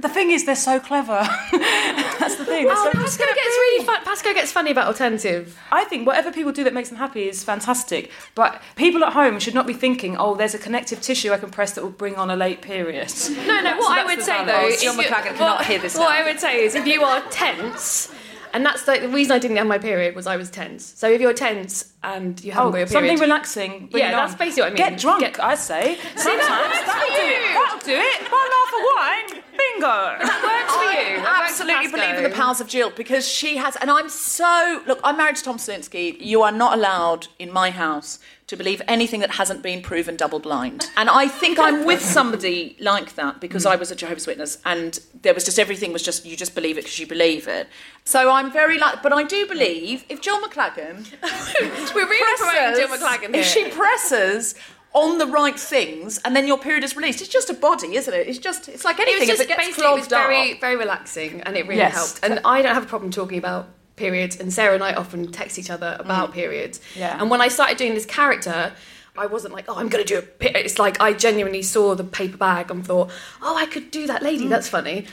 The 0.00 0.08
thing 0.08 0.30
is, 0.30 0.44
they're 0.44 0.54
so 0.54 0.78
clever. 0.78 1.26
That's 1.52 2.36
the 2.36 2.44
thing. 2.44 2.66
They're 2.66 2.74
oh, 2.76 2.90
so 2.92 2.98
Pascoe 2.98 3.24
gets 3.24 3.38
really 3.38 3.84
fun. 3.84 4.04
Pascoe 4.04 4.32
gets 4.32 4.52
funny 4.52 4.70
about 4.70 4.86
alternative. 4.86 5.58
I 5.72 5.84
think 5.84 6.06
whatever 6.06 6.30
people 6.30 6.52
do 6.52 6.62
that 6.64 6.72
makes 6.72 6.88
them 6.88 6.98
happy 6.98 7.28
is 7.28 7.42
fantastic. 7.42 8.10
But 8.36 8.62
people 8.76 9.02
at 9.04 9.12
home 9.12 9.40
should 9.40 9.54
not 9.54 9.66
be 9.66 9.72
thinking, 9.74 10.16
oh, 10.16 10.36
there's 10.36 10.54
a 10.54 10.58
connective 10.58 11.00
tissue 11.00 11.32
I 11.32 11.38
can 11.38 11.50
press 11.50 11.72
that 11.72 11.82
will 11.82 11.90
bring 11.90 12.14
on 12.14 12.30
a 12.30 12.36
late 12.36 12.62
period. 12.62 13.12
No, 13.30 13.34
no. 13.34 13.62
That's- 13.62 13.78
what 13.80 13.98
I 13.98 14.04
would 14.04 14.22
say 14.22 14.32
balance. 14.44 14.50
though, 14.52 14.60
Oh, 14.60 14.68
is 14.68 14.80
Jill 14.82 14.94
you- 14.96 15.02
cannot 15.08 15.40
what, 15.40 15.66
hear 15.66 15.78
this 15.80 15.96
What 15.98 16.10
now. 16.10 16.16
I 16.22 16.24
would 16.24 16.38
say 16.38 16.64
is, 16.64 16.74
if 16.76 16.86
you 16.86 17.02
are 17.02 17.20
tense. 17.30 18.12
And 18.52 18.64
that's 18.64 18.86
like 18.88 19.00
the 19.02 19.08
reason 19.08 19.32
I 19.32 19.38
didn't 19.38 19.56
have 19.58 19.66
my 19.66 19.78
period 19.78 20.14
was 20.16 20.26
I 20.26 20.36
was 20.36 20.50
tense. 20.50 20.84
So 20.84 21.08
if 21.10 21.20
you're 21.20 21.32
tense 21.32 21.92
and 22.02 22.42
you 22.42 22.52
haven't 22.52 22.68
Oh, 22.68 22.72
got 22.72 22.78
your 22.78 22.86
something 22.86 23.18
relaxing. 23.18 23.88
Yeah, 23.92 24.12
that's 24.12 24.32
on. 24.32 24.38
basically 24.38 24.62
what 24.62 24.66
I 24.68 24.74
mean. 24.74 24.90
Get 24.90 24.98
drunk, 25.00 25.20
Get- 25.20 25.40
I 25.40 25.54
say. 25.54 25.94
that 26.14 26.18
Sometimes 26.20 26.74
works 26.74 26.86
that'll 26.86 27.08
for 27.08 27.14
do 27.14 27.22
it. 27.22 27.54
That'll 27.54 27.78
do 27.86 27.94
it. 27.94 28.20
One 28.30 28.50
half 28.56 28.72
of 28.78 28.82
wine, 28.96 29.42
bingo. 29.58 30.26
that 30.26 30.40
works 30.44 30.74
for 30.76 30.92
you. 31.10 31.16
That 31.22 31.36
for 31.38 31.44
absolutely 31.44 31.88
believe 31.90 32.16
in 32.16 32.22
the 32.30 32.36
powers 32.36 32.60
of 32.60 32.68
Jill 32.68 32.90
because 32.90 33.26
she 33.28 33.56
has, 33.56 33.76
and 33.76 33.90
I'm 33.90 34.08
so 34.08 34.82
look. 34.86 35.00
I'm 35.04 35.16
married 35.16 35.36
to 35.36 35.44
Tom 35.44 35.58
Salinsky. 35.58 36.16
You 36.20 36.42
are 36.42 36.52
not 36.52 36.76
allowed 36.78 37.28
in 37.38 37.52
my 37.52 37.70
house 37.70 38.18
to 38.48 38.56
believe 38.56 38.80
anything 38.88 39.20
that 39.20 39.32
hasn't 39.32 39.62
been 39.62 39.82
proven 39.82 40.16
double 40.16 40.38
blind. 40.40 40.90
And 40.96 41.08
I 41.10 41.28
think 41.28 41.58
I'm 41.58 41.84
with 41.84 42.02
somebody 42.02 42.76
like 42.80 43.14
that 43.14 43.40
because 43.40 43.64
I 43.66 43.76
was 43.76 43.90
a 43.90 43.94
Jehovah's 43.94 44.26
Witness, 44.26 44.58
and 44.64 44.98
there 45.22 45.34
was 45.34 45.44
just 45.44 45.58
everything 45.58 45.92
was 45.92 46.02
just 46.02 46.24
you 46.26 46.34
just 46.36 46.54
believe 46.54 46.78
it 46.78 46.84
because 46.84 46.98
you 46.98 47.06
believe 47.06 47.46
it. 47.46 47.68
So 48.04 48.30
I'm 48.30 48.50
very 48.50 48.78
like, 48.78 49.02
but 49.02 49.12
I 49.12 49.22
do 49.22 49.46
believe 49.46 50.04
if 50.08 50.20
Jill 50.22 50.40
McLagan, 50.40 51.06
We're 51.94 52.08
really 52.08 52.36
promoting 52.38 52.76
Jill 52.80 52.88
McLagan 52.96 53.34
here. 53.34 53.40
if 53.42 53.46
she 53.46 53.70
presses. 53.70 54.54
On 54.94 55.18
the 55.18 55.26
right 55.26 55.60
things, 55.60 56.18
and 56.24 56.34
then 56.34 56.46
your 56.46 56.56
period 56.56 56.82
is 56.82 56.96
released. 56.96 57.20
It's 57.20 57.28
just 57.28 57.50
a 57.50 57.54
body, 57.54 57.94
isn't 57.94 58.12
it? 58.12 58.26
It's 58.26 58.38
just, 58.38 58.70
it's 58.70 58.86
like 58.86 58.98
It 58.98 59.02
anything. 59.02 59.28
was 59.28 59.38
just 59.38 59.40
if 59.42 59.44
it 59.44 59.48
gets 59.48 59.66
basically 59.66 59.84
it 59.86 59.92
was 59.94 60.06
clogged 60.08 60.12
up. 60.14 60.28
very 60.30 60.58
very 60.58 60.76
relaxing 60.76 61.42
and 61.42 61.58
it 61.58 61.64
really 61.66 61.76
Yes. 61.76 61.94
helped. 61.94 62.20
And 62.24 62.40
I 62.42 62.62
don't 62.62 62.72
have 62.72 62.84
a 62.84 62.86
problem 62.86 63.10
talking 63.10 63.36
about 63.36 63.68
periods. 63.98 64.36
And 64.40 64.52
Sara 64.52 64.74
and 64.74 64.82
I 64.82 64.94
often 64.94 65.30
text 65.32 65.58
each 65.58 65.70
other 65.70 65.96
about 65.98 66.32
periods. 66.32 66.80
Yeah. 66.96 67.20
And 67.20 67.30
when 67.30 67.40
I 67.40 67.48
started 67.48 67.76
doing 67.76 67.94
this 67.94 68.06
character. 68.06 68.72
I 69.16 69.26
wasn't 69.26 69.52
like, 69.52 69.64
oh, 69.66 69.74
I'm 69.74 69.88
going 69.88 70.04
to 70.04 70.08
do 70.14 70.18
a. 70.18 70.22
pe-" 70.22 70.52
It's 70.52 70.78
like 70.78 71.00
I 71.00 71.12
genuinely 71.12 71.62
saw 71.62 71.96
the 71.96 72.04
paper 72.04 72.36
bag 72.36 72.70
and 72.70 72.86
thought, 72.86 73.10
oh, 73.42 73.56
I 73.56 73.66
could 73.66 73.90
do 73.90 74.06
that 74.06 74.22
lady. 74.22 74.46
That's 74.46 74.68
funny. 74.68 75.06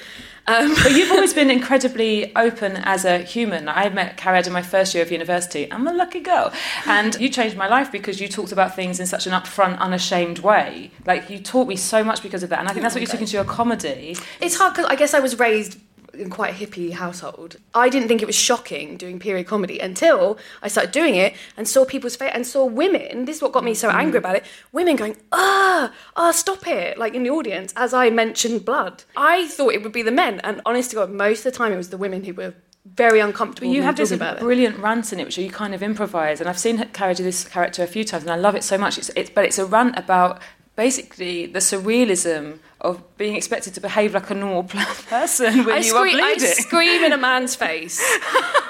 Um, 0.47 0.75
But 0.75 0.91
you've 0.91 1.11
always 1.11 1.33
been 1.41 1.49
incredibly 1.49 2.35
open 2.35 2.77
as 2.77 3.03
a 3.03 3.17
human. 3.19 3.67
I 3.67 3.89
met 3.89 4.15
Cariad 4.17 4.45
in 4.45 4.53
my 4.53 4.61
first 4.61 4.93
year 4.93 5.03
of 5.03 5.11
university. 5.11 5.71
I'm 5.71 5.87
a 5.87 5.93
lucky 5.93 6.19
girl. 6.19 6.53
And 6.85 7.19
you 7.19 7.29
changed 7.29 7.57
my 7.57 7.67
life 7.67 7.91
because 7.91 8.21
you 8.21 8.27
talked 8.27 8.51
about 8.51 8.75
things 8.75 8.99
in 8.99 9.07
such 9.07 9.25
an 9.25 9.33
upfront, 9.33 9.79
unashamed 9.79 10.39
way. 10.39 10.91
Like, 11.05 11.31
you 11.31 11.39
taught 11.39 11.67
me 11.67 11.75
so 11.75 12.03
much 12.03 12.21
because 12.21 12.43
of 12.43 12.49
that. 12.51 12.59
And 12.59 12.69
I 12.69 12.73
think 12.73 12.83
that's 12.83 12.93
what 12.93 13.01
you 13.01 13.07
took 13.07 13.21
into 13.21 13.33
your 13.33 13.43
comedy. 13.45 14.17
It's 14.39 14.55
hard 14.55 14.73
because 14.75 14.85
I 14.85 14.95
guess 14.95 15.15
I 15.15 15.19
was 15.19 15.39
raised 15.39 15.79
in 16.19 16.29
quite 16.29 16.53
a 16.53 16.65
hippie 16.65 16.93
household. 16.93 17.57
I 17.73 17.89
didn't 17.89 18.07
think 18.07 18.21
it 18.21 18.25
was 18.25 18.35
shocking 18.35 18.97
doing 18.97 19.19
period 19.19 19.47
comedy 19.47 19.79
until 19.79 20.37
I 20.61 20.67
started 20.67 20.91
doing 20.91 21.15
it 21.15 21.33
and 21.57 21.67
saw 21.67 21.85
people's 21.85 22.15
face 22.15 22.31
and 22.33 22.45
saw 22.45 22.65
women. 22.65 23.25
This 23.25 23.37
is 23.37 23.41
what 23.41 23.51
got 23.51 23.63
me 23.63 23.73
so 23.73 23.89
angry 23.89 24.17
about 24.17 24.35
it. 24.35 24.45
Women 24.71 24.95
going, 24.95 25.17
ah, 25.31 25.91
ah, 26.15 26.31
stop 26.31 26.67
it! 26.67 26.97
Like 26.97 27.13
in 27.13 27.23
the 27.23 27.29
audience 27.29 27.73
as 27.75 27.93
I 27.93 28.09
mentioned 28.09 28.65
blood. 28.65 29.03
I 29.15 29.47
thought 29.47 29.73
it 29.73 29.83
would 29.83 29.91
be 29.91 30.01
the 30.01 30.11
men, 30.11 30.39
and 30.41 30.61
honest 30.65 30.91
to 30.91 30.97
God, 30.97 31.11
most 31.11 31.45
of 31.45 31.51
the 31.51 31.57
time 31.57 31.71
it 31.71 31.77
was 31.77 31.89
the 31.89 31.97
women 31.97 32.23
who 32.23 32.33
were 32.33 32.53
very 32.85 33.19
uncomfortable. 33.19 33.67
You 33.67 33.81
have 33.81 33.97
this 33.97 34.11
about 34.11 34.37
it. 34.37 34.39
brilliant 34.41 34.77
rant 34.77 35.11
in 35.11 35.19
it, 35.19 35.25
which 35.25 35.37
you 35.37 35.49
kind 35.49 35.73
of 35.73 35.81
improvise. 35.81 36.39
And 36.39 36.47
I've 36.47 36.59
seen 36.59 36.77
Cariad 36.77 37.17
do 37.17 37.23
this 37.23 37.43
character 37.43 37.81
a 37.83 37.87
few 37.87 38.03
times, 38.03 38.23
and 38.23 38.31
I 38.31 38.35
love 38.35 38.55
it 38.55 38.63
so 38.63 38.77
much. 38.77 38.97
It's, 38.99 39.09
it's, 39.15 39.29
but 39.29 39.43
it's 39.43 39.57
a 39.57 39.65
rant 39.65 39.97
about 39.97 40.39
basically 40.75 41.45
the 41.45 41.59
surrealism 41.59 42.59
of 42.81 43.01
being 43.17 43.35
expected 43.35 43.73
to 43.73 43.81
behave 43.81 44.13
like 44.13 44.29
a 44.29 44.33
normal 44.33 44.63
person 45.09 45.65
when 45.65 45.75
I, 45.75 45.79
you 45.79 45.95
are 45.95 46.07
scream, 46.07 46.23
I 46.23 46.37
scream 46.37 47.03
in 47.03 47.13
a 47.13 47.17
man's 47.17 47.55
face 47.55 47.99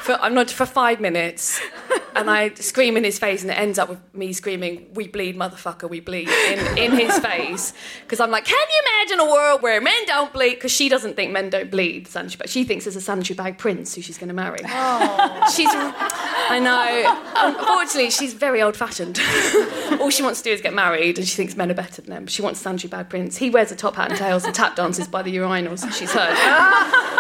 for 0.05 0.13
I'm 0.21 0.35
not 0.35 0.51
for 0.51 0.67
five 0.67 1.01
minutes, 1.01 1.59
and 2.15 2.29
I 2.29 2.53
scream 2.53 2.95
in 2.95 3.03
his 3.03 3.17
face, 3.17 3.41
and 3.41 3.49
it 3.49 3.57
ends 3.57 3.79
up 3.79 3.89
with 3.89 3.99
me 4.13 4.33
screaming, 4.33 4.87
"We 4.93 5.07
bleed, 5.07 5.35
motherfucker, 5.35 5.89
we 5.89 5.99
bleed!" 5.99 6.29
in, 6.29 6.77
in 6.77 6.91
his 6.91 7.17
face 7.19 7.73
because 8.03 8.19
I'm 8.19 8.29
like, 8.29 8.45
"Can 8.45 8.65
you 8.73 8.81
imagine 8.85 9.19
a 9.19 9.31
world 9.31 9.63
where 9.63 9.81
men 9.81 10.05
don't 10.05 10.31
bleed?" 10.31 10.55
Because 10.55 10.71
she 10.71 10.89
doesn't 10.89 11.15
think 11.15 11.31
men 11.31 11.49
don't 11.49 11.71
bleed. 11.71 12.07
Sanitary 12.07 12.37
bag. 12.37 12.49
She 12.49 12.63
thinks 12.63 12.85
there's 12.85 12.95
a 12.95 13.01
sanitary 13.01 13.35
bag 13.35 13.57
prince 13.57 13.95
who 13.95 14.01
she's 14.01 14.19
going 14.19 14.29
to 14.29 14.35
marry. 14.35 14.59
Oh. 14.63 15.51
She's, 15.55 15.73
I 16.47 16.59
know. 16.59 17.57
Unfortunately, 17.57 18.09
she's 18.09 18.33
very 18.33 18.61
old-fashioned. 18.61 19.19
All 19.99 20.09
she 20.09 20.23
wants 20.23 20.41
to 20.41 20.49
do 20.49 20.53
is 20.53 20.61
get 20.61 20.73
married, 20.73 21.17
and 21.17 21.27
she 21.27 21.35
thinks 21.35 21.55
men 21.55 21.71
are 21.71 21.75
better 21.75 22.01
than 22.01 22.11
them. 22.11 22.27
She 22.27 22.41
wants 22.41 22.59
sanitary 22.59 22.89
bag 22.89 23.09
prince. 23.09 23.37
He 23.37 23.49
wears 23.49 23.71
a 23.71 23.75
top 23.75 23.95
hat 23.95 24.09
and 24.09 24.19
tails 24.19 24.43
and 24.45 24.53
tap 24.53 24.75
dances 24.75 25.07
by 25.07 25.21
the 25.21 25.35
urinals. 25.35 25.91
She's 25.93 26.11
heard. 26.11 26.35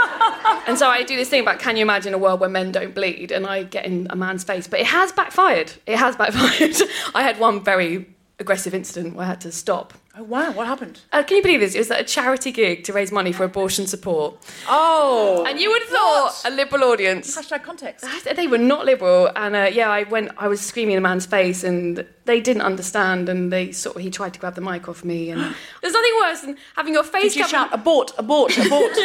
And 0.67 0.79
so 0.79 0.87
I 0.87 1.03
do 1.03 1.15
this 1.15 1.29
thing 1.29 1.41
about 1.41 1.59
can 1.59 1.77
you 1.77 1.83
imagine 1.83 2.13
a 2.13 2.17
world 2.17 2.39
where 2.39 2.49
men 2.49 2.71
don't 2.71 2.93
bleed? 2.93 3.31
And 3.31 3.45
I 3.45 3.63
get 3.63 3.85
in 3.85 4.07
a 4.09 4.15
man's 4.15 4.43
face. 4.43 4.67
But 4.67 4.79
it 4.79 4.87
has 4.87 5.11
backfired. 5.11 5.73
It 5.85 5.97
has 5.97 6.15
backfired. 6.15 6.75
I 7.15 7.21
had 7.21 7.39
one 7.39 7.63
very 7.63 8.07
aggressive 8.39 8.73
incident 8.73 9.15
where 9.15 9.25
I 9.25 9.29
had 9.29 9.41
to 9.41 9.51
stop. 9.51 9.93
Oh 10.17 10.23
wow, 10.23 10.51
what 10.53 10.65
happened? 10.65 11.01
Uh, 11.11 11.23
can 11.23 11.35
you 11.35 11.43
believe 11.43 11.59
this? 11.59 11.75
It 11.75 11.79
was 11.79 11.91
at 11.91 11.99
a 11.99 12.03
charity 12.05 12.53
gig 12.53 12.85
to 12.85 12.93
raise 12.93 13.11
money 13.11 13.33
for 13.33 13.43
abortion 13.43 13.85
support. 13.85 14.37
Oh, 14.65 15.43
And 15.45 15.59
you 15.59 15.69
would 15.69 15.81
have 15.81 15.89
thought 15.91 16.41
a 16.45 16.51
liberal 16.51 16.85
audience. 16.85 17.35
hashtag 17.35 17.63
context. 17.63 18.05
They 18.23 18.47
were 18.47 18.57
not 18.57 18.85
liberal, 18.85 19.29
and 19.35 19.55
uh, 19.57 19.69
yeah, 19.73 19.89
I 19.89 20.03
went. 20.03 20.31
I 20.37 20.47
was 20.47 20.61
screaming 20.61 20.93
in 20.93 20.99
a 20.99 21.01
man's 21.01 21.25
face, 21.25 21.65
and 21.65 22.05
they 22.23 22.39
didn't 22.39 22.61
understand. 22.61 23.27
And 23.27 23.51
they 23.51 23.73
sort 23.73 23.97
of 23.97 24.03
he 24.03 24.09
tried 24.09 24.33
to 24.35 24.39
grab 24.39 24.55
the 24.55 24.61
mic 24.61 24.87
off 24.87 25.03
me, 25.03 25.31
and 25.31 25.41
there's 25.81 25.93
nothing 25.93 26.13
worse 26.21 26.41
than 26.41 26.55
having 26.77 26.93
your 26.93 27.03
face 27.03 27.33
Did 27.33 27.41
you 27.41 27.47
shout 27.49 27.73
abort, 27.73 28.13
abort, 28.17 28.57
abort? 28.57 28.91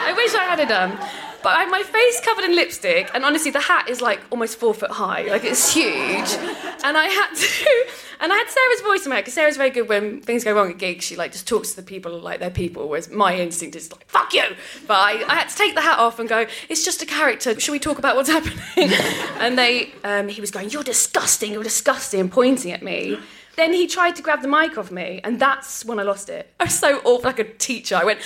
I 0.00 0.12
wish 0.14 0.34
I 0.34 0.44
had 0.44 0.60
it 0.60 0.68
done. 0.68 0.98
But 1.48 1.56
I 1.56 1.60
had 1.60 1.70
my 1.70 1.82
face 1.82 2.20
covered 2.20 2.44
in 2.44 2.54
lipstick, 2.54 3.10
and 3.14 3.24
honestly, 3.24 3.50
the 3.50 3.58
hat 3.60 3.88
is 3.88 4.02
like 4.02 4.20
almost 4.30 4.58
four 4.58 4.74
foot 4.74 4.90
high, 4.90 5.22
like 5.22 5.44
it's 5.44 5.72
huge. 5.72 6.30
And 6.84 6.94
I 6.94 7.06
had 7.06 7.34
to, 7.34 7.86
and 8.20 8.30
I 8.30 8.36
had 8.36 8.50
Sara's 8.50 8.80
voice 8.82 9.06
in 9.06 9.08
my 9.08 9.16
head 9.16 9.22
because 9.22 9.32
Sara's 9.32 9.56
very 9.56 9.70
good 9.70 9.88
when 9.88 10.20
things 10.20 10.44
go 10.44 10.52
wrong 10.52 10.70
at 10.70 10.76
gigs. 10.76 11.06
She 11.06 11.16
like 11.16 11.32
just 11.32 11.48
talks 11.48 11.70
to 11.70 11.76
the 11.76 11.82
people 11.82 12.20
like 12.20 12.38
they're 12.38 12.50
people, 12.50 12.86
whereas 12.86 13.08
my 13.08 13.34
instinct 13.34 13.76
is 13.76 13.90
like 13.90 14.06
"fuck 14.08 14.34
you." 14.34 14.42
But 14.86 14.98
I, 14.98 15.24
I 15.26 15.34
had 15.36 15.48
to 15.48 15.56
take 15.56 15.74
the 15.74 15.80
hat 15.80 15.98
off 15.98 16.18
and 16.18 16.28
go. 16.28 16.44
It's 16.68 16.84
just 16.84 17.00
a 17.02 17.06
character. 17.06 17.58
Should 17.58 17.72
we 17.72 17.78
talk 17.78 17.98
about 17.98 18.14
what's 18.14 18.28
happening? 18.36 18.92
and 19.38 19.56
they, 19.56 19.94
um, 20.04 20.28
he 20.28 20.42
was 20.42 20.50
going, 20.50 20.68
"You're 20.68 20.82
disgusting. 20.84 21.54
You're 21.54 21.62
disgusting," 21.62 22.20
and 22.20 22.30
pointing 22.30 22.72
at 22.72 22.82
me. 22.82 23.18
Then 23.58 23.72
he 23.72 23.88
tried 23.88 24.14
to 24.14 24.22
grab 24.22 24.40
the 24.40 24.46
mic 24.46 24.78
off 24.78 24.92
me, 24.92 25.20
and 25.24 25.40
that's 25.40 25.84
when 25.84 25.98
I 25.98 26.04
lost 26.04 26.28
it. 26.28 26.48
I 26.60 26.64
was 26.66 26.78
so 26.78 26.98
awful, 26.98 27.22
like 27.24 27.40
a 27.40 27.44
teacher. 27.44 27.96
I 27.96 28.04
went, 28.04 28.20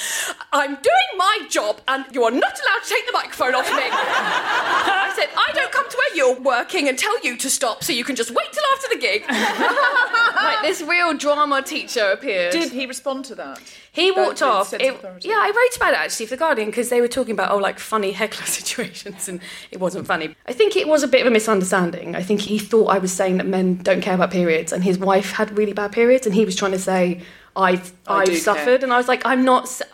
I'm 0.53 0.75
doing 0.75 1.11
my 1.17 1.39
job, 1.49 1.81
and 1.89 2.05
you 2.13 2.23
are 2.25 2.31
not 2.31 2.53
allowed 2.53 2.83
to 2.85 2.89
take 2.91 3.07
the 3.07 3.13
microphone 3.13 3.55
off 3.55 3.65
me. 3.65 3.81
I 3.83 5.11
said, 5.17 5.31
I 5.35 5.51
don't 5.55 5.73
come 5.73 5.89
to 5.89 5.97
where 5.97 6.02
you're 6.15 6.39
working 6.41 6.89
and 6.89 6.99
tell 6.99 7.19
you 7.25 7.37
to 7.39 7.51
stop, 7.51 7.83
so 7.85 7.93
you 7.93 8.05
can 8.05 8.17
just 8.17 8.31
wait 8.31 8.47
till 8.53 8.63
after 8.75 8.89
the 8.95 9.01
gig. 9.01 9.25
like 9.29 10.63
this 10.63 10.83
real 10.83 11.15
drama 11.15 11.63
teacher 11.63 12.11
appeared. 12.13 12.53
Did 12.53 12.73
he 12.73 12.87
respond 12.87 13.25
to 13.27 13.35
that? 13.37 13.61
He 13.93 14.11
That 14.11 14.17
walked 14.17 14.41
with 14.41 14.43
off. 14.43 14.73
It- 14.73 15.01
yeah, 15.25 15.35
I 15.35 15.53
wrote 15.55 15.77
about 15.77 15.93
it 15.93 15.99
actually 16.01 16.27
for 16.27 16.31
the 16.37 16.39
Guardian 16.39 16.69
because 16.71 16.89
they 16.89 17.01
were 17.01 17.09
talking 17.09 17.33
about 17.33 17.51
oh 17.51 17.59
like 17.59 17.79
funny 17.79 18.13
heckler 18.13 18.47
situations 18.59 19.29
and 19.29 19.41
it 19.71 19.81
wasn't 19.81 20.07
funny. 20.07 20.35
I 20.47 20.53
think 20.53 20.77
it 20.77 20.89
was 20.89 21.03
a 21.03 21.09
bit 21.09 21.21
of 21.21 21.27
a 21.27 21.31
misunderstanding. 21.31 22.17
I 22.17 22.23
think 22.23 22.41
he 22.41 22.59
thought 22.59 22.87
I 22.87 22.99
was 22.99 23.13
saying 23.13 23.37
that 23.39 23.47
men 23.47 23.77
don't 23.77 24.01
care 24.01 24.15
about 24.15 24.31
periods 24.31 24.73
and 24.73 24.83
his 24.83 24.99
wife 24.99 25.33
had 25.33 25.57
really 25.57 25.73
bad 25.73 25.93
periods 25.93 26.27
and 26.27 26.35
he 26.35 26.45
was 26.45 26.57
trying 26.57 26.73
to 26.73 26.79
say 26.79 27.23
I've 27.55 27.93
I 28.07 28.23
I've 28.23 28.37
suffered 28.39 28.65
care. 28.81 28.85
and 28.85 28.93
I 28.93 28.97
was 28.97 29.09
like 29.09 29.23
I'm 29.27 29.45
not. 29.45 29.69
Su- 29.69 29.85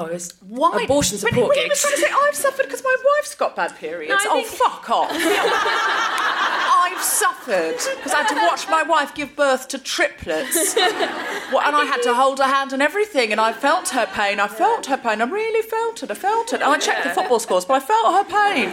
oh, 0.00 0.06
it 0.06 0.12
was 0.12 0.34
Why? 0.40 0.82
abortion 0.84 1.18
support 1.18 1.54
he, 1.54 1.62
he 1.62 1.68
was 1.68 1.80
gigs. 1.80 1.80
trying 1.82 1.94
to 1.94 2.00
say, 2.00 2.12
I've 2.12 2.34
suffered 2.34 2.64
because 2.66 2.82
my 2.82 2.96
wife's 3.16 3.34
got 3.34 3.56
bad 3.56 3.76
periods. 3.76 4.24
No, 4.24 4.30
oh, 4.32 4.42
think- 4.42 4.48
fuck 4.48 4.90
off. 4.90 5.10
I've 6.86 7.02
suffered 7.02 7.76
because 7.96 8.12
I 8.12 8.22
had 8.22 8.28
to 8.28 8.34
watch 8.46 8.68
my 8.68 8.82
wife 8.82 9.14
give 9.14 9.34
birth 9.34 9.68
to 9.68 9.78
triplets. 9.78 10.74
Well, 10.76 11.62
and 11.62 11.76
I 11.76 11.84
had 11.84 12.02
to 12.02 12.14
hold 12.14 12.38
her 12.38 12.44
hand 12.44 12.72
and 12.72 12.82
everything, 12.82 13.32
and 13.32 13.40
I 13.40 13.52
felt 13.52 13.88
her 13.90 14.06
pain. 14.06 14.38
I 14.40 14.48
felt 14.48 14.86
her 14.86 14.96
pain. 14.96 15.20
I 15.20 15.24
really 15.24 15.66
felt 15.68 16.02
it. 16.02 16.10
I 16.10 16.14
felt 16.14 16.52
it. 16.52 16.60
And 16.60 16.64
I 16.64 16.78
checked 16.78 17.04
the 17.04 17.10
football 17.10 17.38
scores, 17.38 17.64
but 17.64 17.74
I 17.74 17.80
felt 17.80 18.14
her 18.14 18.24
pain. 18.24 18.70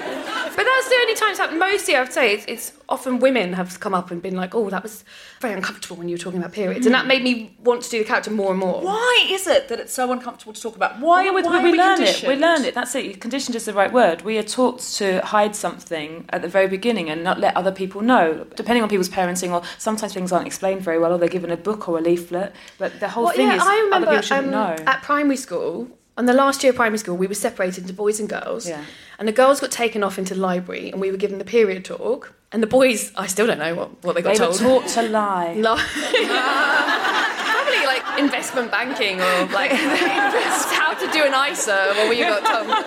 But 0.55 0.63
that's 0.65 0.89
the 0.89 0.97
only 1.01 1.15
times 1.15 1.37
that 1.37 1.55
mostly 1.55 1.95
I 1.95 2.01
would 2.01 2.13
say 2.13 2.33
it's, 2.33 2.45
it's 2.47 2.73
often 2.89 3.19
women 3.19 3.53
have 3.53 3.79
come 3.79 3.93
up 3.93 4.11
and 4.11 4.21
been 4.21 4.35
like, 4.35 4.53
oh, 4.55 4.69
that 4.69 4.83
was 4.83 5.03
very 5.41 5.53
uncomfortable 5.53 5.97
when 5.97 6.07
you 6.07 6.13
were 6.13 6.19
talking 6.19 6.39
about 6.39 6.53
periods, 6.53 6.85
and 6.85 6.95
that 6.95 7.07
made 7.07 7.23
me 7.23 7.55
want 7.63 7.81
to 7.83 7.89
do 7.89 7.99
the 7.99 8.05
character 8.05 8.31
more 8.31 8.51
and 8.51 8.59
more. 8.59 8.81
Why 8.81 9.27
is 9.29 9.47
it 9.47 9.67
that 9.69 9.79
it's 9.79 9.93
so 9.93 10.11
uncomfortable 10.11 10.53
to 10.53 10.61
talk 10.61 10.75
about? 10.75 10.99
Why, 10.99 11.29
we, 11.31 11.41
why 11.41 11.51
we, 11.63 11.69
are 11.69 11.71
we 11.71 11.77
learn 11.77 12.01
it. 12.01 12.23
We 12.23 12.35
learn 12.35 12.63
it. 12.63 12.73
That's 12.73 12.95
it. 12.95 13.19
Conditioned 13.19 13.55
is 13.55 13.65
the 13.65 13.73
right 13.73 13.91
word. 13.91 14.21
We 14.21 14.37
are 14.37 14.43
taught 14.43 14.79
to 14.99 15.19
hide 15.21 15.55
something 15.55 16.25
at 16.29 16.41
the 16.41 16.47
very 16.47 16.67
beginning 16.67 17.09
and 17.09 17.23
not 17.23 17.39
let 17.39 17.55
other 17.57 17.71
people 17.71 18.01
know. 18.01 18.45
Depending 18.55 18.83
on 18.83 18.89
people's 18.89 19.09
parenting, 19.09 19.51
or 19.51 19.61
sometimes 19.77 20.13
things 20.13 20.31
aren't 20.31 20.47
explained 20.47 20.81
very 20.81 20.99
well, 20.99 21.13
or 21.13 21.17
they're 21.17 21.29
given 21.29 21.51
a 21.51 21.57
book 21.57 21.89
or 21.89 21.97
a 21.97 22.01
leaflet. 22.01 22.53
But 22.77 22.99
the 22.99 23.09
whole 23.09 23.25
Well, 23.25 23.33
thing 23.35 23.47
yeah, 23.47 23.55
is 23.55 23.63
I 23.63 23.75
remember 23.81 23.95
other 24.07 24.17
people 24.17 24.21
shouldn't 24.21 24.53
um, 24.55 24.75
know. 24.77 24.83
at 24.85 25.01
primary 25.03 25.37
school. 25.37 25.89
On 26.21 26.27
the 26.27 26.33
last 26.33 26.61
year 26.61 26.69
of 26.69 26.75
primary 26.75 26.99
school, 26.99 27.17
we 27.17 27.25
were 27.25 27.33
separated 27.33 27.81
into 27.81 27.93
boys 27.93 28.19
and 28.19 28.29
girls. 28.29 28.69
Yeah. 28.69 28.85
And 29.17 29.27
the 29.27 29.31
girls 29.31 29.59
got 29.59 29.71
taken 29.71 30.03
off 30.03 30.19
into 30.19 30.35
the 30.35 30.39
library, 30.39 30.91
and 30.91 31.01
we 31.01 31.09
were 31.09 31.17
given 31.17 31.39
the 31.39 31.43
period 31.43 31.83
talk. 31.83 32.35
And 32.51 32.61
the 32.61 32.67
boys, 32.67 33.11
I 33.15 33.25
still 33.25 33.47
don't 33.47 33.57
know 33.57 33.73
what, 33.73 34.03
what 34.03 34.13
they 34.13 34.21
got 34.21 34.37
they 34.37 34.45
were 34.45 34.53
taught 34.53 34.87
to 34.89 35.01
lie. 35.09 35.53
Li- 35.55 35.63
Probably 35.63 36.27
like 36.27 37.60
investment 38.23 38.71
banking 38.71 39.19
or 39.21 39.45
like 39.47 39.71
how 40.81 40.93
to 40.93 41.07
do 41.11 41.23
an 41.23 41.33
ISA, 41.51 41.95
or 41.99 42.09
we 42.09 42.19
got 42.19 42.43
told. 42.45 42.85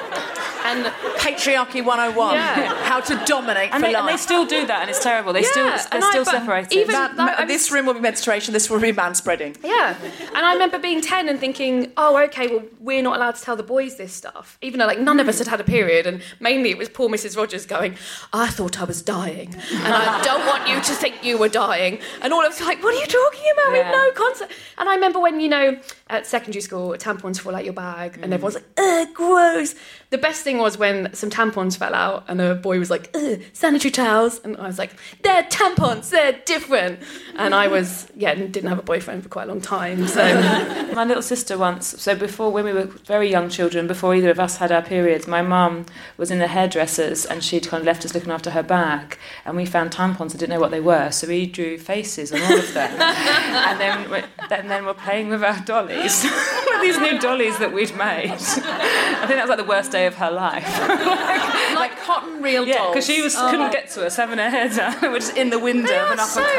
And 0.67 0.87
Patriarchy 1.19 1.85
101. 1.85 2.35
Yeah. 2.35 2.75
How 2.85 3.01
to 3.01 3.23
dominate 3.27 3.71
And 3.73 3.83
for 3.85 3.91
they, 3.91 3.95
and 3.95 4.09
they 4.09 4.17
still 4.17 4.47
do 4.47 4.65
that, 4.67 4.81
and 4.81 4.89
it's 4.91 5.03
terrible. 5.03 5.35
They 5.35 5.43
still, 5.43 5.67
they're 5.67 5.79
and 5.93 6.03
I- 6.03 6.09
still 6.11 6.25
but 6.25 6.31
separated. 6.33 6.73
even- 6.73 6.93
Man- 6.93 7.17
Like, 7.17 7.39
I 7.39 7.45
was- 7.45 7.49
this 7.53 7.71
room 7.71 7.85
will 7.85 7.93
be 7.95 8.01
menstruation, 8.01 8.55
this 8.55 8.71
will 8.71 8.81
be 8.81 8.91
manspreading. 8.93 9.57
Yeah. 9.63 9.95
And 10.35 10.47
I 10.47 10.55
remember 10.55 10.79
being 10.79 11.03
10 11.03 11.29
and 11.29 11.39
thinking, 11.39 11.93
oh, 11.99 12.17
okay, 12.25 12.47
well, 12.49 12.63
we're 12.81 13.03
not 13.03 13.17
allowed 13.17 13.35
to 13.35 13.43
tell 13.43 13.57
the 13.57 13.63
boys 13.63 13.97
this 13.97 14.15
stuff. 14.15 14.57
Even 14.63 14.79
though, 14.81 14.87
like, 14.87 14.99
none 14.99 15.21
of 15.21 15.29
us 15.29 15.39
had 15.39 15.49
had 15.49 15.61
a 15.61 15.65
period. 15.65 16.07
And 16.07 16.23
mainly 16.41 16.71
it 16.71 16.79
was 16.79 16.89
poor 16.89 17.11
Mrs. 17.11 17.37
Rogers 17.37 17.67
going, 17.67 17.97
I 18.33 18.49
thought 18.49 18.81
I 18.81 18.85
was 18.85 19.03
dying. 19.03 19.55
And 19.71 19.93
I 19.95 20.23
don't 20.29 20.47
want 20.47 20.67
you 20.67 20.77
to 20.77 20.93
think 20.95 21.23
you 21.23 21.37
were 21.37 21.51
dying. 21.51 21.99
And 22.23 22.33
all 22.33 22.41
of 22.45 22.53
us 22.53 22.61
were 22.61 22.67
like, 22.67 22.83
what 22.83 22.95
are 22.95 23.01
you 23.01 23.07
talking 23.07 23.45
about? 23.53 23.73
We 23.73 23.79
have 23.81 23.93
no 23.93 24.11
concept. 24.13 24.53
And 24.79 24.89
I 24.89 24.95
remember 24.95 25.21
when, 25.25 25.41
you 25.41 25.49
know, 25.49 25.81
at 26.09 26.27
secondary 26.27 26.61
school, 26.61 26.91
tampons 26.91 27.41
fall 27.41 27.57
out 27.57 27.65
your 27.65 27.73
bag 27.73 28.19
and 28.21 28.27
mm. 28.27 28.35
everyone's 28.35 28.57
like, 28.57 28.69
ugh, 28.77 29.09
gross. 29.15 29.75
The 30.11 30.19
best 30.19 30.45
thing 30.45 30.59
was 30.59 30.77
when 30.77 31.13
some 31.15 31.31
tampons 31.31 31.79
fell 31.79 31.95
out 31.95 32.25
and 32.29 32.41
a 32.43 32.55
boy 32.55 32.79
was 32.79 32.91
like, 32.91 33.11
ugh, 33.15 33.41
sanitary 33.55 33.91
towels. 33.91 34.39
And 34.45 34.57
I 34.59 34.67
was 34.67 34.79
like, 34.79 34.95
they're 35.23 35.43
tampons, 35.45 36.11
they're 36.11 36.39
different. 36.45 37.01
And 37.37 37.55
I 37.55 37.69
was, 37.69 38.07
yeah, 38.15 38.35
didn't 38.35 38.69
have 38.69 38.79
a 38.79 38.83
boyfriend 38.83 39.23
for 39.23 39.31
quite 39.31 39.45
a 39.45 39.49
long 39.49 39.63
time. 39.63 40.07
So. 40.07 40.23
My 40.95 41.05
little 41.05 41.23
sister 41.23 41.59
once, 41.59 42.01
so 42.01 42.15
before 42.15 42.53
when 42.53 42.65
we 42.65 42.73
were 42.73 42.85
very 42.85 43.31
young 43.31 43.49
children, 43.49 43.87
before 43.87 44.15
either 44.15 44.31
of 44.31 44.39
us 44.39 44.59
had 44.59 44.71
our 44.71 44.83
periods, 44.83 45.27
my 45.27 45.43
mum 45.43 45.87
was 46.17 46.31
in 46.31 46.39
the 46.39 46.47
hairdressers 46.47 47.25
and 47.25 47.43
she'd 47.43 47.67
kind 47.67 47.81
of 47.81 47.87
left 47.87 48.05
us 48.05 48.15
looking 48.15 48.31
after 48.31 48.51
her 48.51 48.63
bag, 48.63 49.19
and 49.45 49.57
we 49.57 49.67
found 49.67 49.91
tampons 49.91 50.31
and 50.31 50.39
didn't 50.39 50.51
know 50.51 50.61
what 50.61 50.71
they 50.71 50.81
were, 50.81 51.11
so 51.11 51.27
we 51.27 51.47
drew 51.47 51.79
faces 51.79 52.33
on 52.33 52.41
all 52.43 52.59
of 52.59 52.75
them, 52.75 52.91
and 53.01 53.81
then 53.81 54.25
and 54.51 54.71
then 54.71 54.85
we're 54.85 54.95
playing 55.05 55.29
with 55.29 55.45
our 55.45 55.59
dollies, 55.61 56.25
with 56.67 56.81
these 56.83 56.99
new 56.99 57.19
dollies 57.21 57.59
that 57.59 57.73
we'd 57.73 57.95
made. 57.97 58.31
I 58.33 59.27
think 59.27 59.37
that 59.39 59.43
was 59.43 59.49
like 59.51 59.59
the 59.59 59.65
worst 59.65 59.93
day 59.93 60.07
of 60.07 60.15
her 60.17 60.31
life. 60.31 60.67
Like 61.75 61.99
cotton 62.03 62.41
reel 62.41 62.65
Yeah, 62.67 62.77
dolls. 62.79 62.95
because 62.95 63.07
she 63.07 63.21
was 63.21 63.35
oh 63.37 63.51
couldn't 63.51 63.73
get 63.73 63.91
to 63.91 64.07
us 64.07 64.17
having 64.17 64.39
her 64.39 64.49
hair 64.49 64.69
down. 64.69 64.95
We're 65.03 65.19
just 65.19 65.37
in 65.37 65.51
the 65.51 65.59
window 65.59 65.93
of 66.07 66.13
an 66.13 66.21
are 66.21 66.27
so 66.27 66.41
uppercut. 66.41 66.55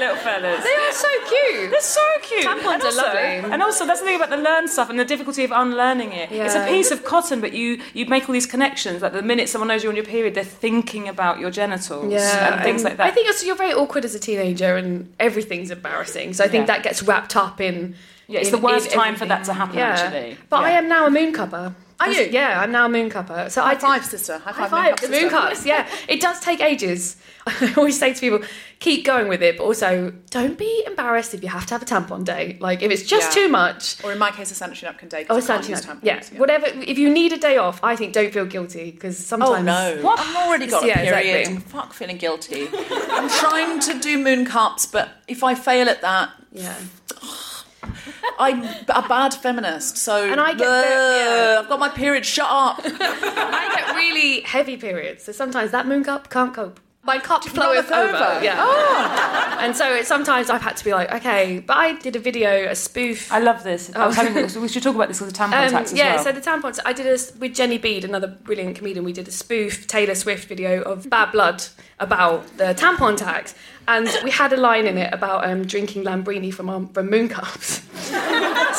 Playing 0.00 0.16
with 0.16 0.26
our 0.26 0.40
little 0.40 0.60
fellas. 0.60 0.64
They 0.64 0.74
are 0.74 0.92
so 0.92 1.08
cute. 1.28 1.70
They're 1.70 1.80
so 1.80 2.00
cute. 2.22 2.44
Tampons 2.44 2.74
and 2.74 2.82
are 2.82 2.86
also, 2.86 3.02
lovely. 3.02 3.52
And 3.52 3.62
also, 3.62 3.86
that's 3.86 4.00
the 4.00 4.06
thing 4.06 4.16
about 4.16 4.30
the 4.30 4.36
learn 4.36 4.68
stuff 4.68 4.90
and 4.90 4.98
the 4.98 5.04
difficulty 5.04 5.44
of 5.44 5.52
unlearning 5.52 6.12
it. 6.12 6.30
It's 6.32 6.54
a 6.54 6.66
piece 6.66 6.90
of 6.90 7.04
cotton, 7.04 7.40
but 7.40 7.52
you 7.52 7.80
you 7.94 8.06
make 8.06 8.28
all 8.28 8.32
these 8.32 8.46
connections. 8.46 9.02
Like 9.02 9.12
the 9.12 9.22
minute 9.22 9.48
someone 9.48 9.68
knows 9.68 9.82
you're 9.82 9.92
on 9.92 9.96
your 9.96 10.04
period, 10.04 10.34
they're 10.34 10.44
thinking 10.44 11.08
about 11.08 11.38
your 11.38 11.50
genitals 11.50 12.12
and 12.12 12.62
things 12.62 12.84
like 12.84 12.96
that. 12.96 13.06
I 13.06 13.10
think 13.10 13.26
also 13.28 13.46
you're 13.46 13.56
very 13.56 13.72
awkward 13.72 14.04
as 14.04 14.14
a 14.14 14.18
teenager, 14.18 14.76
and 14.76 15.12
everything's 15.20 15.70
embarrassing. 15.70 16.32
So 16.34 16.44
I 16.44 16.48
think 16.48 16.62
Yeah. 16.62 16.74
that 16.76 16.82
gets 16.82 17.02
wrapped 17.02 17.36
up 17.36 17.60
in. 17.60 17.94
Yeah, 18.26 18.40
it's 18.40 18.50
in- 18.50 18.56
the 18.60 18.66
worst 18.66 18.90
time 18.92 19.16
for 19.16 19.26
that 19.26 19.44
to 19.44 19.52
happen, 19.52 19.76
Yeah. 19.78 19.88
actually. 19.90 20.36
But 20.48 20.60
I 20.64 20.70
am 20.70 20.88
now 20.88 21.06
a 21.06 21.10
moon 21.10 21.32
cupper. 21.32 21.74
Are 22.00 22.10
you? 22.10 22.28
Yeah, 22.30 22.60
I'm 22.60 22.72
now 22.72 22.86
a 22.86 22.88
moon 22.88 23.10
cupper. 23.10 23.50
So 23.50 23.62
High 23.62 23.72
I 23.72 23.74
five, 23.76 24.04
sister. 24.04 24.38
High 24.38 24.52
High 24.52 24.68
five, 24.68 24.98
five, 25.00 25.10
moon 25.10 25.20
moon 25.22 25.30
cups. 25.30 25.66
Yeah, 25.66 25.86
it 26.08 26.20
does 26.20 26.40
take 26.40 26.60
ages. 26.60 27.16
I 27.46 27.74
always 27.76 27.98
say 27.98 28.12
to 28.14 28.20
people, 28.20 28.40
keep 28.80 29.04
going 29.04 29.28
with 29.28 29.42
it, 29.42 29.56
but 29.58 29.64
also 29.64 30.12
don't 30.30 30.56
be 30.58 30.82
embarrassed 30.86 31.34
if 31.34 31.42
you 31.42 31.48
have 31.48 31.66
to 31.66 31.74
have 31.74 31.82
a 31.82 31.84
tampon 31.86 32.24
day. 32.24 32.56
Like 32.60 32.82
if 32.82 32.90
it's 32.90 33.02
just 33.02 33.36
Yeah. 33.36 33.42
too 33.44 33.48
much. 33.50 34.02
Or 34.04 34.12
in 34.12 34.18
my 34.18 34.30
case, 34.30 34.50
a 34.50 34.54
sanitary 34.54 34.90
napkin 34.90 35.08
day. 35.08 35.26
Oh, 35.28 35.34
can't 35.34 35.44
sanitary 35.44 35.74
napkin. 35.74 35.96
tampons, 35.96 36.32
Yeah, 36.32 36.38
whatever. 36.38 36.66
If 36.66 36.98
you 36.98 37.10
need 37.10 37.32
a 37.32 37.38
day 37.38 37.56
off, 37.58 37.80
I 37.82 37.96
think 37.96 38.12
don't 38.14 38.32
feel 38.32 38.46
guilty 38.46 38.90
because 38.90 39.18
oh, 39.20 39.22
sometimes. 39.22 39.68
Oh 39.68 39.96
no! 39.96 40.02
What? 40.02 40.18
I've 40.22 40.36
already 40.36 40.66
got 40.68 40.84
Yeah, 40.86 41.00
a 41.00 41.04
period. 41.22 41.40
exactly. 41.48 41.60
Fuck, 41.70 41.92
feeling 41.92 42.16
guilty. 42.16 42.68
I'm 42.72 43.28
trying 43.28 43.80
to 43.80 43.98
do 43.98 44.18
moon 44.22 44.44
cups, 44.46 44.86
but 44.86 45.08
if 45.28 45.44
I 45.44 45.54
fail 45.54 45.88
at 45.88 46.00
that, 46.02 46.30
Yeah. 46.52 46.76
I'm 48.40 48.62
a 48.88 49.06
bad 49.06 49.34
feminist. 49.34 49.96
So 49.98 50.24
And 50.30 50.40
I 50.40 50.54
get 50.54 50.66
Ugh, 50.66 50.84
very- 50.84 51.18
yeah. 51.18 51.60
I've 51.60 51.68
got 51.68 51.78
my 51.78 51.88
period. 51.90 52.24
Shut 52.26 52.48
up. 52.50 52.80
I 52.84 53.72
get 53.76 53.94
really 53.96 54.40
heavy 54.40 54.76
periods, 54.76 55.24
so 55.24 55.32
sometimes 55.32 55.70
that 55.72 55.86
moon 55.86 56.02
cup 56.04 56.30
can't 56.30 56.54
cope. 56.54 56.80
My 57.02 57.18
cup 57.18 57.44
not 57.46 57.54
floweth 57.54 57.90
over. 57.90 58.16
over? 58.16 58.44
Yeah. 58.44 59.46
And 59.60 59.76
so 59.76 59.94
it, 59.94 60.06
sometimes 60.06 60.48
I've 60.48 60.62
had 60.62 60.78
to 60.78 60.84
be 60.84 60.92
like, 60.92 61.12
okay, 61.12 61.58
but 61.58 61.76
I 61.76 61.92
did 61.92 62.16
a 62.16 62.18
video, 62.18 62.70
a 62.70 62.74
spoof. 62.74 63.30
I 63.30 63.40
love 63.40 63.62
this. 63.62 63.94
I 63.94 64.06
was 64.06 64.16
having, 64.16 64.34
we 64.62 64.68
should 64.68 64.82
talk 64.82 64.94
about 64.94 65.08
this 65.08 65.20
with 65.20 65.30
the 65.30 65.38
tampon 65.38 65.52
Um, 65.66 65.70
tax 65.70 65.92
as 65.92 65.98
yeah, 65.98 66.14
well. 66.14 66.24
so 66.24 66.32
the 66.32 66.40
tampons. 66.40 66.78
I 66.86 66.94
did 66.94 67.06
a 67.06 67.18
with 67.38 67.54
Jenny 67.54 67.76
Bede, 67.76 68.06
another 68.06 68.26
brilliant 68.26 68.76
comedian. 68.76 69.04
We 69.04 69.12
did 69.12 69.28
a 69.28 69.30
spoof 69.30 69.86
Taylor 69.86 70.14
Swift 70.14 70.48
video 70.48 70.80
of 70.80 71.10
Bad 71.10 71.32
Blood 71.32 71.62
about 71.98 72.56
the 72.56 72.74
tampon 72.74 73.18
tax, 73.18 73.54
and 73.86 74.08
we 74.24 74.30
had 74.30 74.54
a 74.54 74.56
line 74.56 74.86
in 74.86 74.96
it 74.96 75.12
about 75.12 75.46
um, 75.46 75.66
drinking 75.66 76.04
Lambrini 76.04 76.52
from 76.52 76.70
um, 76.70 76.88
from 76.88 77.10
moon 77.10 77.28
cups. 77.28 77.82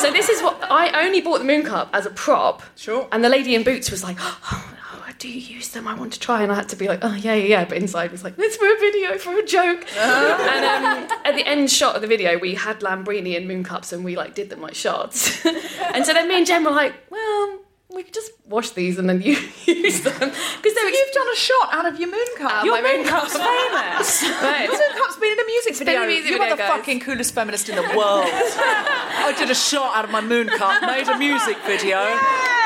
so 0.00 0.10
this 0.10 0.28
is 0.28 0.42
what 0.42 0.58
I 0.68 1.04
only 1.06 1.20
bought 1.20 1.38
the 1.38 1.44
moon 1.44 1.62
cup 1.62 1.90
as 1.92 2.06
a 2.06 2.10
prop. 2.10 2.64
Sure. 2.74 3.06
And 3.12 3.22
the 3.22 3.28
lady 3.28 3.54
in 3.54 3.62
Boots 3.62 3.88
was 3.92 4.02
like, 4.02 4.16
oh, 4.20 4.74
do 5.22 5.28
you 5.28 5.54
use 5.54 5.68
them? 5.68 5.86
I 5.86 5.94
want 5.94 6.12
to 6.14 6.18
try. 6.18 6.42
And 6.42 6.50
I 6.50 6.56
had 6.56 6.68
to 6.70 6.76
be 6.76 6.88
like, 6.88 6.98
oh, 7.02 7.14
yeah, 7.14 7.34
yeah, 7.34 7.44
yeah. 7.44 7.64
But 7.64 7.78
inside 7.78 8.10
was 8.10 8.24
like, 8.24 8.34
for 8.34 8.40
a 8.42 8.78
video, 8.80 9.16
for 9.18 9.38
a 9.38 9.46
joke. 9.46 9.86
and 9.96 11.10
um, 11.10 11.18
at 11.24 11.36
the 11.36 11.46
end 11.46 11.70
shot 11.70 11.94
of 11.94 12.02
the 12.02 12.08
video, 12.08 12.38
we 12.38 12.56
had 12.56 12.80
Lambrini 12.80 13.36
and 13.36 13.46
moon 13.46 13.62
cups 13.62 13.92
and 13.92 14.04
we 14.04 14.16
like 14.16 14.34
did 14.34 14.50
them 14.50 14.60
like 14.60 14.74
shots. 14.74 15.46
and 15.94 16.04
so 16.04 16.12
then 16.12 16.26
me 16.26 16.38
and 16.38 16.46
Jen 16.46 16.64
were 16.64 16.72
like, 16.72 16.94
well, 17.08 17.60
we 17.94 18.02
could 18.02 18.14
just 18.14 18.32
wash 18.48 18.70
these 18.70 18.98
and 18.98 19.08
then 19.08 19.20
you 19.22 19.32
use 19.66 20.00
them. 20.00 20.14
Because 20.18 20.32
You've 20.62 21.12
done 21.14 21.28
a 21.32 21.36
shot 21.36 21.68
out 21.72 21.86
of 21.86 21.98
your 22.00 22.10
moon 22.10 22.26
cup. 22.36 22.52
Out 22.52 22.64
your 22.64 22.80
my 22.82 22.96
moon 22.96 23.04
cup's 23.06 23.32
famous. 23.36 24.22
Right. 24.42 24.64
Your 24.68 24.72
moon 24.78 24.98
cup's 24.98 25.16
been 25.16 25.32
in 25.32 25.40
a 25.40 25.46
music 25.46 25.78
been 25.78 25.88
in 25.88 25.94
video. 25.94 26.02
a 26.02 26.06
music 26.06 26.30
you 26.30 26.38
video, 26.38 26.46
are 26.52 26.56
the 26.56 26.62
guys. 26.62 26.70
fucking 26.70 27.00
coolest 27.00 27.34
feminist 27.34 27.68
in 27.68 27.76
the 27.76 27.82
world. 27.82 28.24
I 28.26 29.34
did 29.38 29.50
a 29.50 29.54
shot 29.54 29.96
out 29.96 30.04
of 30.04 30.10
my 30.10 30.20
moon 30.20 30.48
cup, 30.48 30.82
made 30.82 31.08
a 31.08 31.16
music 31.18 31.56
video. 31.66 31.98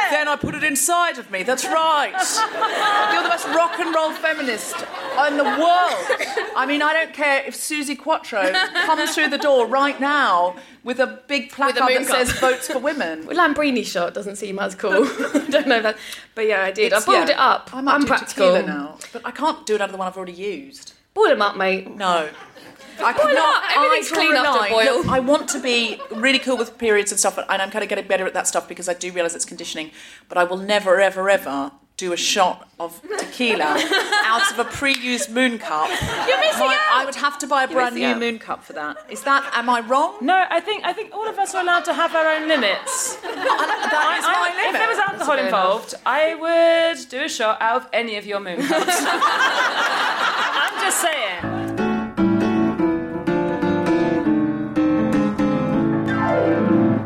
Then 0.09 0.29
I 0.29 0.37
put 0.41 0.55
it 0.55 0.63
inside 0.63 1.19
of 1.19 1.31
me. 1.33 1.43
That's 1.43 1.65
right. 1.65 2.13
You're 3.13 3.23
the 3.25 3.29
most 3.29 3.47
rock 3.49 3.79
and 3.81 3.93
roll 3.95 4.13
feminist 4.13 4.77
in 5.29 5.37
the 5.37 5.43
world. 5.45 6.21
I 6.57 6.65
mean, 6.67 6.81
I 6.81 6.93
don't 6.93 7.13
care 7.13 7.43
if 7.45 7.55
Suzi 7.55 7.99
Quatro 7.99 8.53
comes 8.87 9.15
through 9.15 9.29
the 9.31 9.39
door 9.39 9.67
right 9.67 9.99
now 10.01 10.55
with 10.85 11.01
a 11.01 11.21
big 11.27 11.51
placard 11.51 11.83
that 11.83 12.07
cup. 12.07 12.27
says 12.27 12.31
"Votes 12.39 12.69
for 12.69 12.79
Women." 12.79 13.25
Lambrini 13.27 13.85
shot 13.85 14.15
doesn't 14.15 14.37
seem 14.37 14.59
as 14.61 14.77
cool. 14.77 15.05
I 15.19 15.47
don't 15.51 15.67
know 15.69 15.83
that. 15.83 15.97
But 16.35 16.47
yeah, 16.47 16.63
I 16.63 16.71
did. 16.71 16.93
I 16.93 17.01
boiled 17.01 17.29
Yeah. 17.29 17.35
it 17.35 17.39
up. 17.39 17.71
I 17.73 17.81
might 17.81 17.95
I'm 17.95 18.01
do 18.03 18.07
practical. 18.07 18.53
tequila 18.55 18.67
now, 18.67 18.99
but 19.13 19.23
I 19.25 19.31
can't 19.31 19.65
do 19.67 19.75
it 19.75 19.81
out 19.81 19.89
of 19.89 19.93
the 19.93 19.99
one 19.99 20.07
I've 20.09 20.17
already 20.17 20.33
used. 20.33 20.93
Boil 21.15 21.29
them 21.31 21.43
up, 21.43 21.57
mate. 21.57 21.95
No. 21.97 22.29
I 22.99 23.13
cannot. 23.13 23.65
up. 23.65 23.77
Everything's 23.77 24.11
I 24.11 24.15
draw 24.15 24.23
clean 24.23 24.35
a 24.35 24.39
after 24.39 24.61
line. 24.61 24.71
boil. 24.73 24.97
Look, 24.99 25.09
I 25.09 25.21
want 25.21 25.49
to 25.51 25.61
be 25.61 26.01
really 26.15 26.39
cool 26.39 26.57
with 26.57 26.79
periods 26.79 27.13
and 27.13 27.19
stuff, 27.19 27.37
and 27.39 27.63
I'm 27.63 27.71
kind 27.71 27.83
of 27.83 27.89
getting 27.91 28.07
better 28.07 28.27
at 28.27 28.33
that 28.35 28.47
stuff 28.47 28.67
because 28.69 28.89
I 28.89 28.95
do 28.95 29.13
realise 29.13 29.35
it's 29.35 29.45
conditioning. 29.45 29.91
But 30.29 30.39
I 30.39 30.45
will 30.45 30.57
never, 30.57 30.99
ever, 31.01 31.29
ever 31.29 31.73
do 31.97 32.13
a 32.13 32.17
shot 32.17 32.69
of 32.79 33.01
tequila 33.19 33.75
out 34.25 34.53
of 34.53 34.59
a 34.59 34.65
pre-used 34.65 35.31
moon 35.31 35.59
cup. 35.59 35.89
You're 36.29 36.39
missing 36.41 36.61
My- 36.67 36.75
out. 36.75 37.01
I 37.01 37.05
would 37.07 37.15
have 37.15 37.39
to 37.39 37.47
buy 37.47 37.65
a 37.65 37.69
brand 37.69 37.95
new 37.95 38.07
out. 38.07 38.19
moon 38.19 38.39
cup 38.39 38.63
for 38.63 38.75
that. 38.75 38.99
Is 39.09 39.23
that? 39.23 39.51
Am 39.55 39.71
I 39.71 39.81
wrong? 39.81 40.17
no, 40.21 40.45
I 40.51 40.61
think 40.61 40.85
I 40.85 40.93
think 40.93 41.15
all 41.15 41.27
of 41.27 41.39
us 41.39 41.55
are 41.55 41.63
allowed 41.63 41.85
to 41.87 41.95
have 41.95 42.15
our 42.15 42.27
own 42.35 42.49
limits. 42.49 43.17
That 43.97 44.19
is 44.19 44.25
I- 44.27 44.41
my 44.41 44.49
if 44.51 44.57
limit. 44.67 44.73
there 44.81 44.89
was 44.89 44.99
alcohol 44.99 45.37
fair 45.37 45.45
involved, 45.47 45.95
I 46.05 46.35
would 46.35 47.09
do 47.09 47.25
a 47.25 47.29
shot 47.29 47.63
out 47.63 47.77
of 47.83 47.89
any 47.95 48.17
of 48.17 48.27
your 48.27 48.41
moon 48.41 48.61
cups. 48.67 48.85
I'm 49.07 50.81
just 50.85 51.01
saying. 51.01 51.77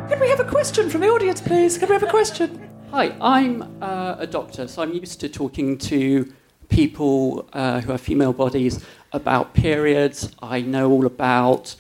Can 0.09 0.19
we 0.21 0.29
have 0.29 0.41
a 0.41 0.45
question 0.45 0.91
from 0.91 1.01
the 1.03 1.09
audience, 1.09 1.41
please? 1.41 1.79
Can 1.79 1.89
we 1.89 1.95
have 1.95 2.03
a 2.03 2.07
question? 2.11 2.69
Hi, 2.93 3.15
I'm 3.21 3.63
uh, 3.81 4.17
a 4.19 4.27
doctor, 4.27 4.67
so 4.67 4.83
I'm 4.83 4.93
used 4.93 5.21
to 5.21 5.29
talking 5.29 5.79
to 5.79 6.31
people 6.69 7.49
uh, 7.53 7.81
who 7.81 7.93
have 7.93 8.01
female 8.01 8.33
bodies 8.33 8.85
about 9.13 9.55
periods. 9.55 10.33
I 10.43 10.61
know 10.63 10.91
all 10.91 11.07
about 11.07 11.77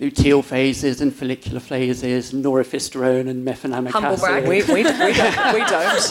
luteal 0.00 0.42
phases 0.44 1.00
and 1.00 1.14
follicular 1.14 1.60
phases, 1.60 2.32
norethisterone 2.32 3.28
and 3.28 3.46
mefenamic 3.46 3.90
Humble 3.90 4.14
acid. 4.14 4.20
brag. 4.20 4.48
We, 4.48 4.62
we, 4.64 4.74
we 4.74 4.82
don't. 4.82 5.54
We 5.54 5.60
don't. 5.60 6.10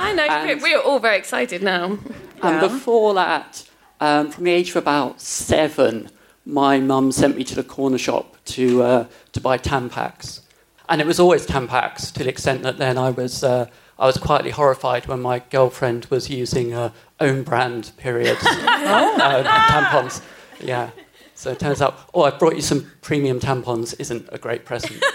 I 0.00 0.12
know. 0.16 0.24
And- 0.26 0.62
we 0.62 0.74
are 0.74 0.82
all 0.82 0.98
very 0.98 1.16
excited 1.16 1.62
now. 1.62 1.98
And 2.42 2.60
before 2.60 3.14
that, 3.14 3.68
um, 4.00 4.30
from 4.30 4.44
the 4.44 4.52
age 4.52 4.70
of 4.70 4.76
about 4.76 5.20
seven, 5.20 6.10
my 6.44 6.78
mum 6.80 7.12
sent 7.12 7.36
me 7.36 7.44
to 7.44 7.54
the 7.54 7.64
corner 7.64 7.98
shop 7.98 8.36
to 8.46 8.82
uh, 8.82 9.06
to 9.32 9.40
buy 9.40 9.58
Tampax, 9.58 10.40
and 10.88 11.00
it 11.00 11.06
was 11.06 11.18
always 11.20 11.46
Tampax 11.46 12.12
to 12.14 12.22
the 12.24 12.28
extent 12.28 12.62
that 12.62 12.78
then 12.78 12.96
I 12.98 13.10
was 13.10 13.42
uh, 13.44 13.66
I 13.98 14.06
was 14.06 14.16
quietly 14.16 14.50
horrified 14.50 15.06
when 15.06 15.20
my 15.20 15.40
girlfriend 15.50 16.06
was 16.06 16.30
using 16.30 16.72
uh, 16.72 16.90
own 17.20 17.42
brand 17.42 17.92
periods 17.96 18.40
uh, 18.44 19.42
tampons. 19.68 20.22
Yeah. 20.60 20.90
So 21.34 21.50
it 21.50 21.60
turns 21.60 21.80
out, 21.80 21.96
oh, 22.14 22.22
I 22.24 22.30
brought 22.30 22.56
you 22.56 22.62
some 22.62 22.90
premium 23.00 23.38
tampons 23.38 23.94
isn't 24.00 24.28
a 24.32 24.38
great 24.38 24.64
present. 24.64 25.02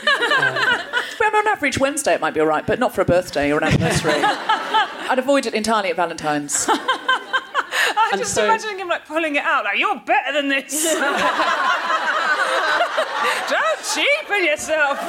Well, 1.20 1.36
on 1.38 1.48
average 1.48 1.78
Wednesday 1.80 2.14
it 2.16 2.20
might 2.22 2.34
be 2.34 2.42
all 2.42 2.48
right, 2.48 2.66
but 2.68 2.80
not 2.80 2.94
for 2.94 3.00
a 3.02 3.06
birthday 3.06 3.52
or 3.54 3.58
an 3.60 3.64
anniversary. 3.64 4.12
I'd 4.18 5.20
avoid 5.20 5.46
it 5.46 5.54
entirely 5.54 5.90
at 5.90 5.96
Valentine's. 5.96 6.66
I'm 6.68 6.78
And 8.12 8.20
just 8.22 8.34
so- 8.34 8.44
imagining 8.44 8.80
him 8.80 8.90
like 8.90 9.06
pulling 9.08 9.36
it 9.38 9.44
out, 9.44 9.64
like 9.64 9.80
you're 9.80 9.96
better 10.06 10.34
than 10.34 10.50
this. 10.50 10.84
Don't 13.50 13.82
cheapen 13.94 14.46
yourself. 14.46 15.00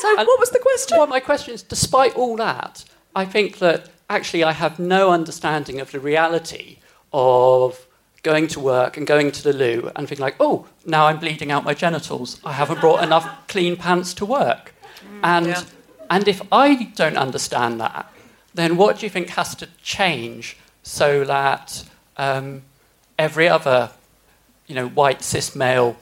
So, 0.00 0.14
what 0.14 0.38
was 0.38 0.50
the 0.50 0.58
question? 0.58 0.98
Well, 0.98 1.06
my 1.06 1.20
question 1.20 1.54
is 1.54 1.62
despite 1.62 2.14
all 2.16 2.36
that, 2.36 2.84
I 3.14 3.24
think 3.24 3.58
that 3.58 3.88
actually 4.10 4.44
I 4.44 4.52
have 4.52 4.78
no 4.78 5.10
understanding 5.10 5.80
of 5.80 5.90
the 5.90 6.00
reality 6.00 6.78
of 7.12 7.86
going 8.22 8.46
to 8.48 8.60
work 8.60 8.96
and 8.96 9.06
going 9.06 9.30
to 9.32 9.42
the 9.42 9.52
loo 9.52 9.90
and 9.96 10.08
thinking, 10.08 10.22
like, 10.22 10.36
oh, 10.38 10.66
now 10.84 11.06
I'm 11.06 11.18
bleeding 11.18 11.50
out 11.50 11.64
my 11.64 11.74
genitals. 11.74 12.40
I 12.44 12.52
haven't 12.52 12.80
brought 12.80 13.02
enough 13.02 13.46
clean 13.48 13.76
pants 13.76 14.12
to 14.14 14.26
work. 14.26 14.74
And, 15.22 15.46
yeah. 15.46 15.62
and 16.10 16.28
if 16.28 16.42
I 16.52 16.84
don't 16.94 17.16
understand 17.16 17.80
that, 17.80 18.12
then 18.54 18.76
what 18.76 18.98
do 18.98 19.06
you 19.06 19.10
think 19.10 19.30
has 19.30 19.54
to 19.56 19.68
change 19.82 20.56
so 20.82 21.24
that 21.24 21.84
um, 22.16 22.62
every 23.18 23.48
other 23.48 23.90
you 24.66 24.74
know, 24.74 24.88
white 24.88 25.22
cis 25.22 25.54
male 25.54 25.96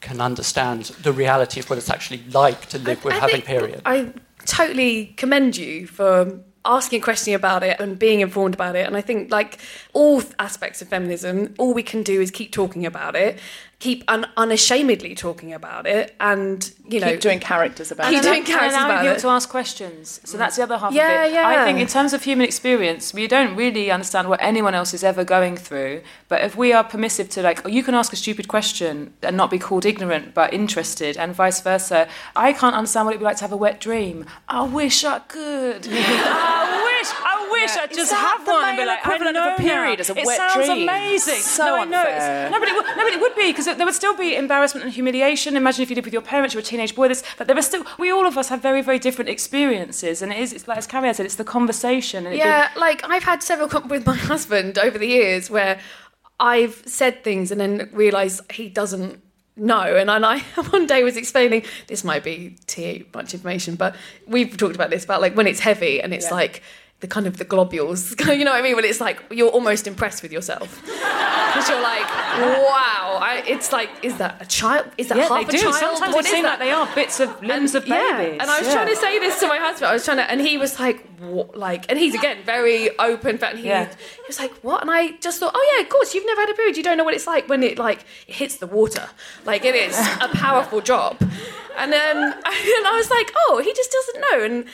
can 0.00 0.20
understand 0.20 0.86
the 1.02 1.12
reality 1.12 1.60
of 1.60 1.70
what 1.70 1.78
it's 1.78 1.90
actually 1.90 2.22
like 2.32 2.66
to 2.66 2.78
live 2.78 3.04
with 3.04 3.14
I 3.14 3.18
having 3.18 3.42
period? 3.42 3.82
I 3.86 4.12
totally 4.44 5.06
commend 5.16 5.56
you 5.56 5.86
for 5.86 6.40
asking 6.64 7.00
a 7.00 7.02
question 7.02 7.34
about 7.34 7.62
it 7.62 7.80
and 7.80 7.98
being 7.98 8.20
informed 8.20 8.54
about 8.54 8.76
it. 8.76 8.86
And 8.86 8.96
I 8.96 9.00
think, 9.00 9.30
like 9.30 9.58
all 9.92 10.22
aspects 10.38 10.82
of 10.82 10.88
feminism, 10.88 11.54
all 11.58 11.72
we 11.72 11.82
can 11.82 12.02
do 12.02 12.20
is 12.20 12.30
keep 12.30 12.52
talking 12.52 12.84
about 12.84 13.16
it, 13.16 13.38
keep 13.82 14.00
un- 14.14 14.26
unashamedly 14.36 15.12
talking 15.26 15.52
about 15.60 15.84
it, 15.96 16.14
and 16.20 16.58
you 16.92 17.00
know, 17.00 17.10
Keep 17.12 17.20
doing 17.28 17.40
characters 17.40 17.90
about 17.90 18.10
keep 18.10 18.20
it. 18.20 18.22
doing 18.22 18.38
and 18.38 18.46
characters 18.46 18.74
allowing 18.74 18.90
about 18.92 19.00
people 19.02 19.16
it. 19.16 19.20
to 19.20 19.28
ask 19.36 19.48
questions. 19.58 20.20
So 20.30 20.34
that's 20.40 20.54
the 20.56 20.62
other 20.66 20.78
half 20.82 20.92
Yeah, 20.92 21.24
of 21.24 21.30
it. 21.30 21.34
yeah. 21.34 21.48
I 21.48 21.64
think 21.66 21.78
in 21.80 21.88
terms 21.96 22.12
of 22.16 22.20
human 22.22 22.44
experience, 22.46 23.04
we 23.12 23.26
don't 23.26 23.52
really 23.56 23.90
understand 23.90 24.28
what 24.28 24.40
anyone 24.40 24.74
else 24.80 24.94
is 24.98 25.02
ever 25.02 25.24
going 25.24 25.56
through. 25.56 25.94
But 26.28 26.38
if 26.48 26.52
we 26.62 26.68
are 26.76 26.84
permissive 26.84 27.28
to 27.30 27.42
like, 27.42 27.58
oh, 27.66 27.68
you 27.76 27.82
can 27.82 27.94
ask 27.94 28.12
a 28.12 28.16
stupid 28.24 28.46
question 28.46 28.92
and 29.22 29.36
not 29.36 29.50
be 29.50 29.58
called 29.58 29.84
ignorant 29.92 30.26
but 30.34 30.48
interested, 30.54 31.16
and 31.16 31.34
vice 31.34 31.60
versa. 31.60 32.00
I 32.36 32.52
can't 32.60 32.76
understand 32.76 33.02
what 33.06 33.12
it'd 33.14 33.20
be 33.20 33.24
like 33.30 33.38
to 33.42 33.44
have 33.48 33.52
a 33.52 33.62
wet 33.66 33.80
dream. 33.80 34.16
I 34.48 34.62
wish 34.80 34.98
I 35.04 35.18
could. 35.34 35.82
I 35.90 36.64
wish. 36.88 37.10
I 37.30 37.31
wish 37.52 37.74
Yeah, 37.76 37.82
I'd 37.82 37.92
just 37.94 38.12
have 38.12 38.44
the 38.44 38.50
one 38.50 38.64
and 38.68 38.76
be 38.76 38.82
male 38.82 38.86
like, 38.88 38.98
I 38.98 39.02
equivalent 39.14 39.36
of 39.36 39.44
know 39.44 39.54
a 39.54 39.58
period 39.58 39.98
now. 39.98 40.00
as 40.00 40.10
a 40.10 40.16
it 40.18 40.26
wet 40.26 40.36
sounds 40.36 40.66
dream? 40.66 40.88
amazing. 40.88 41.34
So 41.40 41.64
no, 41.64 41.76
I 41.76 41.84
know. 41.84 42.00
It's, 42.02 42.10
unfair. 42.10 42.50
no, 42.50 42.58
but 42.60 42.68
it, 42.68 42.74
would- 42.74 42.86
no, 42.96 43.04
but 43.04 43.12
it 43.12 43.20
would 43.20 43.34
be 43.36 43.46
because 43.52 43.66
there 43.66 43.86
would 43.86 43.94
still 43.94 44.16
be 44.16 44.34
embarrassment 44.36 44.84
and 44.84 44.92
humiliation. 44.92 45.56
Imagine 45.56 45.82
if 45.82 45.90
you 45.90 45.96
lived 45.96 46.06
with 46.06 46.12
your 46.14 46.22
parents, 46.22 46.54
you 46.54 46.58
were 46.58 46.62
a 46.62 46.64
teenage 46.64 46.94
boy. 46.94 47.08
This, 47.08 47.22
but 47.38 47.46
there 47.46 47.56
are 47.56 47.62
still. 47.62 47.84
We 47.98 48.10
all 48.10 48.26
of 48.26 48.36
us 48.38 48.48
have 48.48 48.60
very, 48.62 48.82
very 48.82 48.98
different 48.98 49.28
experiences, 49.30 50.22
and 50.22 50.32
it 50.32 50.38
is. 50.38 50.52
It's 50.52 50.66
like 50.68 50.78
as 50.78 50.86
Cariad 50.86 51.14
said, 51.16 51.26
it's 51.26 51.36
the 51.36 51.44
conversation. 51.44 52.18
And 52.26 52.34
it'd 52.34 52.42
be- 52.42 52.48
Yeah, 52.48 52.70
like 52.76 53.02
I've 53.08 53.24
had 53.24 53.42
several 53.42 53.68
com- 53.68 53.88
with 53.94 54.06
my 54.06 54.16
husband 54.16 54.78
over 54.78 54.98
the 54.98 55.06
years 55.06 55.50
where 55.50 55.78
I've 56.40 56.82
said 56.86 57.22
things 57.22 57.50
and 57.52 57.60
then 57.60 57.88
realised 57.92 58.40
he 58.52 58.68
doesn't 58.68 59.20
know. 59.56 59.96
And 59.96 60.08
then 60.08 60.24
I 60.24 60.38
one 60.70 60.86
day 60.86 61.04
was 61.04 61.16
explaining 61.16 61.64
this 61.86 62.02
might 62.04 62.24
be 62.24 62.56
too 62.66 63.04
much 63.14 63.34
information, 63.34 63.74
but 63.76 63.94
we've 64.26 64.56
talked 64.56 64.74
about 64.74 64.90
this 64.90 65.04
about 65.04 65.20
like 65.20 65.36
when 65.36 65.46
it's 65.46 65.60
heavy 65.60 66.00
and 66.00 66.12
it's 66.14 66.30
like 66.30 66.62
the 67.02 67.08
kind 67.08 67.26
of 67.26 67.36
the 67.36 67.44
globules, 67.44 68.14
you 68.26 68.44
know 68.44 68.52
what 68.52 68.60
I 68.60 68.62
mean? 68.62 68.76
When 68.76 68.84
it's 68.86 69.00
like 69.00 69.20
you're 69.30 69.50
almost 69.50 69.86
impressed 69.86 70.22
with 70.22 70.32
yourself 70.32 70.80
because 70.84 71.68
you're 71.68 71.82
like, 71.82 72.06
wow, 72.06 73.18
I, 73.20 73.42
it's 73.46 73.72
like, 73.72 73.90
is 74.02 74.16
that 74.18 74.40
a 74.40 74.46
child? 74.46 74.86
Is 74.96 75.08
that 75.08 75.18
yeah, 75.18 75.28
half 75.28 75.46
they 75.46 75.58
a 75.58 75.60
do. 75.60 75.62
child? 75.64 75.74
Sometimes 75.74 76.14
What 76.14 76.24
they 76.24 76.30
seem 76.30 76.42
that? 76.44 76.58
like 76.58 76.58
they 76.60 76.70
are 76.70 76.88
bits 76.94 77.20
of 77.20 77.42
limbs 77.42 77.74
of 77.74 77.82
babies. 77.84 78.36
Yeah. 78.36 78.40
And 78.40 78.50
I 78.50 78.58
was 78.60 78.68
Yeah. 78.68 78.74
trying 78.74 78.88
to 78.88 78.96
say 78.96 79.18
this 79.18 79.38
to 79.40 79.48
my 79.48 79.58
husband. 79.58 79.86
I 79.90 79.92
was 79.92 80.04
trying 80.04 80.16
to, 80.18 80.30
and 80.30 80.40
he 80.40 80.56
was 80.58 80.78
like, 80.80 81.06
what? 81.18 81.56
like, 81.56 81.86
and 81.90 81.98
he's 81.98 82.14
again 82.14 82.38
very 82.46 82.96
open. 82.98 83.36
But 83.36 83.58
he, 83.58 83.66
Yeah. 83.68 83.86
he 83.88 84.22
was 84.28 84.38
like, 84.38 84.52
what? 84.62 84.80
And 84.80 84.90
I 84.90 85.12
just 85.20 85.40
thought, 85.40 85.52
oh 85.54 85.74
yeah, 85.76 85.82
of 85.82 85.88
course, 85.90 86.14
you've 86.14 86.26
never 86.26 86.40
had 86.40 86.50
a 86.50 86.54
period. 86.54 86.76
You 86.76 86.82
don't 86.84 86.96
know 86.96 87.04
what 87.04 87.14
it's 87.14 87.26
like 87.26 87.48
when 87.48 87.62
it 87.64 87.78
like 87.78 88.04
it 88.28 88.36
hits 88.36 88.56
the 88.56 88.66
water. 88.68 89.08
Like 89.44 89.64
it 89.64 89.74
is 89.74 89.98
a 89.98 90.28
powerful 90.34 90.80
drop. 90.80 91.20
And 91.76 91.92
then 91.92 92.16
and 92.16 92.34
I 92.44 92.94
was 92.96 93.10
like, 93.10 93.32
oh, 93.48 93.60
he 93.64 93.72
just 93.74 93.90
doesn't 93.90 94.20
know. 94.30 94.44
And 94.44 94.64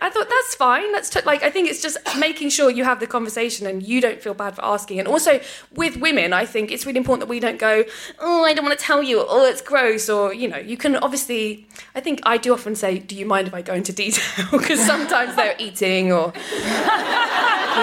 I 0.00 0.10
thought 0.10 0.28
that's 0.28 0.54
fine. 0.54 0.92
That's 0.92 1.10
t-. 1.10 1.20
like 1.24 1.42
I 1.42 1.50
think 1.50 1.68
it's 1.68 1.82
just 1.82 1.98
making 2.18 2.50
sure 2.50 2.70
you 2.70 2.84
have 2.84 3.00
the 3.00 3.06
conversation 3.06 3.66
and 3.66 3.82
you 3.82 4.00
don't 4.00 4.20
feel 4.20 4.34
bad 4.34 4.56
for 4.56 4.64
asking. 4.64 4.98
And 4.98 5.08
also 5.08 5.40
with 5.74 5.96
women, 5.96 6.32
I 6.32 6.46
think 6.46 6.70
it's 6.70 6.86
really 6.86 6.98
important 6.98 7.20
that 7.20 7.30
we 7.30 7.40
don't 7.40 7.58
go, 7.58 7.84
oh, 8.18 8.44
I 8.44 8.54
don't 8.54 8.64
want 8.64 8.78
to 8.78 8.84
tell 8.84 9.02
you, 9.02 9.24
oh, 9.28 9.44
it's 9.46 9.62
gross, 9.62 10.08
or 10.08 10.32
you 10.34 10.48
know, 10.48 10.58
you 10.58 10.76
can 10.76 10.96
obviously. 10.96 11.66
I 11.94 12.00
think 12.00 12.20
I 12.24 12.38
do 12.38 12.52
often 12.52 12.74
say, 12.74 12.98
do 12.98 13.16
you 13.16 13.26
mind 13.26 13.48
if 13.48 13.54
I 13.54 13.62
go 13.62 13.74
into 13.74 13.92
detail? 13.92 14.24
Because 14.50 14.80
sometimes 14.80 15.36
they're 15.36 15.56
eating 15.58 16.12
or 16.12 16.32
you 16.52 16.60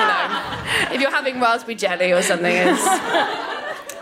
know, 0.09 0.27
if 0.91 0.99
you're 0.99 1.11
having 1.11 1.39
raspberry 1.39 1.75
jelly 1.75 2.11
or 2.11 2.21
something, 2.21 2.55
it's. 2.55 3.53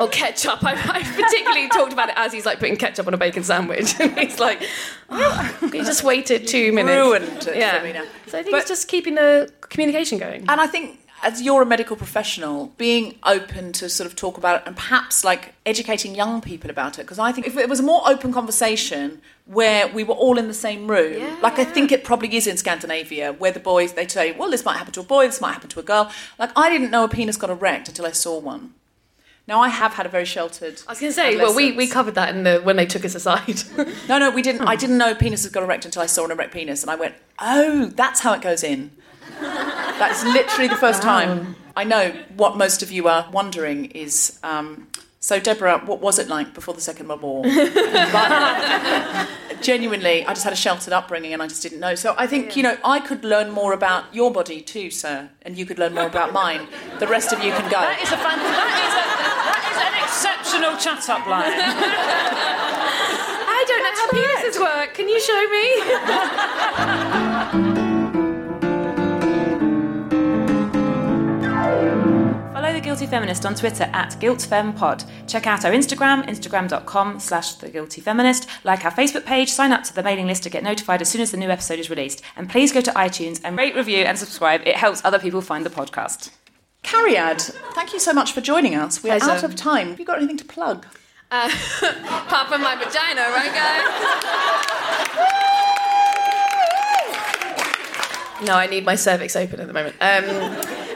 Or 0.01 0.09
ketchup. 0.09 0.63
I, 0.63 0.71
I 0.73 1.03
particularly 1.03 1.69
talked 1.69 1.93
about 1.93 2.09
it 2.09 2.15
as 2.17 2.33
he's 2.33 2.45
like 2.45 2.59
putting 2.59 2.75
ketchup 2.75 3.07
on 3.07 3.13
a 3.13 3.17
bacon 3.17 3.43
sandwich, 3.43 3.93
and 3.99 4.17
he's 4.17 4.39
like, 4.39 4.63
oh, 5.09 5.59
"You 5.61 5.83
just 5.83 6.03
waited 6.03 6.47
two 6.47 6.71
minutes." 6.71 6.95
ruined 6.95 7.47
it 7.47 7.57
yeah. 7.57 7.79
for 7.79 7.85
me 7.85 7.93
now. 7.93 8.05
So 8.27 8.39
I 8.39 8.43
think 8.43 8.55
it's 8.55 8.67
just 8.67 8.87
keeping 8.87 9.15
the 9.15 9.51
communication 9.61 10.17
going. 10.17 10.45
And 10.49 10.59
I 10.59 10.67
think 10.67 10.99
as 11.23 11.41
you're 11.41 11.61
a 11.61 11.65
medical 11.65 11.95
professional, 11.95 12.73
being 12.77 13.15
open 13.23 13.71
to 13.73 13.89
sort 13.89 14.07
of 14.07 14.15
talk 14.15 14.37
about 14.37 14.61
it 14.61 14.63
and 14.67 14.75
perhaps 14.75 15.23
like 15.23 15.53
educating 15.65 16.15
young 16.15 16.41
people 16.41 16.69
about 16.69 16.97
it. 16.97 17.03
Because 17.03 17.19
I 17.19 17.31
think 17.31 17.47
if 17.47 17.57
it 17.57 17.69
was 17.69 17.79
a 17.79 17.83
more 17.83 18.01
open 18.05 18.33
conversation 18.33 19.21
where 19.45 19.87
we 19.87 20.03
were 20.03 20.15
all 20.15 20.37
in 20.37 20.47
the 20.47 20.53
same 20.53 20.89
room, 20.89 21.39
like 21.41 21.59
I 21.59 21.65
think 21.65 21.91
it 21.91 22.03
probably 22.03 22.35
is 22.35 22.47
in 22.47 22.57
Scandinavia, 22.57 23.33
where 23.33 23.51
the 23.51 23.59
boys 23.59 23.93
they 23.93 24.07
say, 24.07 24.31
well, 24.31 24.49
this 24.49 24.65
might 24.65 24.77
happen 24.77 24.93
to 24.93 25.01
a 25.01 25.03
boy, 25.03 25.27
this 25.27 25.41
might 25.41 25.53
happen 25.53 25.69
to 25.69 25.79
a 25.79 25.83
girl. 25.83 26.11
Like 26.39 26.51
I 26.55 26.69
didn't 26.69 26.91
know 26.91 27.03
a 27.03 27.07
penis 27.07 27.37
got 27.37 27.49
erect 27.49 27.87
until 27.87 28.05
I 28.05 28.11
saw 28.11 28.39
one. 28.39 28.73
Now 29.51 29.59
I 29.59 29.67
have 29.67 29.95
had 29.95 30.05
a 30.05 30.09
very 30.09 30.23
sheltered. 30.23 30.81
I 30.87 30.93
was 30.93 31.01
going 31.01 31.11
to 31.11 31.13
say, 31.13 31.35
well, 31.35 31.53
we, 31.53 31.73
we 31.73 31.85
covered 31.85 32.15
that 32.15 32.33
in 32.33 32.43
the 32.43 32.61
when 32.61 32.77
they 32.77 32.85
took 32.85 33.03
us 33.03 33.15
aside. 33.15 33.63
No, 34.07 34.17
no, 34.17 34.31
we 34.31 34.41
didn't. 34.41 34.61
I 34.61 34.77
didn't 34.77 34.97
know 34.97 35.13
penises 35.13 35.51
got 35.51 35.63
erect 35.63 35.83
until 35.85 36.01
I 36.01 36.05
saw 36.05 36.23
an 36.25 36.31
erect 36.31 36.53
penis, 36.53 36.81
and 36.83 36.89
I 36.89 36.95
went, 36.95 37.15
"Oh, 37.39 37.87
that's 37.87 38.21
how 38.21 38.31
it 38.33 38.41
goes 38.41 38.63
in." 38.63 38.91
That's 39.41 40.23
literally 40.23 40.67
the 40.69 40.75
first 40.75 41.01
time. 41.01 41.55
I 41.75 41.83
know 41.83 42.13
what 42.35 42.57
most 42.57 42.81
of 42.81 42.91
you 42.91 43.09
are 43.09 43.27
wondering 43.31 43.85
is. 43.85 44.39
Um, 44.43 44.87
so, 45.23 45.39
Deborah, 45.39 45.79
what 45.85 46.01
was 46.01 46.17
it 46.17 46.27
like 46.29 46.55
before 46.55 46.73
the 46.73 46.81
Second 46.81 47.07
World 47.07 47.21
War? 47.21 47.43
but 47.43 49.27
genuinely, 49.61 50.25
I 50.25 50.33
just 50.33 50.43
had 50.43 50.51
a 50.51 50.55
sheltered 50.55 50.93
upbringing 50.93 51.31
and 51.31 51.43
I 51.43 51.47
just 51.47 51.61
didn't 51.61 51.79
know. 51.79 51.93
So, 51.93 52.15
I 52.17 52.25
think, 52.25 52.57
you 52.57 52.63
know, 52.63 52.75
I 52.83 52.99
could 52.99 53.23
learn 53.23 53.51
more 53.51 53.71
about 53.71 54.15
your 54.15 54.31
body 54.31 54.61
too, 54.61 54.89
sir, 54.89 55.29
and 55.43 55.55
you 55.59 55.67
could 55.67 55.77
learn 55.77 55.93
more 55.93 56.07
about 56.07 56.33
mine. 56.33 56.67
The 56.99 57.05
rest 57.05 57.31
of 57.33 57.43
you 57.43 57.51
can 57.51 57.69
go. 57.69 57.81
That 57.81 58.01
is 58.01 58.11
a 58.11 58.17
fan- 58.17 58.39
that 58.39 58.81
is 58.87 58.93
a 58.95 58.95
that 58.95 58.95
is 58.95 58.95
an 58.95 59.00
exceptional 60.61 60.77
chat 60.77 61.09
up 61.09 61.25
line. 61.27 61.43
I 63.53 63.65
don't 63.67 63.83
know 63.83 63.95
how 63.95 64.07
penises 64.09 64.57
work. 64.59 64.93
Can 64.93 65.09
you 65.09 65.19
show 65.19 65.49
me? 65.49 65.81
Follow 72.53 72.73
The 72.73 72.81
Guilty 72.81 73.07
Feminist 73.07 73.45
on 73.45 73.55
Twitter 73.55 73.89
at 73.93 74.11
GuiltFemPod. 74.19 75.05
Check 75.27 75.47
out 75.47 75.65
our 75.65 75.71
Instagram, 75.71 76.25
instagram.com 76.27 77.19
slash 77.19 77.55
The 77.55 77.69
Guilty 77.69 78.01
Feminist. 78.01 78.47
Like 78.63 78.85
our 78.85 78.91
Facebook 78.91 79.25
page, 79.25 79.49
sign 79.49 79.71
up 79.71 79.83
to 79.83 79.93
the 79.93 80.03
mailing 80.03 80.27
list 80.27 80.43
to 80.43 80.49
get 80.49 80.63
notified 80.63 81.01
as 81.01 81.09
soon 81.09 81.21
as 81.21 81.31
the 81.31 81.37
new 81.37 81.49
episode 81.49 81.79
is 81.79 81.89
released. 81.89 82.21
And 82.35 82.49
please 82.49 82.71
go 82.71 82.81
to 82.81 82.91
iTunes 82.91 83.41
and 83.43 83.57
rate, 83.57 83.75
review, 83.75 84.03
and 84.03 84.17
subscribe. 84.17 84.61
It 84.65 84.75
helps 84.75 85.03
other 85.03 85.19
people 85.19 85.41
find 85.41 85.65
the 85.65 85.69
podcast. 85.69 86.31
Cariad, 86.83 87.41
thank 87.73 87.93
you 87.93 87.99
so 87.99 88.13
much 88.13 88.31
for 88.33 88.41
joining 88.41 88.75
us. 88.75 89.03
We're 89.03 89.17
Pleasure. 89.19 89.31
out 89.31 89.43
of 89.43 89.55
time. 89.55 89.89
Have 89.89 89.99
you 89.99 90.05
got 90.05 90.17
anything 90.17 90.37
to 90.37 90.45
plug? 90.45 90.85
Uh, 91.29 91.49
apart 91.81 92.49
from 92.49 92.61
my 92.61 92.75
vagina, 92.75 93.21
right, 93.21 93.53
guys? 93.53 93.87
no, 98.47 98.55
I 98.55 98.67
need 98.67 98.83
my 98.85 98.95
cervix 98.95 99.35
open 99.35 99.59
at 99.59 99.67
the 99.67 99.73
moment. 99.73 99.95
Um, 100.01 100.25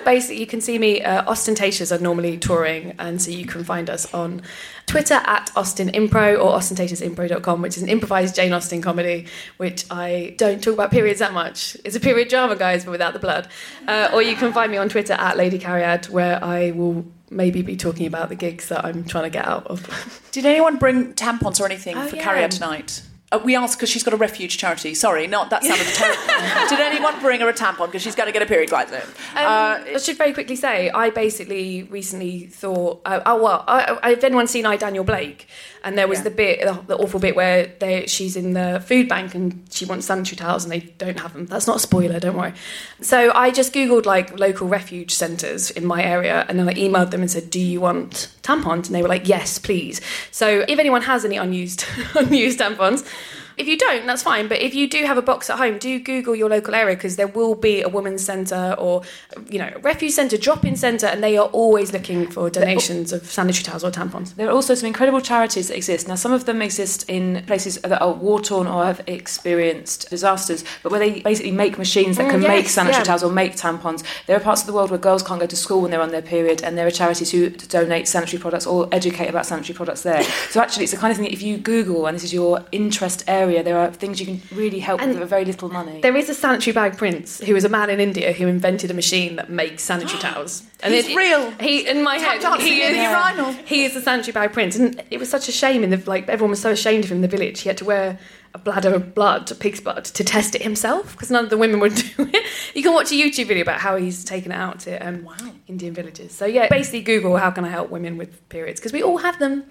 basically, 0.05 0.39
you 0.39 0.47
can 0.47 0.61
see 0.61 0.77
me. 0.79 1.01
Uh, 1.03 1.23
Austentatious 1.29 1.91
are 1.91 1.97
normally 1.99 2.37
touring, 2.37 2.93
and 2.99 3.21
so 3.21 3.31
you 3.31 3.45
can 3.45 3.63
find 3.63 3.89
us 3.89 4.11
on 4.13 4.41
Twitter 4.85 5.15
at 5.15 5.51
Austin 5.55 5.89
Impro 5.89 6.39
or 6.39 6.57
austentatiousimpro.com, 6.57 7.61
which 7.61 7.75
is 7.75 7.83
an 7.83 7.89
improvised 7.89 8.35
Jane 8.35 8.53
Austen 8.53 8.81
comedy, 8.81 9.27
which 9.57 9.85
I 9.91 10.35
don't 10.37 10.63
talk 10.63 10.73
about 10.75 10.91
periods 10.91 11.19
that 11.19 11.33
much. 11.33 11.75
It's 11.83 11.95
a 11.95 11.99
period 11.99 12.29
drama, 12.29 12.55
guys, 12.55 12.85
but 12.85 12.91
without 12.91 13.13
the 13.13 13.19
blood. 13.19 13.47
Uh, 13.87 14.09
or 14.13 14.21
you 14.21 14.35
can 14.35 14.53
find 14.53 14.71
me 14.71 14.77
on 14.77 14.87
Twitter 14.87 15.13
at 15.13 15.35
Lady 15.35 15.59
Cariad, 15.59 16.09
where 16.09 16.41
I 16.43 16.71
will 16.71 17.05
maybe 17.31 17.61
be 17.63 17.75
talking 17.75 18.05
about 18.05 18.29
the 18.29 18.35
gigs 18.35 18.69
that 18.69 18.85
I'm 18.85 19.03
trying 19.03 19.23
to 19.25 19.29
get 19.31 19.45
out 19.45 19.65
of. 19.67 20.29
Did 20.31 20.45
anyone 20.45 20.77
bring 20.77 21.13
tampons 21.15 21.59
or 21.59 21.65
anything 21.65 21.97
Oh, 21.97 22.07
for 22.07 22.15
yeah. 22.15 22.23
Cariad 22.23 22.51
tonight? 22.51 23.01
Uh, 23.31 23.39
we 23.43 23.55
asked 23.55 23.77
because 23.77 23.89
she's 23.89 24.03
got 24.03 24.13
a 24.13 24.17
refuge 24.17 24.57
charity. 24.57 24.93
Sorry, 24.93 25.25
not 25.25 25.49
that 25.49 25.63
sounded 25.63 25.87
terrible. 25.87 26.69
Did 26.69 26.79
anyone 26.79 27.19
bring 27.19 27.41
her 27.41 27.49
a 27.49 27.53
tampon 27.53 27.87
because 27.87 28.03
she's 28.03 28.13
going 28.15 28.27
to 28.27 28.31
get 28.33 28.43
a 28.43 28.45
period 28.45 28.69
quite 28.69 28.89
soon? 28.89 29.01
Um, 29.01 29.45
Uh, 29.45 29.79
I 29.95 29.97
should 29.97 30.17
very 30.17 30.31
quickly 30.31 30.55
say, 30.55 30.91
I 30.91 31.09
basically 31.09 31.83
recently 31.83 32.45
thought, 32.45 33.01
uh, 33.05 33.21
oh 33.25 33.41
well, 33.41 33.63
I, 33.67 33.97
I, 34.03 34.09
have 34.11 34.23
anyone 34.23 34.45
seen 34.47 34.65
I 34.67 34.77
Daniel 34.77 35.03
Blake? 35.03 35.47
And 35.85 35.97
there 35.97 36.07
was 36.07 36.19
Yeah. 36.19 36.23
the 36.23 36.29
bit, 36.31 36.59
the, 36.87 36.97
awful 36.97 37.19
bit 37.19 37.35
where 37.35 37.71
they, 37.79 38.07
she's 38.07 38.35
in 38.35 38.53
the 38.53 38.83
food 38.85 39.07
bank 39.07 39.35
and 39.35 39.63
she 39.69 39.85
wants 39.85 40.07
sanitary 40.07 40.35
towels 40.35 40.63
and 40.65 40.71
they 40.71 40.79
don't 40.97 41.19
have 41.19 41.31
them. 41.33 41.45
That's 41.45 41.67
not 41.67 41.77
a 41.77 41.79
spoiler, 41.79 42.19
don't 42.19 42.35
worry. 42.35 42.53
So 43.01 43.31
I 43.33 43.51
just 43.51 43.71
googled 43.71 44.05
like 44.05 44.37
local 44.39 44.67
refuge 44.67 45.11
centres 45.13 45.69
in 45.71 45.85
my 45.85 46.03
area 46.03 46.43
and 46.49 46.57
then 46.59 46.67
I 46.67 46.73
emailed 46.73 47.11
them 47.11 47.21
and 47.21 47.29
said, 47.31 47.49
do 47.51 47.59
you 47.59 47.79
want 47.79 48.29
tampons? 48.41 48.87
And 48.87 48.95
they 48.95 49.01
were 49.03 49.07
like, 49.07 49.27
yes, 49.27 49.59
please. 49.59 50.01
So 50.31 50.65
if 50.67 50.79
anyone 50.79 51.03
has 51.03 51.23
any 51.23 51.37
unused 51.37 51.85
unused 52.15 52.59
tampons. 52.59 53.07
If 53.57 53.67
you 53.67 53.77
don't, 53.77 54.05
that's 54.05 54.23
fine. 54.23 54.47
But 54.47 54.61
if 54.61 54.73
you 54.75 54.89
do 54.89 55.05
have 55.05 55.17
a 55.17 55.21
box 55.21 55.49
at 55.49 55.57
home, 55.57 55.77
do 55.77 55.99
Google 55.99 56.35
your 56.35 56.49
local 56.49 56.75
area 56.75 56.95
because 56.95 57.15
there 57.15 57.27
will 57.27 57.55
be 57.55 57.81
a 57.81 57.87
women's 57.89 58.23
centre 58.23 58.75
or, 58.77 59.01
you 59.49 59.59
know, 59.59 59.71
a 59.75 59.79
refuse 59.79 60.15
centre, 60.15 60.37
drop-in 60.37 60.75
centre, 60.75 61.07
and 61.07 61.23
they 61.23 61.37
are 61.37 61.47
always 61.47 61.93
looking 61.93 62.27
for 62.27 62.49
donations 62.49 63.13
of 63.13 63.25
sanitary 63.31 63.63
towels 63.63 63.83
or 63.83 63.91
tampons. 63.91 64.35
There 64.35 64.47
are 64.47 64.51
also 64.51 64.75
some 64.75 64.87
incredible 64.87 65.21
charities 65.21 65.69
that 65.69 65.77
exist. 65.77 66.07
Now, 66.07 66.15
some 66.15 66.31
of 66.33 66.45
them 66.45 66.61
exist 66.61 67.09
in 67.09 67.43
places 67.45 67.77
that 67.77 68.01
are 68.01 68.13
war 68.13 68.41
torn 68.41 68.67
or 68.67 68.83
have 68.85 69.01
experienced 69.07 70.09
disasters, 70.09 70.63
but 70.83 70.91
where 70.91 70.99
they 70.99 71.21
basically 71.21 71.51
make 71.51 71.77
machines 71.77 72.17
that 72.17 72.25
Mm, 72.25 72.31
can 72.31 72.41
yes, 72.41 72.49
make 72.49 72.67
sanitary 72.69 73.01
yeah. 73.01 73.03
towels 73.03 73.23
or 73.23 73.31
make 73.31 73.55
tampons. 73.55 74.03
There 74.25 74.35
are 74.35 74.39
parts 74.39 74.61
of 74.61 74.67
the 74.67 74.73
world 74.73 74.89
where 74.89 74.97
girls 74.99 75.21
can't 75.21 75.39
go 75.39 75.45
to 75.45 75.55
school 75.55 75.81
when 75.81 75.91
they're 75.91 76.01
on 76.01 76.09
their 76.09 76.23
period, 76.23 76.63
and 76.63 76.75
there 76.77 76.87
are 76.87 76.91
charities 76.91 77.29
who 77.31 77.51
donate 77.51 78.07
sanitary 78.07 78.41
products 78.41 78.65
or 78.65 78.89
educate 78.91 79.27
about 79.29 79.45
sanitary 79.45 79.75
products 79.75 80.01
there. 80.01 80.23
so, 80.49 80.59
actually, 80.59 80.83
it's 80.83 80.91
the 80.91 80.97
kind 80.97 81.11
of 81.11 81.17
thing 81.17 81.25
that 81.25 81.33
if 81.33 81.43
you 81.43 81.57
Google 81.57 82.07
and 82.07 82.15
this 82.15 82.23
is 82.23 82.33
your 82.33 82.65
interest 82.71 83.23
area, 83.27 83.44
there 83.45 83.77
are 83.77 83.91
things 83.91 84.19
you 84.19 84.25
can 84.25 84.41
really 84.57 84.79
help 84.79 85.01
with 85.01 85.17
for 85.17 85.25
very 85.25 85.45
little 85.45 85.69
money. 85.69 86.01
There 86.01 86.15
is 86.15 86.29
a 86.29 86.33
sanitary 86.33 86.73
bag 86.73 86.97
prince 86.97 87.39
who 87.39 87.55
is 87.55 87.63
a 87.63 87.69
man 87.69 87.89
in 87.89 87.99
India 87.99 88.33
who 88.33 88.47
invented 88.47 88.91
a 88.91 88.93
machine 88.93 89.35
that 89.35 89.49
makes 89.49 89.83
sanitary 89.83 90.19
towels. 90.27 90.63
And 90.81 90.93
He's 90.93 91.05
it's 91.07 91.15
real. 91.15 91.51
He 91.59 91.87
in 91.87 92.03
my 92.03 92.17
Tap 92.17 92.41
head. 92.41 92.61
He 92.61 92.81
is 92.81 92.95
the 92.95 93.03
urinal. 93.03 93.51
He 93.65 93.85
is 93.85 93.93
the 93.93 94.01
sanitary 94.01 94.33
bag 94.33 94.53
prince, 94.53 94.75
and 94.75 95.03
it 95.11 95.19
was 95.19 95.29
such 95.29 95.47
a 95.49 95.51
shame 95.51 95.83
in 95.83 95.89
the 95.89 96.01
like 96.09 96.27
everyone 96.29 96.51
was 96.51 96.61
so 96.61 96.71
ashamed 96.71 97.05
of 97.05 97.11
him 97.11 97.17
in 97.17 97.21
the 97.21 97.27
village. 97.27 97.61
He 97.61 97.69
had 97.69 97.77
to 97.77 97.85
wear 97.85 98.19
a 98.53 98.57
bladder 98.57 98.93
of 98.93 99.13
blood, 99.13 99.51
a 99.51 99.55
pig's 99.55 99.81
blood, 99.81 100.05
to 100.05 100.23
test 100.23 100.55
it 100.55 100.61
himself 100.61 101.11
because 101.11 101.29
none 101.29 101.43
of 101.43 101.49
the 101.49 101.57
women 101.57 101.79
would 101.81 101.95
do 102.17 102.29
it. 102.33 102.45
You 102.73 102.83
can 102.83 102.93
watch 102.93 103.11
a 103.11 103.15
YouTube 103.15 103.47
video 103.47 103.63
about 103.63 103.81
how 103.81 103.97
he's 103.97 104.23
taken 104.23 104.51
it 104.51 104.55
out 104.55 104.79
to 104.81 104.97
um, 105.05 105.27
Indian 105.67 105.93
villages. 105.93 106.31
So 106.33 106.45
yeah, 106.45 106.67
basically 106.69 107.01
Google 107.01 107.35
how 107.37 107.51
can 107.51 107.65
I 107.65 107.69
help 107.69 107.89
women 107.89 108.17
with 108.17 108.47
periods 108.49 108.79
because 108.79 108.93
we 108.93 109.03
all 109.03 109.17
have 109.17 109.39
them. 109.39 109.65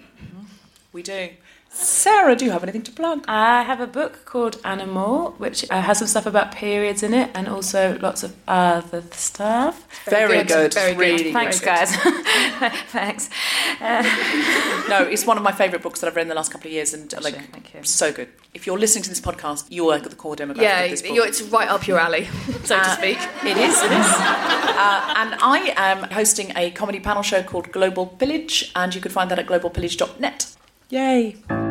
We 0.93 1.01
do. 1.03 1.29
Sara, 1.77 2.37
do 2.37 2.45
you 2.45 2.51
have 2.51 2.63
anything 2.63 2.83
to 2.83 2.91
plug? 2.91 3.25
I 3.27 3.61
have 3.63 3.81
a 3.81 3.85
book 3.87 4.23
called 4.23 4.61
Animal, 4.63 5.31
which 5.37 5.69
uh, 5.69 5.81
has 5.81 5.99
some 5.99 6.07
stuff 6.07 6.25
about 6.25 6.53
periods 6.53 7.03
in 7.03 7.13
it 7.13 7.29
and 7.35 7.49
also 7.49 7.99
lots 7.99 8.23
of 8.23 8.33
other 8.47 9.03
stuff. 9.11 9.85
Very, 10.05 10.43
good. 10.45 10.73
very 10.73 10.95
good. 10.95 11.33
Thanks, 11.33 11.59
very 11.59 11.85
good. 11.85 11.89
guys. 11.91 12.71
Thanks. 12.91 13.29
No, 14.87 15.01
it's 15.01 15.25
one 15.25 15.35
of 15.35 15.41
my 15.43 15.51
favourite 15.51 15.81
books 15.81 15.99
that 15.99 16.07
I've 16.07 16.15
read 16.15 16.23
in 16.23 16.27
the 16.29 16.35
last 16.35 16.51
couple 16.51 16.67
of 16.67 16.73
years, 16.73 16.93
and 16.93 17.11
like, 17.23 17.33
thank 17.51 17.73
you. 17.73 17.83
so 17.83 18.13
good. 18.13 18.29
If 18.53 18.67
you're 18.67 18.77
listening 18.77 19.03
to 19.03 19.09
this 19.09 19.19
podcast, 19.19 19.65
you 19.71 19.89
are 19.89 19.97
the 19.99 20.15
core 20.15 20.35
demographic 20.35 20.61
Yeah, 20.61 20.81
of 20.81 20.91
this 20.91 21.01
book. 21.01 21.11
you're, 21.15 21.25
it's 21.27 21.41
right 21.41 21.67
up 21.67 21.87
your 21.87 21.97
alley, 21.99 22.25
so 22.63 22.75
to 22.75 22.81
Uh, 22.81 22.95
speak. 22.95 23.17
It 23.43 23.57
is, 23.57 23.81
it 23.81 23.91
is. 23.91 24.05
Uh, 24.15 25.13
and 25.17 25.35
I 25.41 25.73
am 25.75 26.03
hosting 26.11 26.53
a 26.55 26.69
comedy 26.71 26.99
panel 26.99 27.23
show 27.23 27.41
called 27.41 27.71
Global 27.71 28.05
Pillage, 28.05 28.71
and 28.75 28.93
you 28.93 29.01
can 29.01 29.11
find 29.11 29.29
that 29.31 29.39
at 29.39 29.47
globalpillage.net. 29.47 30.55
Yay! 30.89 31.64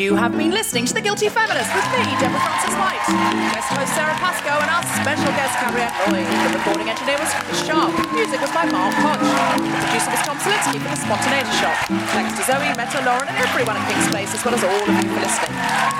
You 0.00 0.16
have 0.16 0.32
been 0.32 0.48
listening 0.48 0.88
to 0.88 0.96
The 0.96 1.04
Guilty 1.04 1.28
Feminist 1.28 1.68
with 1.76 1.84
me, 1.92 2.00
Deborah 2.16 2.40
Frances-White, 2.40 3.04
guest 3.52 3.68
host 3.68 3.92
Sara 3.92 4.16
Pascoe, 4.16 4.56
and 4.56 4.72
our 4.72 4.80
special 4.96 5.28
guest 5.36 5.52
Cariad 5.60 5.92
Lloyd. 6.08 6.24
The 6.24 6.56
recording 6.56 6.88
engineer 6.88 7.20
was 7.20 7.28
Chris 7.44 7.60
Sharp. 7.68 7.92
Music 8.16 8.40
was 8.40 8.48
by 8.48 8.64
Mark 8.72 8.96
Hodge. 8.96 9.20
The 9.20 9.68
producer 9.68 10.08
was 10.08 10.24
Tom 10.24 10.40
Salinsky 10.40 10.80
from 10.80 10.96
The 10.96 11.04
Spontaneity 11.04 11.52
Shop. 11.60 11.76
Thanks 12.16 12.32
to 12.32 12.48
Zoe, 12.48 12.72
Meta, 12.80 13.04
Lauren, 13.04 13.28
and 13.28 13.36
everyone 13.44 13.76
at 13.76 13.84
King's 13.92 14.08
Place, 14.08 14.32
as 14.32 14.40
well 14.40 14.56
as 14.56 14.64
all 14.64 14.72
of 14.72 14.88
you 14.88 15.04
for 15.04 15.20
listening. 15.20 15.52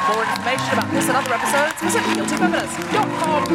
More 0.09 0.25
information 0.25 0.81
about 0.81 0.89
this 0.97 1.05
and 1.05 1.21
other 1.21 1.37
episodes 1.37 1.77
visit 1.85 2.01
guiltyfeminist.com. 2.17 3.53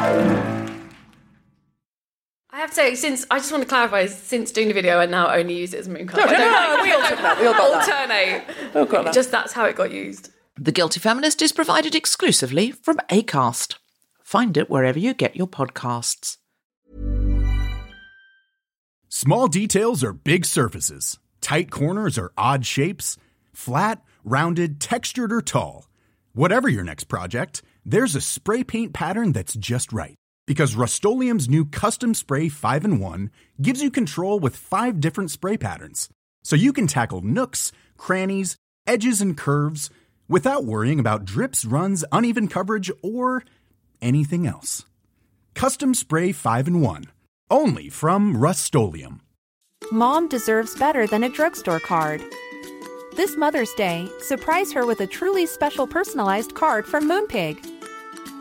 I 0.00 0.59
have 2.76 2.90
to 2.90 2.96
say, 2.96 3.08
since 3.08 3.26
I 3.30 3.38
just 3.38 3.52
want 3.52 3.62
to 3.62 3.68
clarify, 3.68 4.06
since 4.06 4.50
doing 4.50 4.68
the 4.68 4.74
video, 4.74 4.98
I 4.98 5.06
now 5.06 5.32
only 5.32 5.56
use 5.56 5.74
it 5.74 5.78
as 5.78 5.88
moon 5.88 6.06
No, 6.06 6.24
no, 6.24 6.26
no, 6.26 6.76
no, 6.76 6.82
we 6.82 6.92
all 6.92 7.08
took 7.08 7.18
that. 7.18 7.38
We 7.40 7.46
all 7.46 7.54
got 7.54 7.86
that. 7.86 8.08
alternate. 8.08 8.74
We 8.74 8.80
all 8.80 8.86
got 8.86 9.04
that. 9.06 9.14
Just 9.14 9.30
that's 9.30 9.52
how 9.52 9.64
it 9.64 9.76
got 9.76 9.90
used. 9.90 10.30
The 10.56 10.72
Guilty 10.72 11.00
Feminist 11.00 11.42
is 11.42 11.52
provided 11.52 11.94
exclusively 11.94 12.70
from 12.70 12.98
ACAST. 13.08 13.76
Find 14.22 14.56
it 14.56 14.70
wherever 14.70 14.98
you 14.98 15.14
get 15.14 15.36
your 15.36 15.46
podcasts. 15.46 16.36
Small 19.08 19.48
details 19.48 20.04
are 20.04 20.12
big 20.12 20.44
surfaces. 20.44 21.18
Tight 21.40 21.70
corners 21.70 22.16
are 22.18 22.32
odd 22.38 22.64
shapes. 22.64 23.16
Flat, 23.52 24.02
rounded, 24.22 24.80
textured, 24.80 25.32
or 25.32 25.40
tall. 25.42 25.88
Whatever 26.32 26.68
your 26.68 26.84
next 26.84 27.04
project, 27.04 27.62
there's 27.84 28.14
a 28.14 28.20
spray 28.20 28.62
paint 28.62 28.92
pattern 28.92 29.32
that's 29.32 29.54
just 29.54 29.92
right. 29.92 30.14
Because 30.50 30.74
Rust 30.74 31.04
new 31.04 31.64
Custom 31.64 32.12
Spray 32.12 32.48
5 32.48 32.84
and 32.84 33.00
1 33.00 33.30
gives 33.62 33.84
you 33.84 33.88
control 33.88 34.40
with 34.40 34.56
five 34.56 34.98
different 34.98 35.30
spray 35.30 35.56
patterns. 35.56 36.08
So 36.42 36.56
you 36.56 36.72
can 36.72 36.88
tackle 36.88 37.20
nooks, 37.20 37.70
crannies, 37.96 38.56
edges, 38.84 39.20
and 39.20 39.36
curves 39.36 39.90
without 40.28 40.64
worrying 40.64 40.98
about 40.98 41.24
drips, 41.24 41.64
runs, 41.64 42.04
uneven 42.10 42.48
coverage, 42.48 42.90
or 43.00 43.44
anything 44.02 44.44
else. 44.44 44.84
Custom 45.54 45.94
Spray 45.94 46.32
5 46.32 46.66
and 46.66 46.82
1. 46.82 47.04
Only 47.48 47.88
from 47.88 48.36
Rust 48.36 48.74
Mom 49.92 50.28
deserves 50.28 50.74
better 50.74 51.06
than 51.06 51.22
a 51.22 51.28
drugstore 51.28 51.78
card. 51.78 52.24
This 53.14 53.36
Mother's 53.36 53.72
Day, 53.74 54.08
surprise 54.18 54.72
her 54.72 54.84
with 54.84 55.00
a 55.00 55.06
truly 55.06 55.46
special 55.46 55.86
personalized 55.86 56.56
card 56.56 56.86
from 56.86 57.08
Moonpig. 57.08 57.79